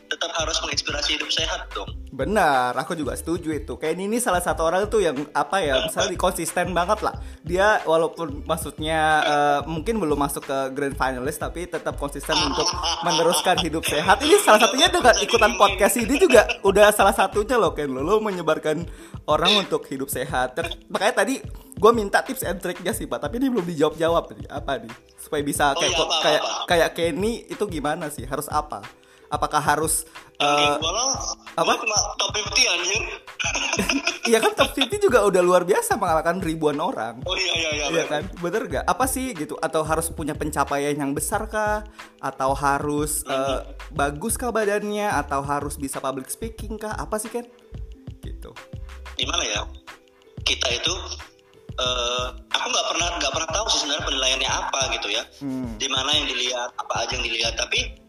Tetap 0.08 0.30
harus 0.34 0.56
menginspirasi 0.64 1.20
hidup 1.20 1.30
sehat 1.30 1.68
dong. 1.76 1.90
Benar, 2.08 2.72
aku 2.74 2.96
juga 2.96 3.14
setuju 3.14 3.52
itu. 3.54 3.76
Kayak 3.76 4.00
ini 4.00 4.18
salah 4.18 4.40
satu 4.40 4.64
orang 4.64 4.88
tuh 4.88 5.04
yang 5.04 5.14
apa 5.36 5.60
ya, 5.60 5.84
misalnya 5.84 6.16
konsisten 6.16 6.72
banget 6.72 7.04
lah. 7.04 7.14
Dia 7.44 7.84
walaupun 7.84 8.42
maksudnya 8.48 9.00
uh, 9.22 9.60
mungkin 9.68 10.00
belum 10.00 10.18
masuk 10.18 10.48
ke 10.48 10.58
grand 10.72 10.96
finalist 10.96 11.38
tapi 11.38 11.68
tetap 11.68 12.00
konsisten 12.00 12.34
untuk 12.34 12.66
meneruskan 13.04 13.60
hidup 13.60 13.84
sehat. 13.84 14.18
Ini 14.24 14.40
salah 14.42 14.64
satunya 14.64 14.88
dengan 14.88 15.14
ikutan 15.20 15.54
podcast 15.54 16.00
ini 16.00 16.16
juga 16.16 16.48
udah 16.64 16.90
salah 16.90 17.14
satunya 17.14 17.60
loh 17.60 17.76
Ken 17.76 17.92
lo, 17.92 18.00
lo 18.00 18.18
menyebarkan 18.24 18.88
orang 19.28 19.68
untuk 19.68 19.84
hidup 19.86 20.08
sehat. 20.08 20.56
Makanya 20.88 21.22
tadi 21.22 21.38
gue 21.78 21.92
minta 21.94 22.24
tips 22.24 22.42
and 22.42 22.58
triknya 22.58 22.90
sih 22.90 23.06
pak, 23.06 23.22
tapi 23.22 23.38
ini 23.38 23.52
belum 23.52 23.68
dijawab 23.68 23.94
jawab 23.94 24.24
nih. 24.34 24.48
Apa 24.50 24.82
nih? 24.82 24.92
Supaya 25.20 25.42
bisa 25.44 25.76
kayak 25.76 25.92
oh, 25.94 26.08
iya, 26.08 26.18
kayak 26.24 26.42
kayak 26.66 26.90
Kenny 26.96 27.46
itu 27.46 27.64
gimana 27.68 28.10
sih? 28.10 28.26
Harus 28.26 28.50
apa? 28.50 28.82
Apakah 29.28 29.60
harus 29.60 30.08
uh, 30.40 30.76
apa? 31.56 31.72
cuma 31.80 31.98
top 32.16 32.30
50 32.32 32.74
anjir. 32.74 33.02
Iya 34.28 34.44
kan 34.44 34.52
top 34.52 34.76
50 34.76 35.08
juga 35.08 35.24
udah 35.24 35.40
luar 35.40 35.64
biasa 35.64 35.96
mengalahkan 35.96 36.36
ribuan 36.44 36.76
orang. 36.84 37.24
Oh 37.24 37.32
iya 37.32 37.54
iya 37.56 37.70
iya 37.72 37.86
iya 37.88 38.04
kan? 38.04 38.28
Bener 38.44 38.68
gak 38.68 38.84
apa 38.84 39.08
sih 39.08 39.32
gitu? 39.32 39.56
Atau 39.56 39.80
harus 39.88 40.12
punya 40.12 40.36
pencapaian 40.36 40.92
yang 40.92 41.16
besar 41.16 41.48
kah? 41.48 41.88
Atau 42.20 42.52
harus 42.52 43.24
uh, 43.24 43.64
bagus 43.88 44.36
kah 44.36 44.52
badannya? 44.52 45.08
Atau 45.08 45.40
harus 45.40 45.80
bisa 45.80 45.96
public 45.96 46.28
speaking 46.28 46.76
kah? 46.76 46.92
Apa 46.92 47.16
sih 47.16 47.32
kan 47.32 47.48
gitu. 48.20 48.52
Gimana 49.16 49.40
ya? 49.48 49.64
Kita 50.44 50.76
itu 50.76 50.92
uh, 51.80 52.36
aku 52.52 52.66
nggak 52.68 52.86
pernah 52.92 53.08
nggak 53.16 53.32
pernah 53.32 53.48
tahu 53.48 53.66
sih 53.72 53.78
sebenarnya 53.80 54.04
penilaiannya 54.12 54.50
apa 54.50 54.80
gitu 54.92 55.08
ya. 55.08 55.22
Hmm. 55.40 55.72
di 55.80 55.88
mana 55.88 56.10
yang 56.12 56.26
dilihat 56.28 56.70
apa 56.76 56.94
aja 57.00 57.16
yang 57.16 57.24
dilihat. 57.24 57.54
Tapi 57.56 58.07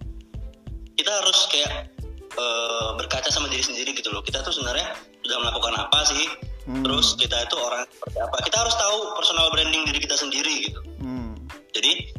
kita 1.00 1.12
harus 1.16 1.40
kayak 1.48 1.88
uh, 2.36 2.92
berkaca 3.00 3.32
sama 3.32 3.48
diri 3.48 3.64
sendiri 3.64 3.96
gitu 3.96 4.12
loh 4.12 4.20
kita 4.20 4.44
tuh 4.44 4.52
sebenarnya 4.52 5.00
sudah 5.24 5.38
melakukan 5.40 5.74
apa 5.80 6.00
sih 6.12 6.28
hmm. 6.68 6.84
terus 6.84 7.16
kita 7.16 7.40
itu 7.40 7.56
orang 7.56 7.88
seperti 7.88 8.18
apa 8.20 8.38
kita 8.44 8.58
harus 8.60 8.76
tahu 8.76 8.98
personal 9.16 9.48
branding 9.56 9.88
diri 9.88 10.00
kita 10.04 10.20
sendiri 10.20 10.68
gitu 10.68 10.80
hmm. 11.00 11.40
jadi 11.72 12.12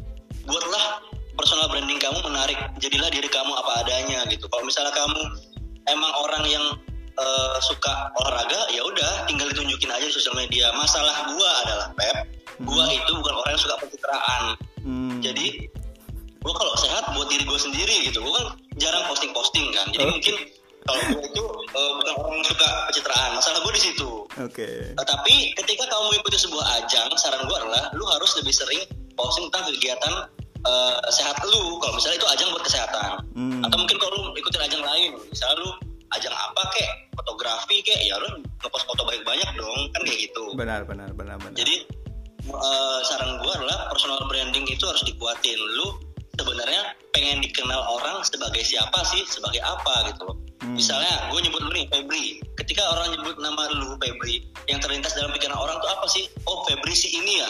buatlah 0.49 1.05
personal 1.37 1.69
branding 1.69 2.01
kamu 2.01 2.17
menarik 2.25 2.57
jadilah 2.81 3.13
diri 3.13 3.29
kamu 3.29 3.53
apa 3.53 3.85
adanya 3.85 4.25
gitu 4.33 4.49
kalau 4.49 4.65
misalnya 4.65 4.89
kamu 4.97 5.21
emang 5.85 6.11
orang 6.17 6.43
yang 6.49 6.65
uh, 7.21 7.57
suka 7.61 8.09
olahraga 8.17 8.65
ya 8.73 8.81
udah 8.81 9.29
tinggal 9.29 9.45
ditunjukin 9.53 9.93
aja 9.93 10.09
di 10.09 10.13
sosial 10.13 10.33
media 10.33 10.73
masalah 10.73 11.29
gua 11.29 11.49
adalah 11.69 11.87
pep 11.93 12.17
gua 12.65 12.89
hmm. 12.89 12.97
itu 12.97 13.11
bukan 13.13 13.33
orang 13.45 13.51
yang 13.53 13.61
suka 13.61 13.75
pencitraan 13.77 14.43
hmm. 14.81 15.21
jadi 15.21 15.69
gue 16.41 16.53
kalau 16.57 16.73
sehat 16.73 17.03
buat 17.13 17.29
diri 17.29 17.45
gue 17.45 17.59
sendiri 17.61 17.95
gitu. 18.09 18.19
Gue 18.25 18.33
kan 18.33 18.47
jarang 18.81 19.05
posting 19.05 19.29
posting 19.31 19.69
kan. 19.77 19.85
Jadi 19.93 20.01
okay. 20.01 20.13
mungkin 20.17 20.35
kalau 20.81 21.01
gue 21.13 21.21
itu 21.29 21.43
uh, 21.77 21.91
bukan 22.01 22.13
orang 22.17 22.33
yang 22.41 22.47
suka 22.49 22.69
pencitraan. 22.89 23.29
Masalah 23.37 23.59
gue 23.61 23.73
di 23.77 23.83
situ. 23.85 24.09
Oke. 24.25 24.49
Okay. 24.49 24.77
uh, 24.97 25.05
tapi 25.05 25.53
ketika 25.61 25.85
kamu 25.85 26.03
mengikuti 26.09 26.37
sebuah 26.41 26.65
ajang 26.81 27.09
saran 27.21 27.45
gue 27.45 27.57
adalah 27.61 27.93
lu 27.93 28.05
harus 28.09 28.31
lebih 28.41 28.53
sering 28.53 28.81
posting 29.13 29.45
tentang 29.53 29.69
kegiatan 29.69 30.13
uh, 30.65 30.97
sehat 31.13 31.37
lu. 31.45 31.77
Kalau 31.77 31.93
misalnya 31.93 32.17
itu 32.17 32.29
ajang 32.33 32.49
buat 32.49 32.65
kesehatan. 32.65 33.09
Hmm. 33.31 33.61
atau 33.61 33.77
mungkin 33.77 33.97
kalau 34.01 34.13
lu 34.17 34.33
ikutin 34.33 34.61
ajang 34.65 34.81
lain. 34.81 35.09
Misalnya 35.29 35.55
lu 35.61 35.69
ajang 36.17 36.33
apa 36.33 36.61
kek? 36.73 36.89
Fotografi 37.13 37.85
kek? 37.85 38.01
Ya 38.01 38.17
lu 38.17 38.41
ngepost 38.65 38.89
foto 38.89 39.05
baik 39.05 39.21
banyak 39.21 39.49
dong. 39.53 39.93
Kan 39.93 40.01
kayak 40.09 40.25
gitu. 40.25 40.57
Benar 40.57 40.89
benar 40.89 41.13
benar 41.13 41.37
benar. 41.37 41.53
Jadi 41.53 41.85
uh, 42.49 42.99
saran 43.05 43.37
gue 43.37 43.51
adalah 43.53 43.93
personal 43.93 44.25
branding 44.25 44.65
itu 44.65 44.89
harus 44.89 45.05
dikuatin. 45.05 45.61
Lu 45.77 46.10
sebenarnya 46.39 46.81
pengen 47.11 47.43
dikenal 47.43 47.81
orang 47.99 48.23
sebagai 48.23 48.63
siapa 48.63 49.03
sih 49.07 49.23
sebagai 49.27 49.59
apa 49.63 50.13
gitu 50.13 50.31
loh. 50.31 50.37
Hmm. 50.61 50.77
misalnya 50.77 51.09
gue 51.33 51.39
nyebut 51.41 51.61
lu 51.65 51.71
nih 51.73 51.89
Febri. 51.89 52.37
Ketika 52.53 52.85
orang 52.93 53.17
nyebut 53.17 53.35
nama 53.41 53.65
lu 53.73 53.97
Febri 53.97 54.45
yang 54.69 54.77
terlintas 54.77 55.17
dalam 55.17 55.33
pikiran 55.33 55.57
orang 55.57 55.81
tuh 55.81 55.89
apa 55.89 56.05
sih? 56.05 56.29
Oh 56.45 56.61
Febri 56.69 56.93
si 56.93 57.09
ini 57.09 57.41
ya? 57.41 57.49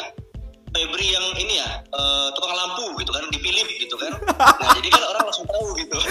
Febri 0.72 1.12
yang 1.12 1.26
ini 1.36 1.60
ya? 1.60 1.84
Uh, 1.92 2.32
tukang 2.34 2.56
lampu 2.56 2.96
gitu 3.04 3.12
kan 3.12 3.28
dipilih 3.28 3.68
gitu 3.84 3.96
kan. 4.00 4.16
Nah 4.40 4.70
jadi 4.80 4.88
kan 4.88 5.04
orang 5.04 5.24
langsung 5.28 5.48
tahu 5.48 5.68
gitu. 5.76 5.98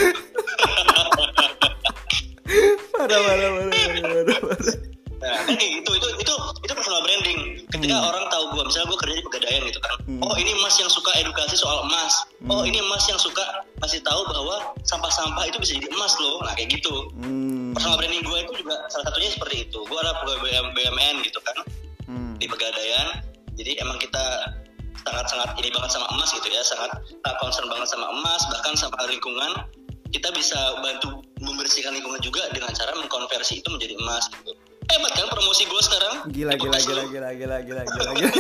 Parah 3.00 3.16
parah 3.16 3.48
parah 3.48 3.70
parah 4.04 4.38
parah 4.44 4.89
Nah, 5.20 5.36
kan 5.44 5.52
gitu 5.52 5.90
itu 6.00 6.08
itu 6.16 6.34
itu 6.64 6.72
personal 6.72 7.04
branding. 7.04 7.60
Ketika 7.68 7.92
hmm. 7.92 8.08
orang 8.08 8.24
tahu 8.32 8.44
gue, 8.56 8.62
misalnya 8.64 8.88
gue 8.88 8.98
kerja 9.04 9.14
di 9.20 9.24
pegadaian 9.28 9.62
gitu 9.68 9.80
kan. 9.84 9.92
Hmm. 10.08 10.20
Oh 10.24 10.34
ini 10.40 10.52
mas 10.64 10.80
yang 10.80 10.88
suka 10.88 11.12
edukasi 11.20 11.60
soal 11.60 11.84
emas. 11.84 12.24
Hmm. 12.40 12.48
Oh 12.48 12.62
ini 12.64 12.80
mas 12.88 13.04
yang 13.04 13.20
suka 13.20 13.44
masih 13.84 14.00
tahu 14.00 14.24
bahwa 14.32 14.72
sampah-sampah 14.88 15.44
itu 15.44 15.60
bisa 15.60 15.76
jadi 15.76 15.92
emas 15.92 16.16
loh. 16.16 16.40
Nah 16.40 16.56
kayak 16.56 16.72
gitu. 16.72 17.12
Hmm. 17.20 17.76
Personal 17.76 18.00
branding 18.00 18.24
gue 18.24 18.38
itu 18.48 18.52
juga 18.64 18.80
salah 18.88 19.12
satunya 19.12 19.30
seperti 19.36 19.56
itu. 19.68 19.78
Gue 19.84 19.98
ada 20.00 20.16
pegawai 20.24 20.72
BUMN 20.72 21.14
gitu 21.28 21.38
kan 21.44 21.56
hmm. 22.08 22.32
di 22.40 22.46
pegadaian. 22.48 23.20
Jadi 23.60 23.76
emang 23.76 24.00
kita 24.00 24.24
sangat-sangat 25.04 25.52
ini 25.60 25.68
banget 25.68 25.90
sama 25.92 26.08
emas 26.16 26.32
gitu 26.32 26.48
ya, 26.48 26.64
sangat 26.64 26.96
concern 27.44 27.68
banget 27.68 27.92
sama 27.92 28.08
emas, 28.08 28.40
bahkan 28.48 28.72
sama 28.72 28.96
lingkungan. 29.04 29.68
Kita 30.10 30.32
bisa 30.32 30.80
bantu 30.80 31.20
membersihkan 31.44 31.92
lingkungan 31.92 32.18
juga 32.24 32.48
dengan 32.56 32.72
cara 32.72 32.96
mengkonversi 32.96 33.60
itu 33.60 33.68
menjadi 33.68 33.94
emas 34.00 34.26
gitu 34.32 34.56
hebat 34.90 35.12
kan 35.14 35.26
promosi 35.30 35.62
gue 35.66 35.82
sekarang? 35.82 36.14
Gila 36.34 36.54
gila 36.58 36.78
gila, 36.82 37.02
gila 37.06 37.30
gila 37.34 37.56
gila 37.62 37.82
gila 37.86 38.10
gila 38.18 38.32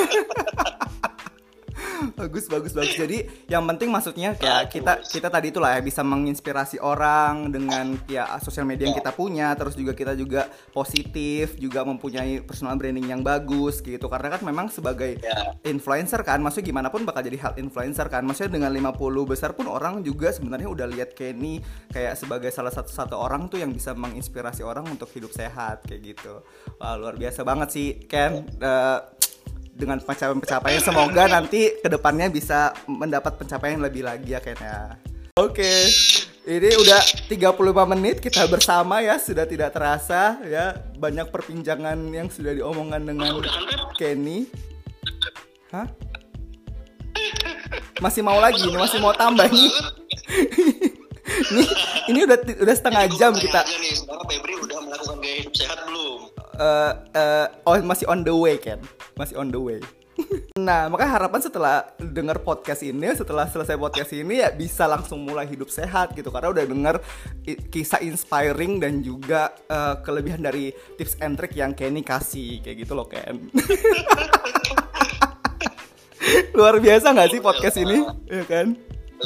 bagus 2.20 2.48
bagus 2.48 2.72
bagus. 2.72 2.96
Jadi 2.96 3.26
yang 3.46 3.64
penting 3.68 3.92
maksudnya 3.92 4.34
kayak 4.36 4.72
kita 4.72 4.92
kita 5.04 5.28
tadi 5.28 5.52
itulah 5.52 5.76
ya 5.76 5.80
bisa 5.84 6.00
menginspirasi 6.00 6.80
orang 6.80 7.52
dengan 7.52 7.98
ya 8.08 8.26
sosial 8.40 8.64
media 8.64 8.88
yang 8.88 8.96
kita 8.96 9.12
punya. 9.12 9.52
Terus 9.56 9.76
juga 9.76 9.92
kita 9.92 10.12
juga 10.16 10.48
positif 10.72 11.56
juga 11.56 11.84
mempunyai 11.84 12.44
personal 12.44 12.76
branding 12.80 13.10
yang 13.10 13.22
bagus 13.24 13.84
gitu. 13.84 14.06
Karena 14.08 14.36
kan 14.36 14.42
memang 14.44 14.66
sebagai 14.72 15.20
ya. 15.20 15.56
influencer 15.66 16.24
kan 16.24 16.40
maksudnya 16.40 16.72
gimana 16.72 16.88
pun 16.88 17.04
bakal 17.04 17.24
jadi 17.24 17.38
health 17.40 17.58
influencer 17.60 18.06
kan. 18.08 18.24
Maksudnya 18.24 18.56
dengan 18.60 18.72
50 18.72 18.96
besar 19.28 19.52
pun 19.52 19.68
orang 19.68 20.00
juga 20.00 20.32
sebenarnya 20.32 20.68
udah 20.70 20.86
lihat 20.88 21.12
Kenny 21.12 21.60
kayak 21.92 22.16
sebagai 22.16 22.48
salah 22.52 22.72
satu 22.72 22.90
satu 22.90 23.16
orang 23.16 23.48
tuh 23.48 23.60
yang 23.60 23.72
bisa 23.72 23.92
menginspirasi 23.92 24.64
orang 24.64 24.86
untuk 24.88 25.08
hidup 25.12 25.32
sehat 25.32 25.84
kayak 25.84 26.16
gitu. 26.16 26.40
Wah 26.80 26.96
luar 26.96 27.16
biasa 27.16 27.44
banget 27.44 27.68
sih 27.72 27.88
Ken. 28.08 28.46
Uh, 28.60 29.20
dengan 29.80 29.96
pencapaian-pencapaian 30.04 30.84
semoga 30.84 31.24
nanti 31.24 31.80
ke 31.80 31.88
depannya 31.88 32.28
bisa 32.28 32.76
mendapat 32.84 33.40
pencapaian 33.40 33.80
lebih 33.80 34.04
lagi 34.04 34.36
ya 34.36 34.40
kayaknya. 34.44 35.00
Oke. 35.40 35.64
Okay. 35.64 35.80
Ini 36.40 36.72
udah 36.72 37.00
35 37.28 37.92
menit 37.96 38.16
kita 38.18 38.48
bersama 38.48 39.04
ya, 39.04 39.20
sudah 39.20 39.44
tidak 39.44 39.76
terasa 39.76 40.40
ya. 40.44 40.72
Banyak 40.96 41.28
perbincangan 41.28 42.00
yang 42.10 42.32
sudah 42.32 42.56
diomongkan 42.56 43.04
dengan 43.04 43.38
Kenny. 43.96 44.48
Hah? 45.70 45.86
Masih 48.00 48.24
mau 48.24 48.40
lagi 48.40 48.64
nih, 48.64 48.80
masih 48.80 48.98
mau 49.04 49.12
tambah 49.12 49.46
nih. 49.52 49.70
ini 51.52 51.64
ini 52.08 52.18
udah 52.24 52.38
udah 52.40 52.74
setengah 52.74 53.04
jam 53.14 53.36
kita. 53.36 53.60
Nih, 53.68 53.94
Febri 54.00 54.54
udah 54.56 54.78
melakukan 54.80 55.16
gaya 55.20 55.36
hidup 55.44 55.54
sehat 55.54 55.78
belum? 55.84 56.29
Uh, 56.60 56.92
uh, 57.16 57.48
oh 57.64 57.80
masih 57.80 58.04
on 58.04 58.20
the 58.20 58.36
way 58.36 58.60
kan? 58.60 58.76
masih 59.16 59.40
on 59.40 59.48
the 59.48 59.56
way 59.56 59.80
Nah, 60.60 60.92
maka 60.92 61.08
harapan 61.08 61.40
setelah 61.40 61.88
dengar 61.96 62.44
podcast 62.44 62.84
ini, 62.84 63.08
setelah 63.16 63.48
selesai 63.48 63.80
podcast 63.80 64.12
ini 64.12 64.44
ya 64.44 64.52
bisa 64.52 64.84
langsung 64.84 65.24
mulai 65.24 65.48
hidup 65.48 65.72
sehat 65.72 66.12
gitu 66.12 66.28
karena 66.28 66.52
udah 66.52 66.64
denger 66.68 67.00
kisah 67.72 68.04
inspiring 68.04 68.76
dan 68.82 69.00
juga 69.00 69.56
uh, 69.72 69.96
kelebihan 70.04 70.44
dari 70.44 70.68
tips 71.00 71.16
and 71.24 71.40
trick 71.40 71.56
yang 71.56 71.72
Kenny 71.72 72.04
kasih 72.04 72.60
kayak 72.60 72.84
gitu 72.84 72.92
loh 72.92 73.08
Ken. 73.08 73.40
Luar 76.56 76.76
biasa 76.76 77.16
nggak 77.16 77.30
sih 77.32 77.40
podcast 77.40 77.80
ini, 77.80 78.04
ya 78.28 78.44
kan? 78.44 78.76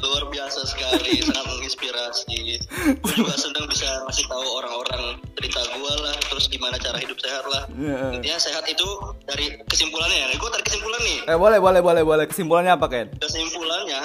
Luar 0.03 0.24
biasa 0.32 0.61
sekali 0.66 1.20
sangat 1.26 1.45
menginspirasi. 1.47 2.59
Gue 2.99 3.14
juga 3.14 3.34
senang 3.38 3.66
bisa 3.70 3.86
ngasih 4.09 4.26
tahu 4.26 4.47
orang-orang 4.59 5.22
cerita 5.38 5.61
gue 5.62 5.92
lah 6.03 6.16
terus 6.30 6.47
gimana 6.51 6.76
cara 6.80 6.99
hidup 6.99 7.18
sehat 7.20 7.45
lah. 7.47 7.62
Yeah. 7.74 8.16
intinya 8.18 8.38
sehat 8.40 8.64
itu 8.66 8.88
dari 9.28 9.55
kesimpulannya 9.70 10.16
ya. 10.16 10.26
Gue 10.34 10.51
tarik 10.51 10.66
kesimpulan 10.66 11.01
nih. 11.05 11.18
Eh 11.30 11.38
boleh 11.38 11.59
boleh 11.62 11.80
boleh 11.84 12.03
boleh. 12.03 12.24
Kesimpulannya 12.26 12.72
apa 12.74 12.86
Ken? 12.90 13.07
Kesimpulannya 13.20 14.03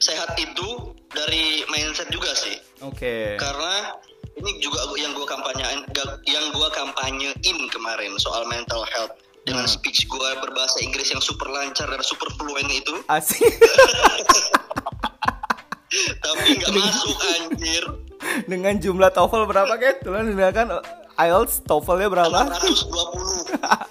sehat 0.00 0.36
itu 0.36 0.96
dari 1.12 1.64
mindset 1.72 2.08
juga 2.12 2.32
sih. 2.36 2.56
Oke. 2.80 2.96
Okay. 2.96 3.26
karena 3.36 3.96
ini 4.40 4.56
juga 4.62 4.80
yang 4.96 5.12
gue 5.12 5.26
kampanyain 5.28 5.80
yang 6.24 6.44
gue 6.48 6.68
kampanyein 6.72 7.58
kemarin 7.68 8.12
soal 8.16 8.48
mental 8.48 8.84
health 8.96 9.12
dengan 9.44 9.64
hmm. 9.64 9.72
speech 9.72 10.06
gue 10.08 10.28
berbahasa 10.40 10.80
Inggris 10.84 11.10
yang 11.12 11.22
super 11.22 11.48
lancar 11.48 11.88
dan 11.88 12.02
super 12.04 12.28
fluent 12.36 12.68
itu. 12.68 12.94
Asik. 13.08 13.40
Tapi 16.24 16.46
nggak 16.60 16.72
masuk 16.76 17.18
anjir. 17.38 17.84
Dengan 18.46 18.78
jumlah 18.78 19.10
TOEFL 19.10 19.48
berapa 19.48 19.74
kan? 19.74 19.94
Tulen 20.04 20.36
kan 20.52 20.68
IELTS 21.18 21.66
TOEFL-nya 21.66 22.08
berapa? 22.12 22.38
820. 22.46 23.90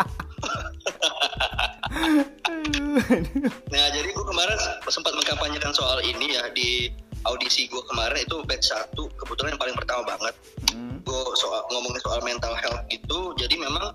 nah 3.74 3.86
jadi 3.92 4.08
gue 4.14 4.26
kemarin 4.26 4.58
sempat 4.90 5.14
mengkampanyekan 5.18 5.74
soal 5.74 6.00
ini 6.06 6.38
ya 6.38 6.46
di 6.54 6.94
audisi 7.28 7.68
gue 7.68 7.82
kemarin 7.90 8.22
itu 8.22 8.40
batch 8.46 8.72
satu 8.72 9.10
kebetulan 9.18 9.58
yang 9.58 9.62
paling 9.62 9.78
pertama 9.78 10.04
banget 10.06 10.36
hmm. 10.72 11.02
gue 11.04 11.22
soal 11.36 11.66
ngomongin 11.74 12.02
soal 12.06 12.20
mental 12.22 12.54
health 12.56 12.86
gitu 12.94 13.34
jadi 13.36 13.56
memang 13.58 13.92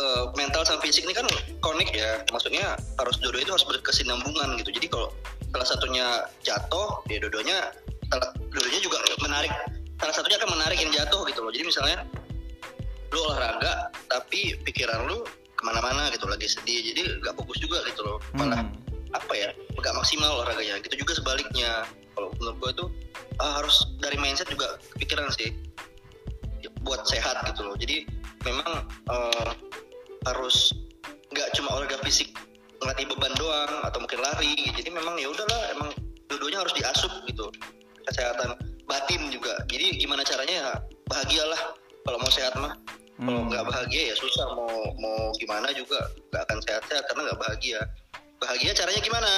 uh, 0.00 0.24
mental 0.36 0.62
sama 0.64 0.80
fisik 0.84 1.04
ini 1.04 1.14
kan 1.16 1.26
konik 1.60 1.90
ya. 1.92 2.20
Maksudnya 2.32 2.76
harus 3.00 3.16
dua 3.20 3.36
itu 3.36 3.52
harus 3.52 3.66
berkesinambungan 3.66 4.56
gitu. 4.60 4.70
Jadi 4.72 4.86
kalau 4.92 5.08
salah 5.52 5.68
satunya 5.68 6.06
jatuh 6.44 7.00
ya 7.08 7.18
dua-duanya 7.22 7.72
dua-duanya 8.52 8.80
juga 8.84 8.98
menarik. 9.24 9.52
Salah 9.96 10.14
satunya 10.14 10.36
akan 10.36 10.50
menarik 10.52 10.78
yang 10.80 10.92
jatuh 10.92 11.24
gitu 11.28 11.40
loh. 11.40 11.52
Jadi 11.52 11.64
misalnya 11.64 11.98
lu 13.14 13.20
olahraga 13.32 13.88
tapi 14.10 14.58
pikiran 14.66 15.08
lu 15.08 15.24
ke 15.56 15.62
mana-mana 15.64 16.12
gitu 16.12 16.28
lagi 16.28 16.46
sedih. 16.48 16.92
Jadi 16.92 17.24
nggak 17.24 17.34
fokus 17.36 17.58
juga 17.60 17.80
gitu 17.88 18.04
loh. 18.04 18.18
Malah 18.36 18.60
hmm. 18.60 19.16
apa 19.16 19.32
ya 19.32 19.48
nggak 19.80 19.94
maksimal 19.96 20.42
olahraganya. 20.42 20.80
Gitu 20.84 21.00
juga 21.00 21.16
sebaliknya. 21.16 21.88
Kalau 22.16 22.32
menurut 22.40 22.56
gue 22.60 22.70
itu 22.72 22.84
uh, 23.44 23.52
harus 23.60 23.76
dari 24.00 24.16
mindset 24.16 24.48
juga 24.48 24.80
pikiran 24.96 25.28
sih 25.36 25.52
buat 26.84 27.04
sehat 27.04 27.44
gitu 27.52 27.66
loh. 27.66 27.76
Jadi 27.76 28.08
memang 28.46 28.86
uh, 29.10 29.50
harus 30.26 30.74
nggak 31.30 31.48
cuma 31.54 31.68
olahraga 31.74 31.98
fisik 32.06 32.34
ngelatih 32.80 33.06
beban 33.08 33.32
doang 33.40 33.72
atau 33.84 33.98
mungkin 34.02 34.20
lari. 34.20 34.54
Jadi 34.74 34.90
memang 34.92 35.16
ya 35.16 35.28
udahlah 35.32 35.62
emang 35.72 35.90
dua-duanya 36.28 36.62
harus 36.64 36.74
diasup 36.76 37.12
gitu. 37.24 37.48
Kesehatan 38.06 38.54
batin 38.86 39.32
juga. 39.32 39.56
Jadi 39.66 39.98
gimana 39.98 40.22
caranya 40.22 40.54
ya 40.54 40.68
bahagialah. 41.10 41.60
Kalau 42.06 42.18
mau 42.22 42.30
sehat 42.30 42.54
mah 42.54 42.70
hmm. 43.18 43.26
kalau 43.26 43.40
nggak 43.50 43.64
bahagia 43.66 44.02
ya 44.12 44.14
susah. 44.14 44.46
Mau 44.54 44.94
mau 45.00 45.34
gimana 45.40 45.72
juga 45.74 45.98
nggak 46.30 46.42
akan 46.46 46.58
sehat-sehat 46.62 47.04
karena 47.10 47.22
nggak 47.32 47.40
bahagia. 47.40 47.80
Bahagia 48.36 48.76
caranya 48.76 49.00
gimana? 49.00 49.32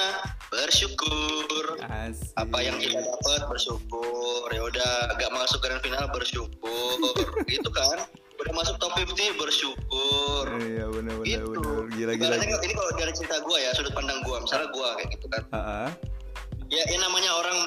Bersyukur. 0.51 1.79
Asik. 1.87 2.35
apa 2.35 2.57
yang 2.59 2.75
kita 2.83 2.99
dapat 2.99 3.47
bersyukur. 3.47 4.45
Ya 4.51 4.61
udah 4.61 4.93
nggak 5.15 5.31
masuk 5.31 5.63
grand 5.63 5.81
final 5.81 6.05
bersyukur. 6.11 7.25
Gitu 7.47 7.69
kan 7.71 8.05
udah 8.39 8.53
masuk 8.55 8.75
top 8.79 8.95
50 8.95 9.35
bersyukur 9.35 10.45
iya 10.63 10.87
benar 10.87 11.15
benar 11.19 11.27
gitu. 11.27 11.51
benar 11.51 11.83
gila 11.91 12.13
gila, 12.15 12.35
gila. 12.39 12.57
ini 12.63 12.73
kalau 12.73 12.91
dari 12.95 13.11
cerita 13.11 13.35
gue 13.43 13.57
ya 13.59 13.69
sudut 13.75 13.91
pandang 13.91 14.19
gue 14.23 14.37
misalnya 14.39 14.67
gue 14.71 14.87
kayak 14.95 15.09
gitu 15.11 15.25
kan 15.27 15.43
uh 15.51 15.57
-huh. 15.59 15.89
ya, 16.71 16.83
ya 16.87 16.97
namanya 17.03 17.31
orang 17.35 17.57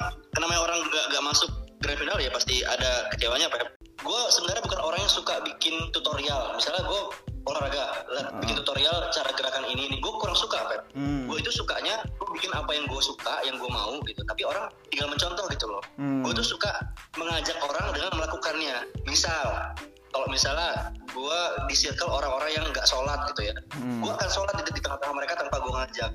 namanya 0.40 0.60
orang 0.64 0.78
gak, 0.88 1.06
gak 1.12 1.24
masuk 1.28 1.50
grand 1.84 1.98
final 2.00 2.16
ya 2.16 2.30
pasti 2.32 2.64
ada 2.64 3.12
kecewanya 3.12 3.52
apa 3.52 3.56
ya 3.60 3.66
gue 4.02 4.20
sebenarnya 4.32 4.62
bukan 4.64 4.80
orang 4.80 5.00
yang 5.04 5.12
suka 5.12 5.34
bikin 5.44 5.74
tutorial 5.92 6.56
misalnya 6.56 6.82
gue 6.88 7.02
olahraga 7.42 8.06
uh-huh. 8.08 8.40
bikin 8.40 8.56
tutorial 8.64 8.96
cara 9.12 9.30
gerakan 9.36 9.68
ini 9.68 9.92
ini 9.92 9.96
gue 10.00 10.12
kurang 10.16 10.38
suka 10.38 10.56
Pep 10.72 10.82
hmm. 10.96 11.28
gue 11.28 11.36
itu 11.36 11.52
sukanya 11.52 12.00
gue 12.16 12.28
bikin 12.32 12.48
apa 12.54 12.70
yang 12.72 12.88
gue 12.88 13.02
suka 13.02 13.44
yang 13.44 13.60
gue 13.60 13.68
mau 13.68 13.98
gitu 14.08 14.24
tapi 14.24 14.46
orang 14.48 14.72
tinggal 14.88 15.10
mencontoh 15.10 15.44
gitu 15.52 15.66
loh 15.68 15.82
hmm. 16.00 16.22
gue 16.24 16.32
tuh 16.32 16.46
suka 16.46 16.70
mengajak 17.18 17.58
orang 17.60 17.92
dengan 17.92 18.10
melakukannya 18.16 18.76
misal 19.04 19.74
kalau 20.12 20.26
misalnya 20.28 20.92
gue 21.08 21.40
di 21.66 21.74
circle 21.74 22.12
orang-orang 22.12 22.50
yang 22.52 22.64
nggak 22.68 22.84
sholat 22.84 23.18
gitu 23.32 23.48
ya 23.48 23.54
hmm. 23.80 24.04
gue 24.04 24.12
akan 24.12 24.28
sholat 24.28 24.54
di, 24.60 24.62
di 24.76 24.80
tengah-tengah 24.84 25.16
mereka 25.16 25.34
tanpa 25.40 25.56
gue 25.58 25.72
ngajak 25.72 26.10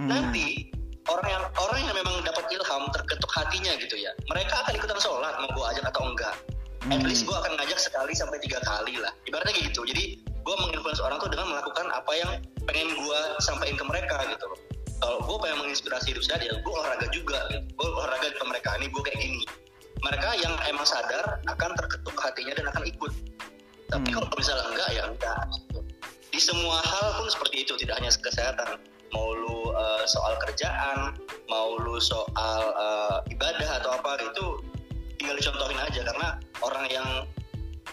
hmm. 0.00 0.08
nanti 0.08 0.46
orang 1.06 1.28
yang 1.28 1.44
orang 1.60 1.78
yang 1.84 1.96
memang 1.96 2.16
dapat 2.24 2.44
ilham 2.48 2.82
terketuk 2.96 3.30
hatinya 3.30 3.72
gitu 3.76 3.96
ya 4.00 4.10
mereka 4.32 4.64
akan 4.64 4.72
ikutan 4.76 4.98
sholat 4.98 5.34
mau 5.38 5.50
gue 5.52 5.64
ajak 5.76 5.84
atau 5.92 6.02
enggak 6.08 6.34
hmm. 6.88 6.92
at 6.96 7.02
least 7.04 7.28
gue 7.28 7.36
akan 7.36 7.52
ngajak 7.60 7.78
sekali 7.78 8.12
sampai 8.16 8.40
tiga 8.40 8.58
kali 8.64 8.96
lah 8.96 9.12
ibaratnya 9.28 9.54
gitu 9.60 9.84
jadi 9.84 10.18
gue 10.18 10.54
menginfluence 10.58 10.98
orang 10.98 11.20
tuh 11.22 11.30
dengan 11.30 11.52
melakukan 11.52 11.86
apa 11.92 12.12
yang 12.18 12.30
pengen 12.66 12.88
gue 12.94 13.20
sampaikan 13.44 13.76
ke 13.78 13.84
mereka 13.86 14.16
gitu 14.32 14.44
loh 14.48 14.58
kalau 15.02 15.18
gue 15.18 15.36
pengen 15.42 15.66
menginspirasi 15.66 16.14
hidup 16.14 16.24
saya 16.24 16.46
ya 16.46 16.54
gue 16.62 16.72
olahraga 16.72 17.06
juga 17.10 17.38
gitu. 17.50 17.66
gue 17.74 17.88
olahraga 17.90 18.28
ke 18.30 18.44
mereka 18.46 18.70
ini 18.78 18.86
gue 18.90 19.02
kayak 19.02 19.18
gini 19.18 19.44
mereka 20.02 20.34
yang 20.42 20.54
emang 20.66 20.82
sadar 20.82 21.38
akan 21.46 21.70
terketuk 21.78 22.16
hatinya 22.18 22.52
dan 22.58 22.66
akan 22.74 22.84
ikut. 22.90 23.12
Tapi 23.88 24.08
hmm. 24.10 24.14
kalau 24.18 24.28
misalnya 24.34 24.66
enggak 24.74 24.88
ya 24.90 25.02
enggak. 25.06 25.38
Di 26.32 26.40
semua 26.40 26.80
hal 26.82 27.22
pun 27.22 27.28
seperti 27.30 27.62
itu 27.62 27.72
tidak 27.78 28.02
hanya 28.02 28.10
kesehatan. 28.10 28.80
Mau 29.12 29.36
lu 29.36 29.70
uh, 29.76 30.02
soal 30.08 30.34
kerjaan 30.40 31.12
mau 31.52 31.76
lu 31.76 32.00
soal 32.00 32.62
uh, 32.72 33.20
ibadah 33.28 33.78
atau 33.78 33.92
apa 33.92 34.16
itu 34.24 34.44
tinggal 35.20 35.36
dicontohin 35.38 35.78
aja. 35.78 36.00
Karena 36.02 36.28
orang 36.64 36.84
yang 36.90 37.08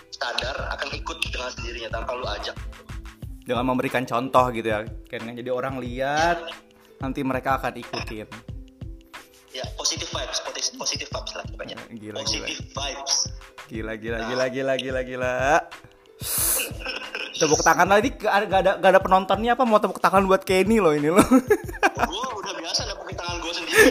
sadar 0.10 0.56
akan 0.80 0.90
ikut 0.96 1.18
dengan 1.30 1.52
sendirinya 1.54 1.90
tanpa 2.02 2.18
lu 2.18 2.26
ajak. 2.26 2.56
Dengan 3.44 3.66
memberikan 3.70 4.08
contoh 4.08 4.50
gitu 4.56 4.66
ya. 4.66 4.82
Kan 5.12 5.30
jadi 5.36 5.52
orang 5.52 5.78
lihat 5.78 6.42
nanti 7.04 7.22
mereka 7.22 7.60
akan 7.60 7.76
ikutin 7.76 8.49
ya 9.50 9.66
positive 9.74 10.10
vibes 10.14 10.40
positive 10.78 11.10
vibes 11.10 11.34
lah 11.34 11.46
pokoknya. 11.50 11.78
Gila, 11.90 12.22
positive 12.22 12.54
gila. 12.54 12.78
vibes. 12.78 13.16
Gila 13.70 13.94
gila 13.98 14.18
nah. 14.18 14.28
gila 14.30 14.46
gila 14.50 14.74
gila 14.78 15.02
gila. 15.06 15.36
Tepuk 17.40 17.62
tangan 17.64 17.88
lagi 17.88 18.12
gak 18.20 18.34
ada 18.52 18.76
gak 18.76 18.92
ada 18.92 19.00
penontonnya 19.00 19.56
apa 19.56 19.64
mau 19.64 19.80
tepuk 19.80 20.04
tangan 20.04 20.28
buat 20.28 20.44
Kenny 20.44 20.84
loh 20.84 20.92
ini 20.92 21.08
loh. 21.08 21.24
Gue 21.24 22.26
udah 22.36 22.54
biasa 22.60 22.82
nepukin 22.90 23.16
tangan 23.16 23.36
gue 23.40 23.54
sendiri. 23.56 23.90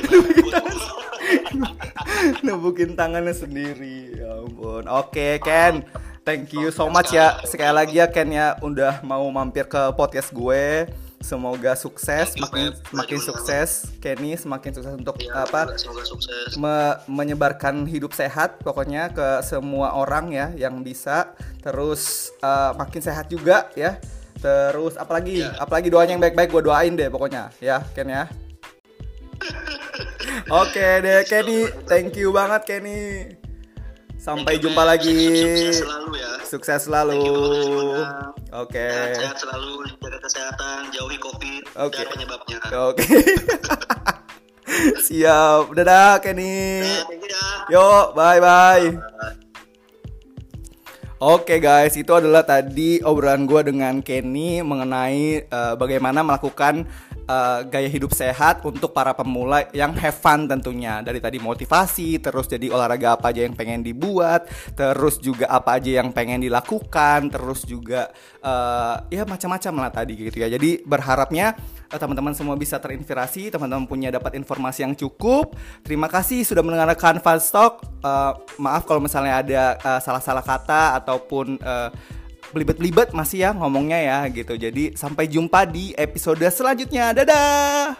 Nepukin 2.44 2.90
tangannya 2.92 3.34
sendiri 3.34 3.96
ya 4.20 4.44
ampun. 4.44 4.84
Oke 4.86 5.40
okay, 5.40 5.40
Ken. 5.40 5.74
Thank 6.28 6.52
you 6.52 6.68
so 6.68 6.92
much 6.92 7.16
ya. 7.16 7.40
Sekali 7.48 7.72
lagi 7.72 7.96
ya 7.96 8.12
Ken 8.12 8.28
ya 8.28 8.60
udah 8.60 9.00
mau 9.00 9.24
mampir 9.32 9.64
ke 9.64 9.96
podcast 9.96 10.28
gue 10.36 10.84
semoga 11.18 11.74
sukses 11.74 12.38
makin 12.38 12.70
makin 12.94 13.18
sukses 13.18 13.90
Kenny 13.98 14.38
semakin 14.38 14.70
sukses 14.70 14.94
untuk 14.94 15.18
ya, 15.18 15.44
apa 15.44 15.74
sukses. 15.78 16.54
Me 16.54 16.94
menyebarkan 17.10 17.84
hidup 17.90 18.14
sehat 18.14 18.62
pokoknya 18.62 19.10
ke 19.10 19.42
semua 19.42 19.98
orang 19.98 20.30
ya 20.30 20.54
yang 20.54 20.80
bisa 20.86 21.34
terus 21.60 22.32
uh, 22.40 22.72
makin 22.78 23.02
sehat 23.02 23.26
juga 23.28 23.68
ya 23.74 23.98
terus 24.38 24.94
apalagi 24.94 25.42
ya. 25.42 25.58
apalagi 25.58 25.90
doanya 25.90 26.14
yang 26.14 26.22
baik-baik 26.22 26.54
gue 26.54 26.62
doain 26.62 26.94
deh 26.94 27.10
pokoknya 27.10 27.50
ya 27.58 27.82
Ken 27.94 28.06
ya 28.06 28.30
Oke 30.48 30.80
okay 30.80 30.92
deh 31.04 31.20
Kenny, 31.28 31.68
thank 31.84 32.16
you 32.16 32.32
banget 32.32 32.62
Kenny. 32.64 33.36
Sampai 34.28 34.60
jumpa 34.60 34.84
lagi. 34.84 35.40
Sukses 35.40 35.80
selalu 35.80 36.10
ya. 36.20 36.32
Sukses 36.44 36.80
selalu. 36.84 37.24
Oke. 38.52 38.76
Okay. 38.76 39.16
Sehat, 39.16 39.40
selalu, 39.40 39.88
jaga 40.04 40.18
kesehatan, 40.20 40.92
jauhi 40.92 41.16
covid 41.16 41.64
okay. 41.72 42.04
dan 42.04 42.06
penyebabnya. 42.12 42.58
Oke. 42.92 43.08
Okay. 43.08 43.24
Siap. 45.08 45.72
Dadah 45.72 46.20
Kenny. 46.20 46.84
Dadah, 46.84 47.72
Yo, 47.72 48.12
bye 48.12 48.36
bye. 48.36 49.00
Oke 51.18 51.56
okay 51.56 51.58
guys, 51.58 51.98
itu 51.98 52.12
adalah 52.14 52.46
tadi 52.46 53.02
obrolan 53.02 53.42
gue 53.42 53.64
dengan 53.66 54.04
Kenny 54.06 54.62
mengenai 54.62 55.50
uh, 55.50 55.74
bagaimana 55.74 56.22
melakukan 56.22 56.86
uh, 57.28 57.62
gaya 57.68 57.86
hidup 57.86 58.10
sehat 58.16 58.64
untuk 58.64 58.90
para 58.96 59.12
pemula 59.12 59.68
yang 59.76 59.92
have 59.94 60.16
fun 60.16 60.48
tentunya. 60.48 61.04
Dari 61.04 61.20
tadi 61.20 61.38
motivasi, 61.38 62.18
terus 62.18 62.48
jadi 62.48 62.72
olahraga 62.72 63.14
apa 63.20 63.30
aja 63.30 63.44
yang 63.44 63.54
pengen 63.54 63.84
dibuat, 63.84 64.48
terus 64.74 65.20
juga 65.20 65.46
apa 65.52 65.76
aja 65.78 66.00
yang 66.02 66.10
pengen 66.10 66.42
dilakukan, 66.42 67.28
terus 67.28 67.62
juga 67.68 68.08
uh, 68.40 69.04
ya 69.12 69.28
macam-macam 69.28 69.72
lah 69.78 69.90
tadi 69.92 70.12
gitu 70.16 70.40
ya. 70.40 70.48
Jadi 70.48 70.82
berharapnya 70.82 71.54
uh, 71.92 71.98
teman-teman 72.00 72.32
semua 72.32 72.56
bisa 72.56 72.80
terinspirasi, 72.80 73.52
teman-teman 73.52 73.84
punya 73.84 74.08
dapat 74.08 74.34
informasi 74.40 74.88
yang 74.88 74.96
cukup. 74.96 75.54
Terima 75.84 76.08
kasih 76.08 76.42
sudah 76.42 76.64
mendengarkan 76.64 77.20
Fast 77.20 77.52
Talk. 77.52 77.84
Uh, 78.00 78.32
maaf 78.56 78.88
kalau 78.88 79.04
misalnya 79.04 79.44
ada 79.44 79.62
uh, 79.84 80.00
salah-salah 80.00 80.42
kata 80.42 80.96
ataupun 81.04 81.60
uh, 81.60 81.92
belibet-belibet 82.52 83.12
masih 83.16 83.48
ya 83.48 83.50
ngomongnya 83.56 83.98
ya 83.98 84.18
gitu. 84.32 84.54
Jadi 84.54 84.94
sampai 84.94 85.28
jumpa 85.28 85.64
di 85.68 85.92
episode 85.96 86.44
selanjutnya. 86.48 87.12
Dadah. 87.16 87.96